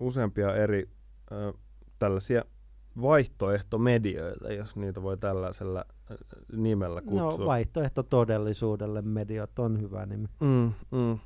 useampia 0.01 0.55
eri 0.55 0.91
ö, 1.33 1.53
tällaisia 1.99 2.45
vaihtoehtomedioita, 3.03 4.53
jos 4.53 4.77
niitä 4.77 5.03
voi 5.03 5.17
tällaisella 5.19 5.85
ö, 6.11 6.17
nimellä 6.57 7.01
kutsua. 7.03 7.39
No 7.39 7.47
vaihtoehto 7.47 8.03
todellisuudelle 8.03 9.03
mediat 9.03 9.59
on 9.59 9.81
hyvä 9.81 10.07
nimi. 10.07 10.29
mm, 10.41 10.73
mm, 10.91 11.19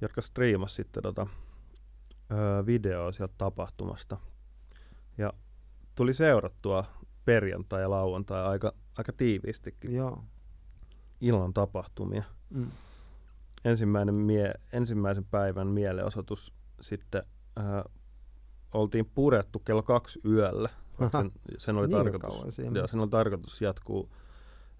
jotka 0.00 0.22
striimas 0.22 0.76
sitten 0.76 1.02
tota, 1.02 1.26
ö, 2.32 2.66
videoa 2.66 3.12
sieltä 3.12 3.34
tapahtumasta. 3.38 4.16
Ja 5.18 5.32
tuli 5.94 6.14
seurattua 6.14 6.84
perjantai 7.24 7.80
ja 7.82 7.90
lauantai 7.90 8.42
aika, 8.44 8.72
aika 8.98 9.12
tiiviistikin 9.12 9.94
Joo. 9.94 10.24
illan 11.20 11.54
tapahtumia. 11.54 12.22
Mm. 12.50 12.70
ensimmäinen 13.64 14.14
mie- 14.14 14.60
ensimmäisen 14.72 15.24
päivän 15.24 15.66
mielenosoitus 15.66 16.54
sitten 16.80 17.22
äh, 17.58 17.84
oltiin 18.74 19.06
purettu 19.14 19.58
kello 19.58 19.82
kaksi 19.82 20.20
yöllä. 20.26 20.68
Sen, 21.12 21.32
sen, 21.58 21.76
oli 21.76 21.86
Niin 21.88 21.96
tarkoitus, 21.96 22.58
joo, 22.74 22.86
sen 22.86 23.00
oli 23.00 23.08
tarkoitus 23.08 23.60
jatkuu, 23.60 24.08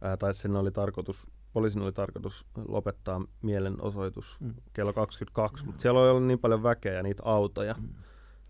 äh, 0.04 0.18
tai 0.18 0.34
sen 0.34 0.56
oli 0.56 0.70
tarkoitus, 0.70 1.30
poliisin 1.52 1.82
oli 1.82 1.92
tarkoitus 1.92 2.46
lopettaa 2.68 3.24
mielenosoitus 3.42 4.40
Mm. 4.40 4.54
kello 4.72 4.92
22, 4.92 5.66
mutta 5.66 5.80
siellä 5.80 6.00
oli 6.00 6.10
ollut 6.10 6.24
niin 6.24 6.38
paljon 6.38 6.62
väkeä 6.62 6.92
ja 6.92 7.02
niitä 7.02 7.22
autoja, 7.26 7.74
Mm. 7.74 7.88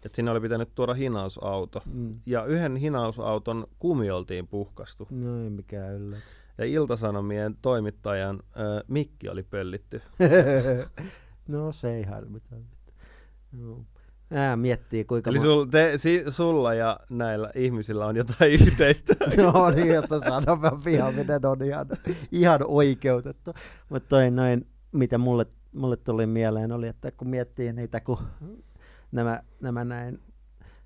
että 0.04 0.16
sinne 0.16 0.30
oli 0.30 0.40
pitänyt 0.40 0.74
tuoda 0.74 0.94
hinausauto. 0.94 1.82
Mm. 1.92 2.20
Ja 2.26 2.44
yhden 2.44 2.76
hinausauton 2.76 3.66
kumi 3.78 4.10
oltiin 4.10 4.48
puhkastu. 4.48 5.06
No 5.10 5.42
ei 5.44 5.50
mikään 5.50 5.94
yllätys. 5.94 6.24
Ja 6.58 6.64
Iltasanomien 6.64 7.56
toimittajan 7.62 8.42
äh, 8.46 8.82
mikki 8.88 9.28
oli 9.28 9.42
pöllitty. 9.42 10.02
no 11.48 11.72
se 11.72 11.94
ei 11.94 12.02
harmita. 12.02 12.56
No. 13.52 13.84
Ää 14.32 14.56
miettii 14.56 15.04
kuinka 15.04 15.30
Eli 15.30 15.40
sul, 15.40 15.64
te, 15.64 15.92
si, 15.96 16.24
sulla 16.28 16.74
ja 16.74 17.00
näillä 17.10 17.50
ihmisillä 17.54 18.06
on 18.06 18.16
jotain 18.16 18.52
yhteistä. 18.66 19.14
No 19.42 19.70
niin, 19.70 19.98
että 19.98 20.20
sanomaan 20.20 20.84
vihaaminen 20.84 21.46
on 21.46 21.62
ihan, 21.64 21.86
ihan 22.32 22.60
oikeutettu. 22.66 23.54
Mutta 23.88 24.08
toi 24.08 24.30
noin, 24.30 24.66
mitä 24.92 25.18
mulle, 25.18 25.46
mulle 25.72 25.96
tuli 25.96 26.26
mieleen 26.26 26.72
oli, 26.72 26.88
että 26.88 27.10
kun 27.10 27.28
miettii 27.28 27.72
niitä, 27.72 28.00
kun 28.00 28.18
nämä, 29.12 29.42
nämä 29.60 29.84
näin 29.84 30.20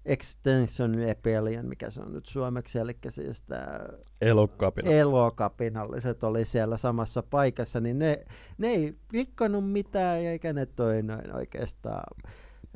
Extension 0.04 0.94
Rebellion, 0.94 1.66
mikä 1.66 1.90
se 1.90 2.00
on 2.00 2.12
nyt 2.12 2.26
suomeksi, 2.26 2.78
eli 2.78 2.96
siis 3.08 3.42
tämä 3.42 3.80
Elokapina. 4.20 4.90
elokapinalliset 4.90 6.24
oli 6.24 6.44
siellä 6.44 6.76
samassa 6.76 7.22
paikassa, 7.22 7.80
niin 7.80 7.98
ne, 7.98 8.24
ne 8.58 8.68
ei 8.68 8.94
rikkonut 9.12 9.72
mitään, 9.72 10.18
eikä 10.18 10.52
ne 10.52 10.66
toi 10.66 11.02
noin 11.02 11.36
oikeastaan, 11.36 12.04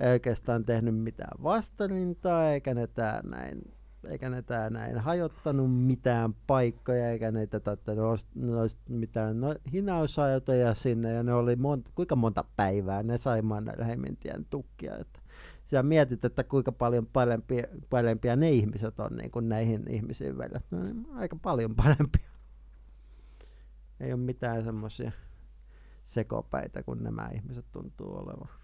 oikeastaan 0.08 0.64
tehnyt 0.64 0.98
mitään 0.98 1.42
vastarintaa, 1.42 2.50
eikä 2.50 2.74
ne 2.74 2.86
tää 2.86 3.20
näin 3.24 3.62
eikä 4.04 4.30
ne 4.30 4.42
tää 4.42 4.70
näin 4.70 4.98
hajottanut 4.98 5.76
mitään 5.76 6.34
paikkoja, 6.46 7.10
eikä 7.10 7.30
ne 7.30 7.46
tätä 7.46 7.76
mitään 8.88 9.40
no, 9.40 9.54
hinausautoja 9.72 10.74
sinne, 10.74 11.12
ja 11.12 11.22
ne 11.22 11.34
oli 11.34 11.56
monta, 11.56 11.90
kuinka 11.94 12.16
monta 12.16 12.44
päivää 12.56 13.02
ne 13.02 13.16
sai 13.16 13.42
Mannerheimintien 13.42 14.46
tukkia, 14.50 14.96
että 14.96 15.20
sä 15.64 15.82
mietit, 15.82 16.24
että 16.24 16.44
kuinka 16.44 16.72
paljon 16.72 17.06
parempia, 17.06 17.64
parempia 17.90 18.36
ne 18.36 18.50
ihmiset 18.50 19.00
on 19.00 19.16
niin 19.16 19.30
kuin 19.30 19.48
näihin 19.48 19.90
ihmisiin 19.90 20.38
verrattuna, 20.38 20.84
niin 20.84 21.06
aika 21.14 21.36
paljon 21.42 21.74
parempia. 21.76 22.30
Ei 24.00 24.12
ole 24.12 24.20
mitään 24.20 24.64
semmoisia 24.64 25.12
sekopäitä 26.04 26.82
kuin 26.82 27.02
nämä 27.02 27.28
ihmiset 27.34 27.64
tuntuu 27.72 28.16
olevan. 28.16 28.59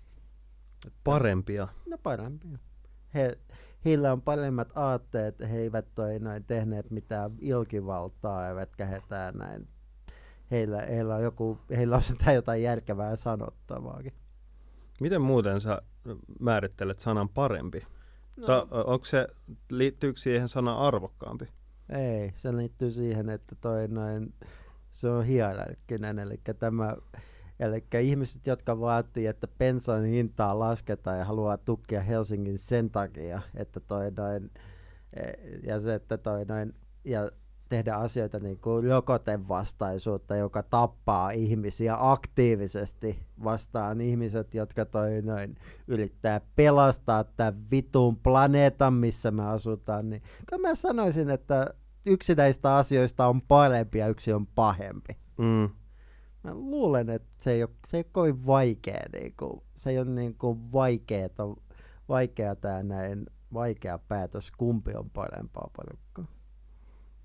Parempia. 1.04 1.68
No 1.86 1.98
parempia. 2.02 2.58
He, 3.14 3.38
heillä 3.84 4.12
on 4.12 4.22
paremmat 4.22 4.68
aatteet, 4.74 5.38
he 5.40 5.58
eivät 5.58 5.86
toi 5.94 6.18
noin 6.18 6.44
tehneet 6.44 6.90
mitään 6.90 7.30
ilkivaltaa, 7.40 8.48
eivätkä 8.48 8.86
he 8.86 9.02
näin. 9.34 9.68
Heillä, 10.50 10.82
heillä, 10.82 11.14
on 11.14 11.22
joku, 11.22 11.58
heillä 11.70 11.96
on 11.96 12.02
sitä 12.02 12.32
jotain 12.32 12.62
järkevää 12.62 13.16
sanottavaakin. 13.16 14.12
Miten 15.00 15.22
muuten 15.22 15.60
sä 15.60 15.82
määrittelet 16.40 16.98
sanan 16.98 17.28
parempi? 17.28 17.82
No, 18.36 18.46
Ta, 18.46 18.66
onko 18.70 19.04
se, 19.04 19.28
liittyykö 19.70 20.20
siihen 20.20 20.48
sana 20.48 20.78
arvokkaampi? 20.78 21.48
Ei, 21.88 22.32
se 22.36 22.56
liittyy 22.56 22.90
siihen, 22.90 23.28
että 23.28 23.54
toi 23.60 23.88
noin, 23.88 24.34
se 24.90 25.08
on 25.08 25.24
hierarkkinen, 25.24 26.18
eli 26.18 26.40
tämä 26.58 26.96
Eli 27.60 27.84
ihmiset, 28.00 28.46
jotka 28.46 28.80
vaatii, 28.80 29.26
että 29.26 29.48
bensan 29.58 30.04
hintaa 30.04 30.58
lasketaan 30.58 31.18
ja 31.18 31.24
haluaa 31.24 31.56
tukea 31.56 32.00
Helsingin 32.00 32.58
sen 32.58 32.90
takia, 32.90 33.42
että 33.54 33.80
toi 33.80 34.10
noin, 34.10 34.50
e, 35.12 35.22
ja 35.62 35.80
se, 35.80 35.94
että 35.94 36.18
toi 36.18 36.44
noin, 36.44 36.74
ja 37.04 37.30
tehdä 37.68 37.94
asioita 37.94 38.38
niin 38.38 38.58
kuin 38.58 38.84
rokotevastaisuutta, 38.84 40.36
joka 40.36 40.62
tappaa 40.62 41.30
ihmisiä 41.30 41.96
aktiivisesti 41.98 43.22
vastaan 43.44 44.00
ihmiset, 44.00 44.54
jotka 44.54 44.84
toi 44.84 45.22
noin 45.22 45.54
yrittää 45.88 46.40
pelastaa 46.56 47.24
tämän 47.24 47.70
vitun 47.70 48.16
planeetan, 48.16 48.94
missä 48.94 49.30
me 49.30 49.46
asutaan, 49.46 50.10
niin 50.10 50.22
kyllä 50.50 50.68
mä 50.68 50.74
sanoisin, 50.74 51.30
että 51.30 51.74
yksi 52.06 52.34
näistä 52.34 52.76
asioista 52.76 53.26
on 53.26 53.42
parempi 53.42 53.98
ja 53.98 54.08
yksi 54.08 54.32
on 54.32 54.46
pahempi. 54.46 55.16
Mm. 55.38 55.68
Mä 56.46 56.54
luulen, 56.54 57.10
että 57.10 57.36
se 57.38 57.52
ei 57.52 57.62
ole, 57.62 57.70
se 57.86 57.96
ei 57.96 58.00
ole 58.00 58.10
kovin 58.12 58.46
vaikea, 58.46 59.02
niin 59.12 59.34
kuin, 59.36 59.62
se 59.76 59.90
ei 59.90 59.98
ole 59.98 60.10
niin 60.10 60.34
kuin 60.34 60.72
vaikeeta, 60.72 61.42
vaikea 62.08 62.56
tämä 62.56 62.82
näin, 62.82 63.26
vaikea 63.52 63.98
päätös, 63.98 64.50
kumpi 64.50 64.94
on 64.94 65.10
parempaa 65.10 65.70
porukkaa. 65.76 66.26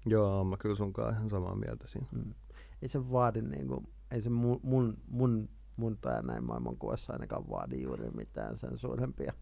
Joo, 0.06 0.44
mä 0.44 0.58
kyllä 0.58 0.76
sunkaan 0.76 1.14
ihan 1.14 1.30
samaa 1.30 1.56
mieltä 1.56 1.88
siinä. 1.88 2.08
Mm. 2.12 2.34
Ei 2.82 2.88
se 2.88 3.12
vaadi 3.12 3.42
niin 3.42 3.68
kuin, 3.68 3.88
ei 4.12 4.22
se 4.22 4.30
mun, 4.30 4.60
mun, 4.64 4.98
mun, 5.08 5.50
mun 5.76 5.98
tää 5.98 6.22
näin 6.22 6.44
maailmankuvassa 6.44 7.14
ainakaan 7.14 7.50
vaadi 7.50 7.82
juuri 7.82 8.12
mitään 8.12 8.58
sen 8.58 8.78
suurempia, 8.78 9.34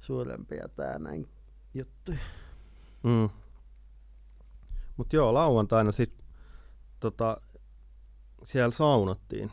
suurempia 0.00 0.68
tää 0.76 0.98
näin 0.98 1.28
juttuja. 1.74 2.18
Mm. 3.02 3.28
Mut 4.96 5.12
joo, 5.12 5.34
lauantaina 5.34 5.92
sit 5.92 6.24
tota, 7.00 7.40
siellä 8.44 8.70
saunottiin. 8.70 9.50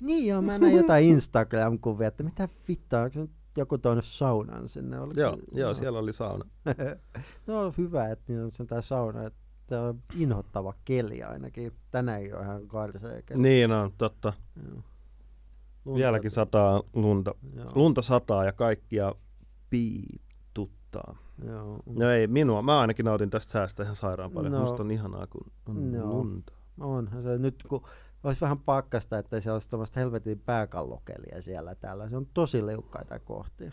Niin 0.00 0.26
joo, 0.26 0.42
mä 0.42 0.58
näin 0.58 0.76
jotain 0.76 1.04
Instagram-kuvia, 1.04 2.08
että 2.08 2.22
mitä 2.22 2.48
vittua, 2.68 3.02
onko 3.02 3.32
joku 3.56 3.78
tuonut 3.78 4.04
saunan 4.04 4.68
sinne? 4.68 5.00
Oliko 5.00 5.20
Joo, 5.20 5.36
se, 5.36 5.60
joo, 5.60 5.74
siellä 5.74 5.98
oli 5.98 6.12
sauna. 6.12 6.44
no 7.46 7.74
hyvä, 7.78 8.10
että 8.10 8.24
niillä 8.28 8.44
on 8.44 8.52
sentään 8.52 8.82
sauna, 8.82 9.26
että 9.26 9.80
on 9.80 10.02
inhottava 10.16 10.74
keli 10.84 11.22
ainakin. 11.22 11.72
Tänään 11.90 12.22
on 12.34 12.42
ihan 12.42 12.68
karsea 12.68 13.22
keli. 13.26 13.42
Niin 13.42 13.72
on, 13.72 13.92
totta. 13.98 14.32
Joo. 14.68 14.82
Vieläkin 15.96 16.30
sataa 16.30 16.82
lunta. 16.94 17.34
Joo. 17.56 17.66
Lunta 17.74 18.02
sataa 18.02 18.44
ja 18.44 18.52
kaikkia 18.52 19.14
piituttaa. 19.70 21.16
Joo. 21.46 21.78
No 21.86 22.10
ei, 22.10 22.26
minua. 22.26 22.62
Mä 22.62 22.80
ainakin 22.80 23.04
nautin 23.04 23.30
tästä 23.30 23.52
säästä 23.52 23.82
ihan 23.82 23.96
sairaan 23.96 24.30
paljon. 24.30 24.52
No. 24.52 24.60
Musta 24.60 24.82
on 24.82 24.90
ihanaa, 24.90 25.26
kun 25.26 25.52
on 25.68 25.94
Joo. 25.94 26.08
lunta. 26.08 26.52
Onhan 26.80 27.22
se 27.22 27.38
nyt, 27.38 27.62
kun 27.68 27.82
olisi 28.24 28.40
vähän 28.40 28.58
pakkasta, 28.58 29.18
että 29.18 29.40
siellä 29.40 29.54
olisi 29.54 29.68
tuommoista 29.68 30.00
helvetin 30.00 30.38
pääkallokelia 30.38 31.42
siellä 31.42 31.74
täällä. 31.74 32.08
Se 32.08 32.16
on 32.16 32.26
tosi 32.34 32.66
liukkaita 32.66 33.18
kohtia. 33.18 33.70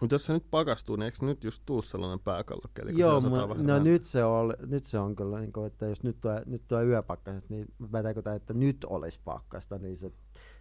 Mutta 0.00 0.14
jos 0.14 0.26
se 0.26 0.32
nyt 0.32 0.50
pakastuu, 0.50 0.96
niin 0.96 1.04
eikö 1.04 1.16
se 1.16 1.24
nyt 1.24 1.44
just 1.44 1.62
tuu 1.66 1.82
sellainen 1.82 2.20
pääkallokeli? 2.20 2.90
kun 2.90 3.00
Joo, 3.00 3.20
mu- 3.20 3.48
vähän 3.48 3.66
no 3.66 3.78
nyt 3.78 4.04
se, 4.04 4.24
on, 4.24 4.54
nyt 4.66 4.84
se 4.84 4.98
on 4.98 5.16
kyllä, 5.16 5.40
niin 5.40 5.52
kuin, 5.52 5.66
että 5.66 5.86
jos 5.86 6.02
nyt 6.02 6.20
tulee, 6.20 6.42
nyt 6.46 6.62
tulee 6.68 6.84
yöpakkaset, 6.84 7.50
niin 7.50 7.66
mä 7.78 8.02
tarkoitan, 8.02 8.36
että 8.36 8.54
nyt 8.54 8.84
olisi 8.84 9.20
pakkasta, 9.24 9.78
niin 9.78 9.96
se, 9.96 10.12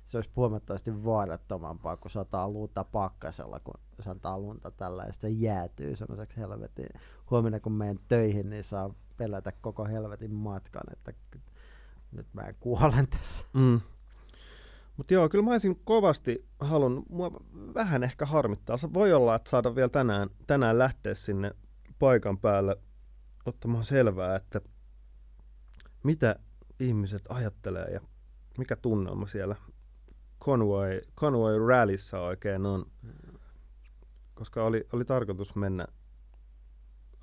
se 0.05 0.17
olisi 0.17 0.31
huomattavasti 0.35 1.05
vaarattomampaa, 1.05 1.97
kun 1.97 2.11
sataa 2.11 2.49
lunta 2.49 2.83
pakkasella, 2.83 3.59
kun 3.59 3.79
sataa 3.99 4.39
lunta 4.39 4.71
tällä, 4.71 5.03
ja 5.03 5.13
se 5.13 5.29
jäätyy 5.29 5.95
semmoiseksi 5.95 6.37
helvetin. 6.37 6.89
Huomenna 7.31 7.59
kun 7.59 7.71
menen 7.71 7.99
töihin, 8.07 8.49
niin 8.49 8.63
saa 8.63 8.93
pelätä 9.17 9.51
koko 9.51 9.85
helvetin 9.85 10.33
matkan, 10.33 10.83
että 10.91 11.13
nyt 12.11 12.27
mä 12.33 12.53
kuolen 12.59 13.07
tässä. 13.07 13.45
Mm. 13.53 13.81
Mutta 14.97 15.13
joo, 15.13 15.29
kyllä 15.29 15.45
mä 15.45 15.51
olisin 15.51 15.81
kovasti 15.83 16.45
halunnut, 16.59 17.09
mua 17.09 17.31
vähän 17.73 18.03
ehkä 18.03 18.25
harmittaa. 18.25 18.77
Se 18.77 18.93
voi 18.93 19.13
olla, 19.13 19.35
että 19.35 19.49
saada 19.49 19.75
vielä 19.75 19.89
tänään, 19.89 20.29
tänään 20.47 20.77
lähteä 20.77 21.13
sinne 21.13 21.51
paikan 21.99 22.37
päälle 22.37 22.75
ottamaan 23.45 23.85
selvää, 23.85 24.35
että 24.35 24.61
mitä 26.03 26.35
ihmiset 26.79 27.21
ajattelee 27.29 27.85
ja 27.85 27.99
mikä 28.57 28.75
tunnelma 28.75 29.27
siellä 29.27 29.55
Conway, 30.43 31.01
Conway 31.15 31.59
Rallyssa 31.67 32.19
oikein 32.21 32.65
on. 32.65 32.85
Koska 34.33 34.63
oli, 34.65 34.87
oli 34.93 35.05
tarkoitus 35.05 35.55
mennä, 35.55 35.87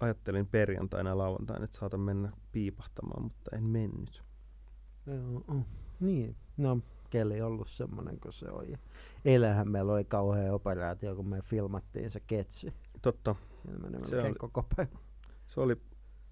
ajattelin 0.01 0.47
perjantaina 0.47 1.11
ja 1.11 1.19
lauantaina, 1.19 1.65
että 1.65 1.77
saatan 1.79 2.01
mennä 2.01 2.33
piipahtamaan, 2.53 3.23
mutta 3.23 3.57
en 3.57 3.65
mennyt. 3.65 4.23
Joo, 5.07 5.45
oh. 5.49 5.65
Niin, 6.01 6.37
no 6.57 6.81
keli 7.11 7.41
ollut 7.43 7.69
semmoinen 7.69 8.21
kuin 8.21 8.33
se 8.33 8.51
on. 8.51 8.71
Ja 8.71 8.79
eilähän 9.25 9.69
meillä 9.69 9.93
oli 9.93 10.05
kauhea 10.05 10.55
operaatio, 10.55 11.15
kun 11.17 11.29
me 11.29 11.43
filmattiin 11.43 12.11
se 12.11 12.21
ketsi. 12.21 12.75
Totta, 13.03 13.35
Siinä 13.63 13.79
meni 13.79 14.05
Se 14.09 14.21
oli- 14.21 14.35
koko 14.35 14.67
päivä. 14.77 14.99
se 15.47 15.61
oli 15.61 15.77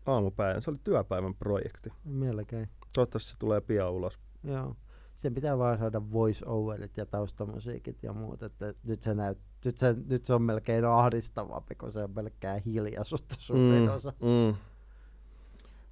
aamupäivän, 0.07 0.62
se 0.62 0.70
oli 0.70 0.78
työpäivän 0.84 1.34
projekti. 1.34 1.93
Melkein. 2.05 2.68
Toivottavasti 2.95 3.30
se 3.32 3.39
tulee 3.39 3.61
pian 3.61 3.91
ulos. 3.93 4.20
Joo. 4.45 4.76
Sen 5.18 5.34
pitää 5.34 5.58
vaan 5.58 5.78
saada 5.78 6.02
voice-overit 6.12 6.96
ja 6.96 7.06
taustamusiikit 7.06 8.02
ja 8.02 8.12
muut. 8.12 8.42
Että 8.42 8.74
nyt, 8.82 9.02
se 9.02 9.14
näyt, 9.14 9.38
nyt, 9.64 9.76
se, 9.76 9.96
nyt 10.06 10.24
se 10.24 10.34
on 10.34 10.42
melkein 10.42 10.84
ahdistavampi, 10.84 11.74
kun 11.74 11.92
se 11.92 12.04
on 12.04 12.14
pelkkää 12.14 12.58
hiljaisuutta 12.66 13.34
suurin 13.38 13.88
mm. 13.88 13.94
osa. 13.94 14.12
mm. 14.20 14.56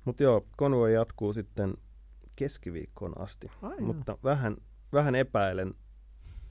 Mutta 0.04 0.22
joo, 0.22 0.46
konvoi 0.56 0.94
jatkuu 0.94 1.32
sitten 1.32 1.74
keskiviikkoon 2.36 3.20
asti. 3.20 3.50
Ai 3.62 3.80
Mutta 3.80 4.18
vähän, 4.24 4.56
vähän 4.92 5.14
epäilen, 5.14 5.74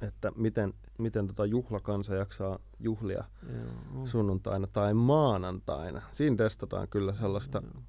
että 0.01 0.31
miten, 0.35 0.73
miten 0.97 1.27
tota 1.27 1.45
juhlakansa 1.45 2.15
jaksaa 2.15 2.59
juhlia 2.79 3.23
Joo. 3.53 4.05
sunnuntaina 4.05 4.67
tai 4.67 4.93
maanantaina. 4.93 6.01
Siinä 6.11 6.35
testataan 6.35 6.87
kyllä 6.87 7.13
sellaista 7.13 7.61
Joo. 7.73 7.83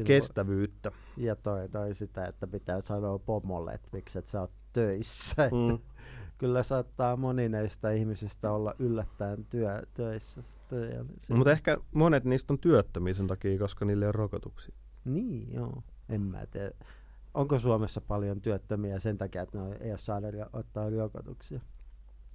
Siinä 0.00 0.06
kestävyyttä. 0.06 0.92
Ja 1.16 1.36
toi, 1.36 1.68
toi 1.68 1.94
sitä, 1.94 2.26
että 2.26 2.46
pitää 2.46 2.80
sanoa 2.80 3.18
pomolle, 3.18 3.72
että 3.72 3.88
miksi 3.92 4.18
et 4.18 4.26
sä 4.26 4.40
oot 4.40 4.52
töissä. 4.72 5.50
Mm. 5.52 5.78
Kyllä 6.38 6.62
saattaa 6.62 7.16
moni 7.16 7.48
näistä 7.48 7.90
ihmisistä 7.90 8.52
olla 8.52 8.74
yllättäen 8.78 9.44
työ, 9.44 9.82
töissä. 9.94 10.42
No, 11.28 11.36
mutta 11.36 11.52
ehkä 11.52 11.78
monet 11.94 12.24
niistä 12.24 12.52
on 12.52 12.58
työttömiä 12.58 13.14
sen 13.14 13.26
takia, 13.26 13.58
koska 13.58 13.84
niille 13.84 14.08
on 14.08 14.14
rokotuksia. 14.14 14.74
Niin, 15.04 15.52
joo. 15.54 15.82
En 16.08 16.22
mä 16.22 16.46
tiedä. 16.46 16.70
Onko 17.34 17.58
Suomessa 17.58 18.00
paljon 18.00 18.40
työttömiä 18.40 18.98
sen 18.98 19.18
takia, 19.18 19.42
että 19.42 19.58
ne 19.58 19.76
ei 19.80 19.92
ole 19.92 20.30
ro- 20.30 20.50
ottaa 20.52 20.90
rokotuksia? 20.90 21.60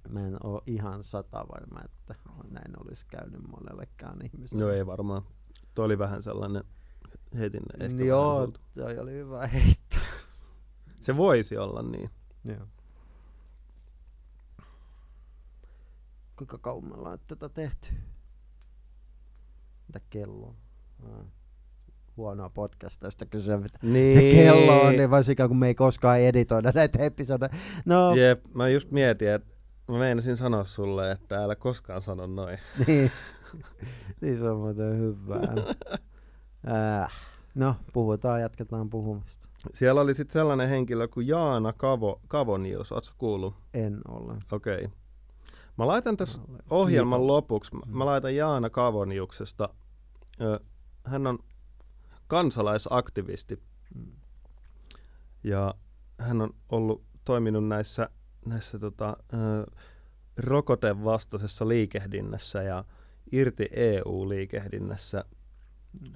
Mä 0.08 0.26
en 0.26 0.46
ole 0.46 0.62
ihan 0.66 1.04
sata 1.04 1.46
varma, 1.52 1.80
että 1.84 2.14
näin 2.50 2.72
olisi 2.84 3.06
käynyt 3.06 3.40
monellekaan 3.48 4.24
ihmiselle. 4.24 4.64
No 4.64 4.70
ei 4.70 4.86
varmaan. 4.86 5.22
Tuo 5.74 5.84
oli 5.84 5.98
vähän 5.98 6.22
sellainen 6.22 6.64
heitin 7.36 7.62
ehkä 7.80 8.04
joo, 8.04 8.52
toi 8.74 8.98
oli 8.98 9.12
hyvä 9.12 9.46
heitto. 9.46 9.96
Se 11.00 11.16
voisi 11.16 11.56
olla 11.56 11.82
niin. 11.82 12.10
Joo. 12.44 12.66
Kuinka 16.36 16.58
kauan 16.58 16.84
me 16.88 16.94
ollaan 16.94 17.18
tätä 17.26 17.48
tehty? 17.48 17.88
Mitä 19.86 20.00
kello 20.10 20.54
on? 21.02 21.10
Ah. 21.20 21.26
Huonoa 22.16 22.50
podcastista 22.50 23.26
kysyä, 23.26 23.56
mitä 23.56 23.78
Niin. 23.82 24.36
kello 24.36 24.80
on, 24.82 24.92
niin 24.92 25.10
varsinkaan 25.10 25.48
kun 25.48 25.58
me 25.58 25.66
ei 25.66 25.74
koskaan 25.74 26.20
editoida 26.20 26.72
näitä 26.74 26.98
episodeja. 26.98 27.50
No, 27.84 28.14
Jep, 28.14 28.44
mä 28.54 28.68
just 28.68 28.90
mietin, 28.90 29.28
että 29.28 29.48
mä 29.88 29.98
meinasin 29.98 30.36
sanoa 30.36 30.64
sulle, 30.64 31.10
että 31.10 31.42
älä 31.44 31.56
koskaan 31.56 32.00
sano 32.00 32.26
noin. 32.26 32.58
niin. 32.86 33.10
niin 34.20 34.36
se 34.36 34.50
on 34.50 34.58
muuten 34.58 34.98
hyvää. 34.98 35.54
Äh. 37.02 37.12
No, 37.54 37.76
puhutaan, 37.92 38.40
jatketaan 38.40 38.90
puhumista. 38.90 39.46
Siellä 39.74 40.00
oli 40.00 40.14
sitten 40.14 40.32
sellainen 40.32 40.68
henkilö 40.68 41.08
kuin 41.08 41.26
Jaana 41.28 41.72
Kavo, 41.72 42.20
Kavonius, 42.28 42.92
ootko 42.92 43.14
kuullut? 43.18 43.54
En 43.74 44.00
ole. 44.08 44.32
Okei. 44.52 44.74
Okay. 44.76 44.88
Mä 45.78 45.86
laitan 45.86 46.16
tässä 46.16 46.40
ohjelman 46.70 47.20
Niipa. 47.20 47.32
lopuksi, 47.32 47.74
mä, 47.74 47.80
Mm. 47.86 47.98
laitan 48.04 48.36
Jaana 48.36 48.70
Kavoniuksesta. 48.70 49.68
Hän 51.04 51.26
on 51.26 51.38
kansalaisaktivisti 52.26 53.62
Mm. 53.94 54.12
ja 55.44 55.74
hän 56.18 56.42
on 56.42 56.50
ollut 56.68 57.02
toiminut 57.24 57.68
näissä, 57.68 58.10
näissä 58.46 58.78
tota, 58.78 59.16
rokotevastaisessa 60.36 61.68
liikehdinnässä 61.68 62.62
ja 62.62 62.84
irti 63.32 63.68
EU-liikehdinnässä 63.72 65.24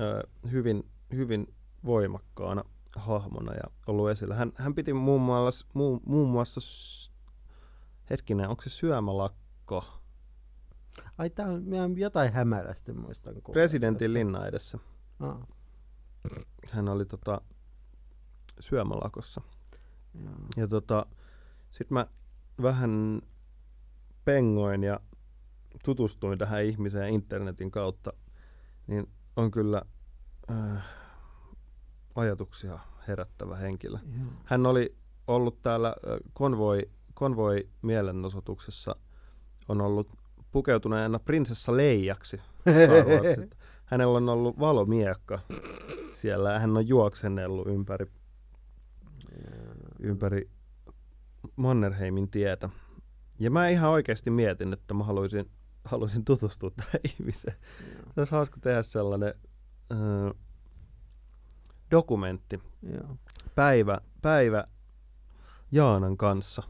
ö, 0.00 0.28
hyvin, 0.50 0.90
hyvin 1.12 1.54
voimakkaana 1.84 2.64
hahmona 2.96 3.52
ja 3.54 3.62
ollut 3.86 4.10
esillä. 4.10 4.34
Hän, 4.34 4.52
hän 4.54 4.74
piti 4.74 4.92
muun 4.92 5.20
muassa, 5.20 5.66
muun, 5.74 6.00
muun 6.06 6.28
muassa 6.30 6.60
hetkinen, 8.10 8.48
onko 8.48 8.62
se 8.62 8.70
syömälakko? 8.70 9.84
Ai 11.18 11.30
tää 11.30 11.46
on 11.48 11.98
jotain 11.98 12.32
hämärästi 12.32 12.92
muistan. 12.92 13.32
kuullut 13.32 13.52
Presidentin 13.52 14.14
linna 14.14 14.46
edessä. 14.46 14.78
Aa, 15.20 15.46
Hän 16.72 16.88
oli 16.88 17.04
tota, 17.04 17.40
syömälakossa. 18.60 19.40
joo. 20.24 20.32
Ja 20.56 20.68
tota, 20.68 21.06
sit 21.70 21.90
mä 21.90 22.06
vähän 22.62 23.22
pengoin 24.24 24.82
ja 24.82 25.00
tutustuin 25.84 26.38
tähän 26.38 26.64
ihmiseen 26.64 27.14
internetin 27.14 27.70
kautta, 27.70 28.12
niin 28.86 29.08
on 29.36 29.50
kyllä 29.50 29.82
äh, 30.50 30.84
ajatuksia 32.14 32.78
herättävä 33.08 33.56
henkilö. 33.56 33.98
Joo. 34.18 34.26
Hän 34.44 34.66
oli 34.66 34.94
ollut 35.26 35.62
täällä 35.62 35.88
äh, 35.88 36.18
konvoi, 36.32 36.90
konvoi 37.14 37.68
mielenosoituksessa, 37.82 38.96
on 39.68 39.80
ollut 39.80 40.12
pukeutuneena 40.50 41.18
prinsessa 41.18 41.76
Leijaksi. 41.76 42.40
Hänellä 43.84 44.16
on 44.16 44.28
ollut 44.28 44.58
valomiekka 44.58 45.38
siellä 46.10 46.52
ja 46.52 46.58
hän 46.58 46.76
on 46.76 46.88
juoksennellut 46.88 47.66
ympäri, 47.66 48.06
ympäri 50.00 50.50
Mannerheimin 51.56 52.30
tietä. 52.30 52.68
Ja 53.38 53.50
mä 53.50 53.68
ihan 53.68 53.90
oikeasti 53.90 54.30
mietin, 54.30 54.72
että 54.72 54.94
mä 54.94 55.04
haluaisin, 55.04 55.50
haluaisin 55.84 56.24
tutustua 56.24 56.70
tähän 56.70 57.00
ihmiseen. 57.18 57.56
Se 58.14 58.20
olisi 58.20 58.32
hauska 58.32 58.60
tehdä 58.60 58.82
sellainen 58.82 59.34
äh, 59.92 59.98
dokumentti, 61.90 62.60
Joo. 62.82 63.16
päivä, 63.54 64.00
päivä 64.22 64.64
Jaanan 65.72 66.16
kanssa. 66.16 66.62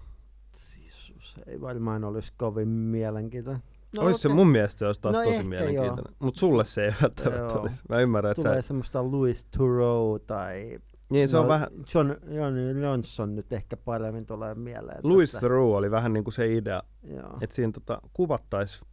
Sisus, 0.53 1.35
ei 1.47 1.61
varmaan 1.61 2.05
olisi 2.05 2.33
kovin 2.37 2.69
mielenkiintoinen. 2.69 3.63
No, 3.97 4.03
olisi 4.03 4.21
se 4.21 4.29
mun 4.29 4.49
mielestä 4.49 4.87
olisi 4.87 5.01
taas 5.01 5.17
No 5.17 5.25
tosi 5.25 5.45
mielenkiintoinen. 5.45 6.15
Mutta 6.19 6.41
sulle 6.41 6.65
se 6.65 6.85
ei 6.85 6.93
välttämättä 7.03 7.55
Joo. 7.55 7.61
olisi. 7.61 7.83
Mä 7.89 8.01
ymmärrän, 8.01 8.31
että 8.31 8.43
Tulee 8.43 8.63
sä, 8.63 8.69
semmoista 8.69 9.11
Louis 9.11 9.45
Theroux 9.45 10.25
tai... 10.27 10.79
niin 11.11 11.29
se 11.29 11.37
on 11.37 11.43
no, 11.43 11.49
vähän, 11.49 11.69
John, 11.95 12.17
John 12.35 12.81
Johnson 12.83 13.37
nyt 13.37 13.53
ehkä 13.53 13.77
paremmin 13.77 14.27
tulee 14.27 14.55
mieleen. 14.55 15.01
Louis 15.03 15.33
tästä. 15.33 15.47
Theroux 15.47 15.77
oli 15.77 15.91
vähän 15.91 16.13
niin 16.13 16.25
kuin 16.25 16.35
se 16.35 16.55
idea, 16.55 16.83
Joo. 17.03 17.39
että 17.41 17.57
siinä 17.57 17.73
tota, 17.73 18.01
kuvattaisi 18.13 18.85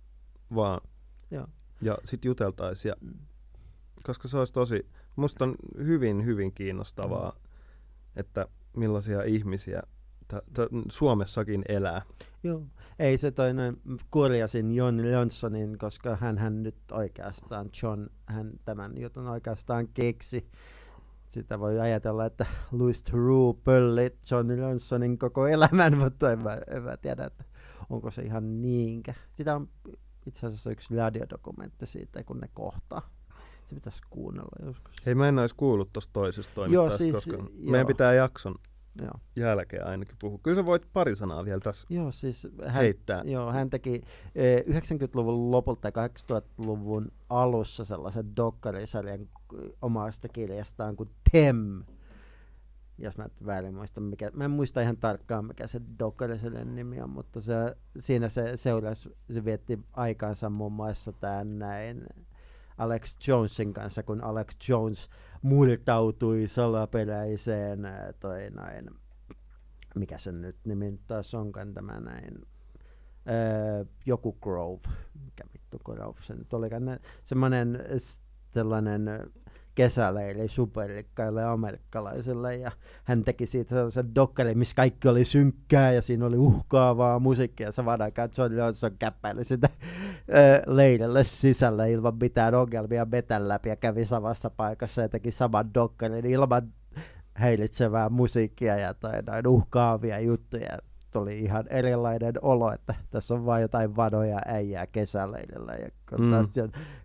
vaan 0.56 0.82
Joo. 1.32 1.48
ja 1.82 1.98
sitten 2.06 2.30
juteltaisiin. 2.30 2.90
Ja, 2.90 2.96
Mm. 3.02 3.14
koska 4.04 4.28
se 4.28 4.38
olisi 4.38 4.54
tosi, 4.54 4.90
musta 5.16 5.46
on 5.46 5.56
hyvin, 5.78 6.26
hyvin 6.26 6.54
kiinnostavaa, 6.54 7.32
Mm. 7.32 7.40
että 8.16 8.48
millaisia 8.78 9.24
ihmisiä 9.24 9.82
tä, 10.28 10.42
tä, 10.54 10.68
Suomessakin 10.90 11.62
elää. 11.70 12.02
Joo. 12.44 12.64
Ei 13.00 13.18
se 13.18 13.32
toinen, 13.32 13.78
korjasin 14.10 14.72
John 14.76 15.00
Johnsonin, 15.00 15.78
koska 15.78 16.16
hän, 16.16 16.38
hän 16.38 16.64
nyt 16.64 16.76
oikeastaan, 16.92 17.70
John, 17.84 18.08
hän 18.26 18.52
tämän 18.66 18.98
jutun 19.02 19.28
oikeastaan 19.28 19.88
keksi. 19.88 20.50
Sitä 21.32 21.60
voi 21.60 21.80
ajatella, 21.80 22.26
että 22.26 22.46
Louis 22.72 23.04
Theroux 23.04 23.60
pölli 23.64 24.16
John 24.32 24.52
Johnsonin 24.58 25.18
koko 25.18 25.48
elämän, 25.48 25.98
mutta 26.04 26.32
en 26.32 26.40
mä, 26.40 26.58
en 26.76 26.84
mä 26.84 26.98
tiedä, 26.98 27.26
että 27.26 27.44
onko 27.90 28.12
se 28.12 28.22
ihan 28.22 28.62
niinkä. 28.62 29.14
Sitä 29.34 29.56
on 29.56 29.70
itse 30.28 30.48
asiassa 30.48 30.72
yksi 30.72 30.96
radiodokumentti 30.96 31.86
siitä, 31.86 32.24
kun 32.24 32.40
ne 32.40 32.50
kohtaa. 32.54 33.10
Se 33.66 33.76
pitäisi 33.76 34.02
kuunnella 34.10 34.66
joskus. 34.66 34.96
Hei, 35.06 35.16
mä 35.16 35.28
en 35.28 35.40
olisi 35.40 35.56
kuullut 35.56 35.94
tuosta 35.94 36.14
toisesta 36.14 36.54
toimittajasta, 36.56 36.98
siis, 36.98 37.16
koska 37.16 37.36
joo. 37.36 37.50
meidän 37.72 37.88
pitää 37.88 38.14
jakson 38.14 38.56
Joo, 39.02 39.12
jälkeen 39.36 39.88
ainakin 39.88 40.16
puhua. 40.22 40.40
Kyllä 40.44 40.56
sä 40.56 40.66
voit 40.66 40.88
pari 40.94 41.16
sanaa 41.16 41.46
vielä 41.46 41.60
tässä 41.60 41.88
joo 41.90 42.12
siis 42.12 42.48
hän, 42.66 42.74
heittää. 42.74 43.22
Joo, 43.26 43.52
hän 43.52 43.70
teki 43.70 44.02
eh, 44.36 44.64
90-luvun 44.66 45.52
lopulta 45.52 45.88
ja 45.88 46.08
2000-luvun 46.08 47.12
alussa 47.30 47.86
sellaisen 47.86 48.36
dokkarisarjan 48.36 49.30
omasta 49.82 50.28
kirjastaan 50.28 50.96
kuin 50.96 51.10
Tem. 51.32 51.84
Jos 53.00 53.18
mä 53.18 53.26
et 53.26 53.46
väärin 53.46 53.76
muista, 53.76 54.02
mikä, 54.02 54.32
mä 54.34 54.46
en 54.46 54.52
muista 54.52 54.82
ihan 54.82 54.98
tarkkaan 54.98 55.46
mikä 55.46 55.68
se 55.68 55.82
dokkarisarjan 56.00 56.76
nimi 56.76 57.02
on, 57.02 57.10
mutta 57.10 57.42
se, 57.42 57.54
siinä 58.00 58.30
se 58.30 58.58
seurasi, 58.58 59.18
se 59.34 59.46
vietti 59.46 59.80
aikaansa 59.94 60.50
muun 60.50 60.72
muassa 60.72 61.12
tämän 61.12 61.60
näin 61.60 62.08
Alex 62.78 63.28
Jonesin 63.28 63.74
kanssa, 63.74 64.04
kun 64.04 64.24
Alex 64.24 64.70
Jones 64.70 65.10
murtautui 65.42 66.48
salaperäiseen 66.48 67.80
toi 68.20 68.50
näin, 68.50 68.90
mikä 69.96 70.18
se 70.18 70.32
nyt 70.32 70.58
nimi 70.66 71.00
taas 71.08 71.34
onkaan 71.34 71.74
tämä 71.74 72.00
näin, 72.00 72.42
öö, 73.30 73.86
joku 74.06 74.38
Grove, 74.42 74.82
mikä 75.26 75.44
vittu 75.54 75.80
Grove 75.86 76.20
se 76.22 76.36
nyt 76.36 76.54
olikaan, 76.54 76.86
ne, 76.86 77.00
semmoinen 77.24 77.80
sellainen 78.52 79.10
kesäleili 79.78 80.48
superrikkaille 80.48 81.44
amerikkalaisille 81.44 82.56
ja 82.56 82.72
hän 83.04 83.24
teki 83.24 83.46
siitä 83.46 83.70
sellaisen 83.70 84.16
dokkarin, 84.16 84.58
missä 84.58 84.76
kaikki 84.76 85.08
oli 85.08 85.26
synkkää 85.26 85.92
ja 85.92 86.02
siinä 86.02 86.26
oli 86.26 86.38
uhkaavaa 86.38 87.20
musiikkia 87.20 87.68
ja 87.68 87.72
samaan 87.72 88.02
aikaan 88.02 88.30
John 88.38 88.56
Johnson 88.56 88.92
käppäili 89.00 89.44
sitä 89.44 89.70
leidelle 90.68 91.24
sisällä 91.24 91.86
ilman 91.86 92.18
mitään 92.22 92.56
ongelmia 92.56 93.06
metän 93.06 93.48
läpi 93.48 93.70
ja 93.70 93.76
kävi 93.76 94.06
samassa 94.06 94.50
paikassa 94.50 95.02
ja 95.02 95.10
teki 95.10 95.32
saman 95.32 95.74
dokkarin 95.74 96.26
ilman 96.26 96.74
häiritsevää 97.34 98.10
musiikkia 98.10 98.78
ja 98.78 98.94
tai 98.94 99.42
uhkaavia 99.48 100.20
juttuja. 100.20 100.78
Tuli 101.18 101.40
ihan 101.40 101.64
erilainen 101.70 102.34
olo, 102.42 102.72
että 102.74 102.96
tässä 103.10 103.34
on 103.34 103.46
vain 103.46 103.62
jotain 103.62 103.96
vanoja 103.96 104.40
äijää 104.46 104.88
kesäleidellä. 104.88 105.74
Ja 105.74 105.90
kun, 106.10 106.22
Mm. 106.26 106.32
taas, 106.32 106.52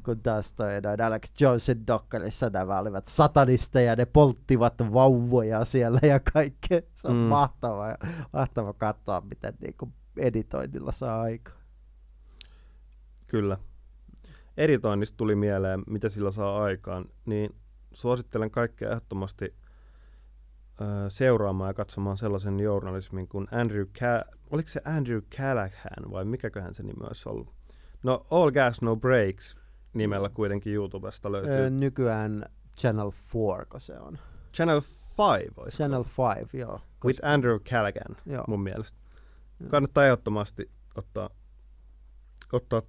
kun 0.04 0.20
taas 0.20 0.52
toi 0.52 0.80
noin 0.80 1.00
Alex 1.02 1.40
Jonesin 1.40 1.86
dokkarissa 1.86 2.50
nämä 2.50 2.78
olivat 2.78 3.06
satanisteja, 3.06 3.96
ne 3.96 4.06
polttivat 4.06 4.74
vauvoja 4.92 5.64
siellä 5.64 6.00
ja 6.02 6.20
kaikkea. 6.32 6.80
Se 6.94 7.08
on 7.08 7.14
Mm. 7.14 7.20
mahtavaa, 7.20 7.96
mahtava 8.32 8.72
katsoa, 8.72 9.20
miten 9.20 9.54
niinku 9.60 9.88
editoinnilla 10.16 10.92
saa 10.92 11.22
aikaa. 11.22 11.54
Kyllä. 13.26 13.56
Editoinnista 14.56 15.16
tuli 15.16 15.34
mieleen, 15.36 15.82
mitä 15.86 16.08
sillä 16.08 16.30
saa 16.30 16.62
aikaan, 16.62 17.04
niin 17.26 17.54
suosittelen 17.92 18.50
kaikkea 18.50 18.88
ehdottomasti 18.90 19.54
seuraamaan 21.08 21.70
ja 21.70 21.74
katsomaan 21.74 22.16
sellaisen 22.16 22.60
journalismin 22.60 23.28
kuin 23.28 23.48
Andrew 23.50 23.86
Ca- 23.98 24.24
oliko 24.50 24.68
se 24.68 24.80
Andrew 24.84 25.20
Callahan 25.36 26.10
vai 26.10 26.24
mikäköhän 26.24 26.74
se 26.74 26.82
nimi 26.82 27.06
olisi 27.06 27.28
ollut? 27.28 27.52
No 28.02 28.22
All 28.30 28.50
Gas 28.50 28.82
No 28.82 28.96
Breaks 28.96 29.56
nimellä 29.92 30.28
kuitenkin 30.28 30.74
YouTubesta 30.74 31.32
löytyy. 31.32 31.52
Öö, 31.52 31.70
nykyään 31.70 32.44
Channel 32.78 33.10
4, 33.34 33.64
kun 33.68 33.80
se 33.80 33.98
on. 33.98 34.18
Channel 34.54 34.80
5 34.80 35.52
olisi. 35.56 35.76
Channel 35.76 36.04
5, 36.38 36.58
joo. 36.58 36.80
With 37.04 37.20
Andrew 37.22 37.60
Callaghan 37.60 38.16
joo. 38.26 38.44
mun 38.48 38.62
mielestä. 38.62 38.98
Joo. 39.60 39.70
Kannattaa 39.70 40.04
ehdottomasti 40.04 40.70
ottaa, 40.94 41.30
ottaa 42.52 42.82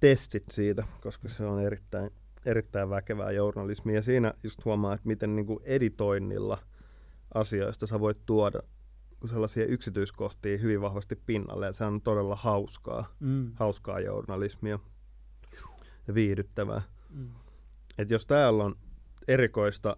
testit 0.00 0.44
siitä, 0.50 0.84
koska 1.02 1.28
se 1.28 1.44
on 1.44 1.60
erittäin, 1.60 2.10
erittäin 2.46 2.90
väkevää 2.90 3.30
journalismia. 3.30 3.94
Ja 3.94 4.02
siinä 4.02 4.32
just 4.42 4.64
huomaa, 4.64 4.94
että 4.94 5.08
miten 5.08 5.36
niin 5.36 5.46
kuin 5.46 5.60
editoinnilla 5.64 6.58
asioista 7.34 7.86
sä 7.86 8.00
voit 8.00 8.26
tuoda 8.26 8.62
sellaisia 9.30 9.66
yksityiskohtia 9.66 10.58
hyvin 10.58 10.80
vahvasti 10.80 11.16
pinnalle. 11.16 11.66
Ja 11.66 11.72
se 11.72 11.84
on 11.84 12.00
todella 12.00 12.36
hauskaa, 12.36 13.14
Mm. 13.20 13.52
hauskaa 13.54 14.00
journalismia 14.00 14.78
ja 16.08 16.14
viihdyttävää. 16.14 16.82
Mm. 17.10 17.30
Et 17.98 18.10
jos 18.10 18.26
täällä 18.26 18.64
on 18.64 18.76
erikoista 19.28 19.96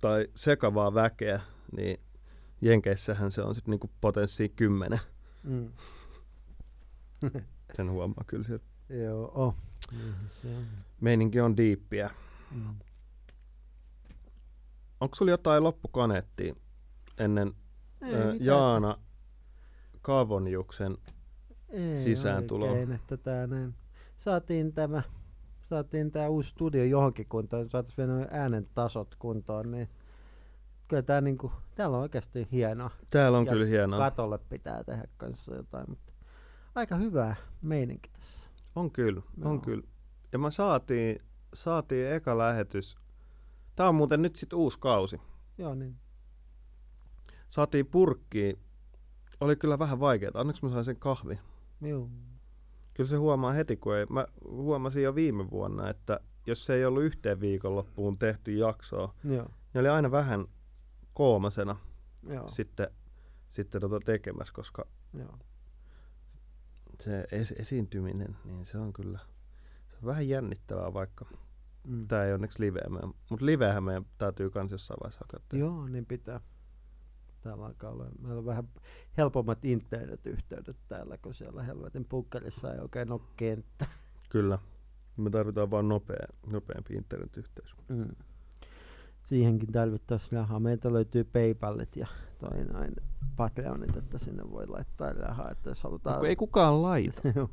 tai 0.00 0.28
sekavaa 0.34 0.94
väkeä, 0.94 1.40
niin 1.76 2.00
Jenkeissähän 2.60 3.32
se 3.32 3.42
on 3.42 3.54
sitten 3.54 3.70
niinku 3.70 3.90
potenssi 4.00 4.48
10. 4.48 4.98
Mm. 5.42 5.72
Sen 7.74 7.90
huomaa 7.90 8.24
kyllä 8.26 8.42
sieltä. 8.44 8.64
Joo, 8.88 9.32
oh. 9.34 9.56
Se 10.30 10.48
on. 10.56 10.64
Meininki 11.00 11.40
on 11.40 11.56
diippiä. 11.56 12.10
Mm. 12.50 12.74
Onko 15.04 15.14
sulla 15.14 15.30
jotain 15.30 15.64
loppukaneettia 15.64 16.54
ennen 17.18 17.52
Ei 18.02 18.14
ö. 18.14 18.36
Jaana 18.40 18.98
Kaavonjuksen? 20.02 20.96
Ei 21.68 21.96
sisääntuloa. 21.96 22.70
Oikein, 22.70 22.92
että 22.92 23.16
tää 23.16 23.46
näin. 23.46 23.74
Saatiin 24.16 24.72
tämä, 24.72 25.02
saatiin 25.68 26.10
tää 26.10 26.28
uusi 26.28 26.50
studio 26.50 26.84
johonkin 26.84 27.26
kuntoon, 27.28 27.70
saatiin 27.70 27.94
vielä 27.96 28.28
äänen 28.30 28.68
tasot 28.74 29.14
kuntoon, 29.18 29.70
niin 29.70 29.88
kyllä 30.88 31.02
tää 31.02 31.20
niinku, 31.20 31.52
täällä 31.74 31.96
on 31.96 32.02
oikeasti 32.02 32.48
hienoa. 32.52 32.90
Täällä 33.10 33.38
on 33.38 33.46
Ja 33.46 33.52
kyllä 33.52 33.66
hienoa. 33.66 33.98
Katolle 33.98 34.38
pitää 34.38 34.84
tehdä 34.84 35.04
kanssa 35.16 35.54
jotain, 35.54 35.84
mutta 35.88 36.12
aika 36.74 36.96
hyvää 36.96 37.36
meininki 37.62 38.10
tässä. 38.10 38.48
On 38.76 38.90
kyllä, 38.90 39.22
on 39.42 39.54
Joo. 39.54 39.58
kyllä. 39.58 39.84
Ja 40.32 40.38
mä 40.38 40.50
saatiin, 40.50 41.22
saatiin 41.54 42.12
eka 42.12 42.38
lähetys. 42.38 43.03
Tää 43.76 43.88
on 43.88 43.94
muuten 43.94 44.22
nyt 44.22 44.36
sitten 44.36 44.58
uusi 44.58 44.78
kausi. 44.78 45.20
Joo 45.58 45.74
niin. 45.74 45.96
Saatiin 47.50 47.86
purkkiin. 47.86 48.58
Oli 49.40 49.56
kyllä 49.56 49.78
vähän 49.78 50.00
vaikeaa. 50.00 50.32
Onneksi 50.34 50.64
mä 50.64 50.70
sain 50.72 50.84
sen 50.84 50.96
kahvi. 50.96 51.38
Joo. 51.80 52.10
Kyllä 52.94 53.10
se 53.10 53.16
huomaa 53.16 53.52
heti, 53.52 53.76
kun 53.76 53.96
ei. 53.96 54.06
Mä 54.06 54.26
huomasin 54.44 55.02
jo 55.02 55.14
viime 55.14 55.50
vuonna, 55.50 55.90
että 55.90 56.20
jos 56.46 56.66
se 56.66 56.74
ei 56.74 56.84
ollut 56.84 57.02
yhteen 57.02 57.40
viikonloppuun 57.40 58.18
tehty 58.18 58.52
jaksoa, 58.52 59.14
Joo, 59.24 59.48
niin 59.74 59.80
oli 59.80 59.88
aina 59.88 60.10
vähän 60.10 60.46
koomasena 61.14 61.76
joo, 62.28 62.48
sitten, 62.48 62.88
sitten 63.50 63.80
tota 63.80 64.00
tekemässä, 64.00 64.54
koska 64.54 64.86
joo. 65.18 65.38
se 67.00 67.22
es- 67.32 67.60
esiintyminen, 67.60 68.36
niin 68.44 68.64
se 68.66 68.78
on 68.78 68.92
kyllä 68.92 69.18
se 69.88 69.96
on 69.96 70.06
vähän 70.06 70.28
jännittävää, 70.28 70.94
vaikka 70.94 71.26
Mm. 71.86 72.06
tämä 72.08 72.24
ei 72.24 72.32
onneksi 72.32 72.60
liveä. 72.60 72.84
Mutta 73.30 73.46
liveähän 73.46 73.84
meidän 73.84 74.06
täytyy 74.18 74.50
kans 74.50 74.72
jossain 74.72 74.98
vaiheessa 75.02 75.24
tehdä. 75.50 75.64
Joo, 75.64 75.88
niin 75.88 76.06
pitää. 76.06 76.40
Täällä 77.40 77.66
alkaa 77.66 77.90
olla, 77.90 78.06
meillä 78.22 78.38
on 78.38 78.46
vähän 78.46 78.68
helpommat 79.16 79.64
internetyhteydet 79.64 80.76
täällä, 80.88 81.18
kun 81.18 81.34
siellä 81.34 81.62
helvetin 81.62 82.04
punkkarissa 82.04 82.74
ei 82.74 82.80
oikein 82.80 83.12
ole 83.12 83.20
kenttä. 83.36 83.86
Kyllä. 84.28 84.58
Me 85.16 85.30
tarvitaan 85.30 85.70
vaan 85.70 85.88
nopea, 85.88 86.26
nopeampi 86.46 86.94
internetyhteys. 86.94 87.76
Mm. 87.88 88.08
Siihenkin 89.26 89.72
tarvittaisiin 89.72 90.32
rahaa. 90.32 90.60
Meiltä 90.60 90.92
löytyy 90.92 91.24
Paypalit 91.24 91.96
ja 91.96 92.06
toi 92.38 92.64
noin 92.64 92.96
Patreonit, 93.36 93.96
että 93.96 94.18
sinne 94.18 94.42
voi 94.50 94.66
laittaa 94.66 95.12
rahaa, 95.12 95.50
että 95.50 95.70
jos 95.70 95.82
halutaan... 95.82 96.18
Kun 96.18 96.28
ei 96.28 96.36
kukaan 96.36 96.82
laita. 96.82 97.22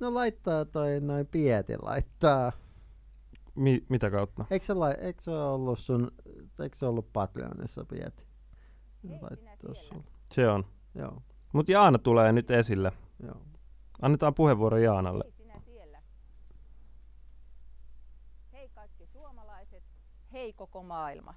No 0.00 0.14
laittaa 0.14 0.64
toi 0.64 1.00
noin 1.00 1.26
Pieti 1.26 1.76
laittaa. 1.82 2.52
Mi- 3.60 3.86
mitä 3.88 4.10
kautta? 4.10 4.44
Eikö 4.50 4.66
se, 4.66 4.74
lai, 4.74 4.94
eikö 5.00 5.22
se 5.22 5.30
ollut 5.30 5.78
sun, 5.78 6.10
eikö 6.62 6.76
se 6.76 6.86
ollut 6.86 7.12
Patreonissa 7.12 7.84
Pieti? 7.84 8.26
Se 10.32 10.48
on. 10.48 10.64
Joo, 10.94 11.22
Mutta 11.52 11.72
Jaana 11.72 11.98
tulee 11.98 12.32
nyt 12.32 12.50
esille. 12.50 12.92
joo. 13.22 13.42
Annetaan 14.02 14.34
puheenvuoro 14.34 14.78
Jaanalle. 14.78 15.24
Hei 15.24 15.32
sinä 15.32 15.60
siellä. 15.64 16.02
Hei 18.52 18.68
kaikki 18.68 19.06
suomalaiset, 19.06 19.84
hei 20.32 20.52
koko 20.52 20.82
maailma. 20.82 21.34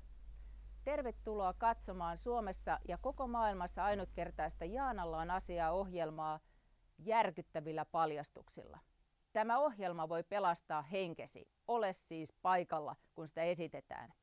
Tervetuloa 0.84 1.53
katsomaan 1.53 2.17
Suomessa 2.17 2.80
ja 2.88 2.97
koko 2.97 3.28
maailmassa 3.28 3.84
ainutkertaista 3.84 4.65
Jaanalla 4.65 5.17
on 5.17 5.32
asiaa 5.32 5.71
ohjelmaa 5.71 6.39
järkyttävillä 6.99 7.86
paljastuksilla. 7.86 8.80
Tämä 9.34 9.60
ohjelma 9.60 10.10
voi 10.10 10.24
pelastaa 10.24 10.82
henkesi. 10.82 11.48
Ole 11.68 11.94
siis 11.94 12.34
paikalla, 12.42 12.96
kun 13.16 13.28
sitä 13.28 13.44
esitetään. 13.44 14.14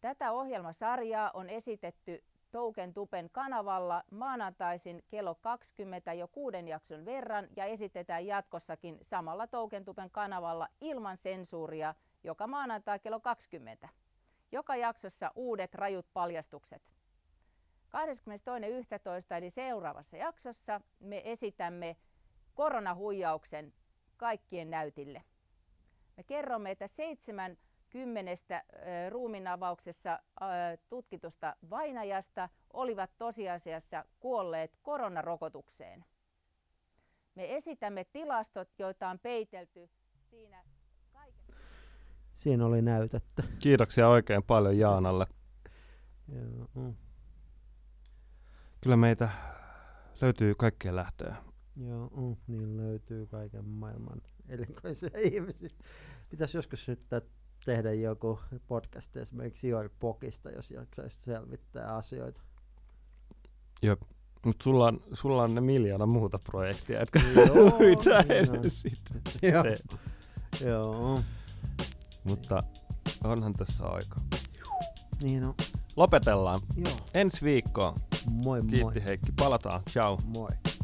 Tätä 0.00 0.32
ohjelmasarjaa 0.32 1.30
on 1.34 1.50
esitetty 1.50 2.24
Touken 2.50 2.94
Tupen 2.94 3.30
kanavalla 3.30 4.04
maanantaisin 4.10 5.04
kello 5.08 5.34
20 5.34 6.12
jo 6.12 6.28
kuuden 6.28 6.68
jakson 6.68 7.04
verran 7.04 7.48
ja 7.56 7.64
esitetään 7.64 8.26
jatkossakin 8.26 8.98
samalla 9.02 9.46
Touken 9.46 9.84
Tupen 9.84 10.10
kanavalla 10.10 10.68
ilman 10.80 11.16
sensuuria 11.16 11.94
joka 12.24 12.46
maanantai 12.46 12.98
kello 12.98 13.20
20. 13.20 13.88
Joka 14.52 14.76
jaksossa 14.76 15.32
uudet 15.34 15.74
rajut 15.74 16.06
paljastukset. 16.12 16.82
22.11. 17.86 19.36
eli 19.36 19.50
seuraavassa 19.50 20.16
jaksossa 20.16 20.80
me 21.00 21.22
esitämme 21.24 21.96
koronahuijauksen 22.56 23.72
kaikkien 24.16 24.70
näytille. 24.70 25.22
Me 26.16 26.22
kerromme, 26.22 26.70
että 26.70 26.86
seitsemän 26.88 27.56
kymmenestä 27.90 28.64
ö, 28.72 28.78
tutkitusta 30.88 31.56
vainajasta 31.70 32.48
olivat 32.72 33.10
tosiasiassa 33.18 34.04
kuolleet 34.20 34.78
koronarokotukseen. 34.82 36.04
Me 37.34 37.56
esitämme 37.56 38.04
tilastot, 38.04 38.68
joita 38.78 39.08
on 39.08 39.18
peitelty 39.18 39.90
siinä 40.30 40.64
kaiken. 41.12 41.56
Siinä 42.34 42.66
oli 42.66 42.82
näytettä. 42.82 43.42
Kiitoksia 43.62 44.08
oikein 44.08 44.42
paljon 44.42 44.78
Jaanalle. 44.78 45.26
Mm. 46.74 46.94
Kyllä 48.80 48.96
meitä 48.96 49.28
löytyy 50.20 50.54
kaikkea 50.54 50.96
lähtöä. 50.96 51.36
Joo, 51.76 52.10
mm, 52.16 52.36
niin 52.46 52.76
löytyy 52.76 53.26
kaiken 53.26 53.64
maailman 53.68 54.22
erikoisia 54.48 55.10
ihmisiä. 55.32 55.70
Pitäisi 56.30 56.56
joskus 56.56 56.88
yrittää 56.88 57.20
tehdä 57.64 57.92
joku 57.92 58.40
podcast 58.68 59.16
esimerkiksi 59.16 59.68
Jori 59.68 59.88
Pokista, 60.00 60.50
jos 60.50 60.70
jaksaisi 60.70 61.20
selvittää 61.22 61.96
asioita. 61.96 62.40
Mutta 64.44 64.64
sulla 64.64 64.86
on, 64.86 65.00
sulla 65.12 65.42
on 65.42 65.54
ne 65.54 65.60
miljoona 65.60 66.06
muuta 66.06 66.38
projektia, 66.38 67.00
jotka 67.00 67.20
pitää 67.78 68.22
niin 68.22 68.54
edes 68.54 68.84
Joo. 69.42 69.64
Joo, 70.70 71.20
Mutta 72.24 72.62
onhan 73.24 73.54
tässä 73.54 73.86
aika. 73.86 74.20
niin 75.22 75.44
on. 75.44 75.54
Lopetellaan. 75.96 76.60
Joo, 76.76 76.96
Ensi 77.14 77.44
viikkoon. 77.44 77.94
moi 78.30 78.62
moi. 78.62 78.70
Kiitti 78.70 79.04
Heikki. 79.04 79.32
Palataan. 79.32 79.82
Ciao. 79.90 80.18
Moi. 80.24 80.50
Moi. 80.50 80.75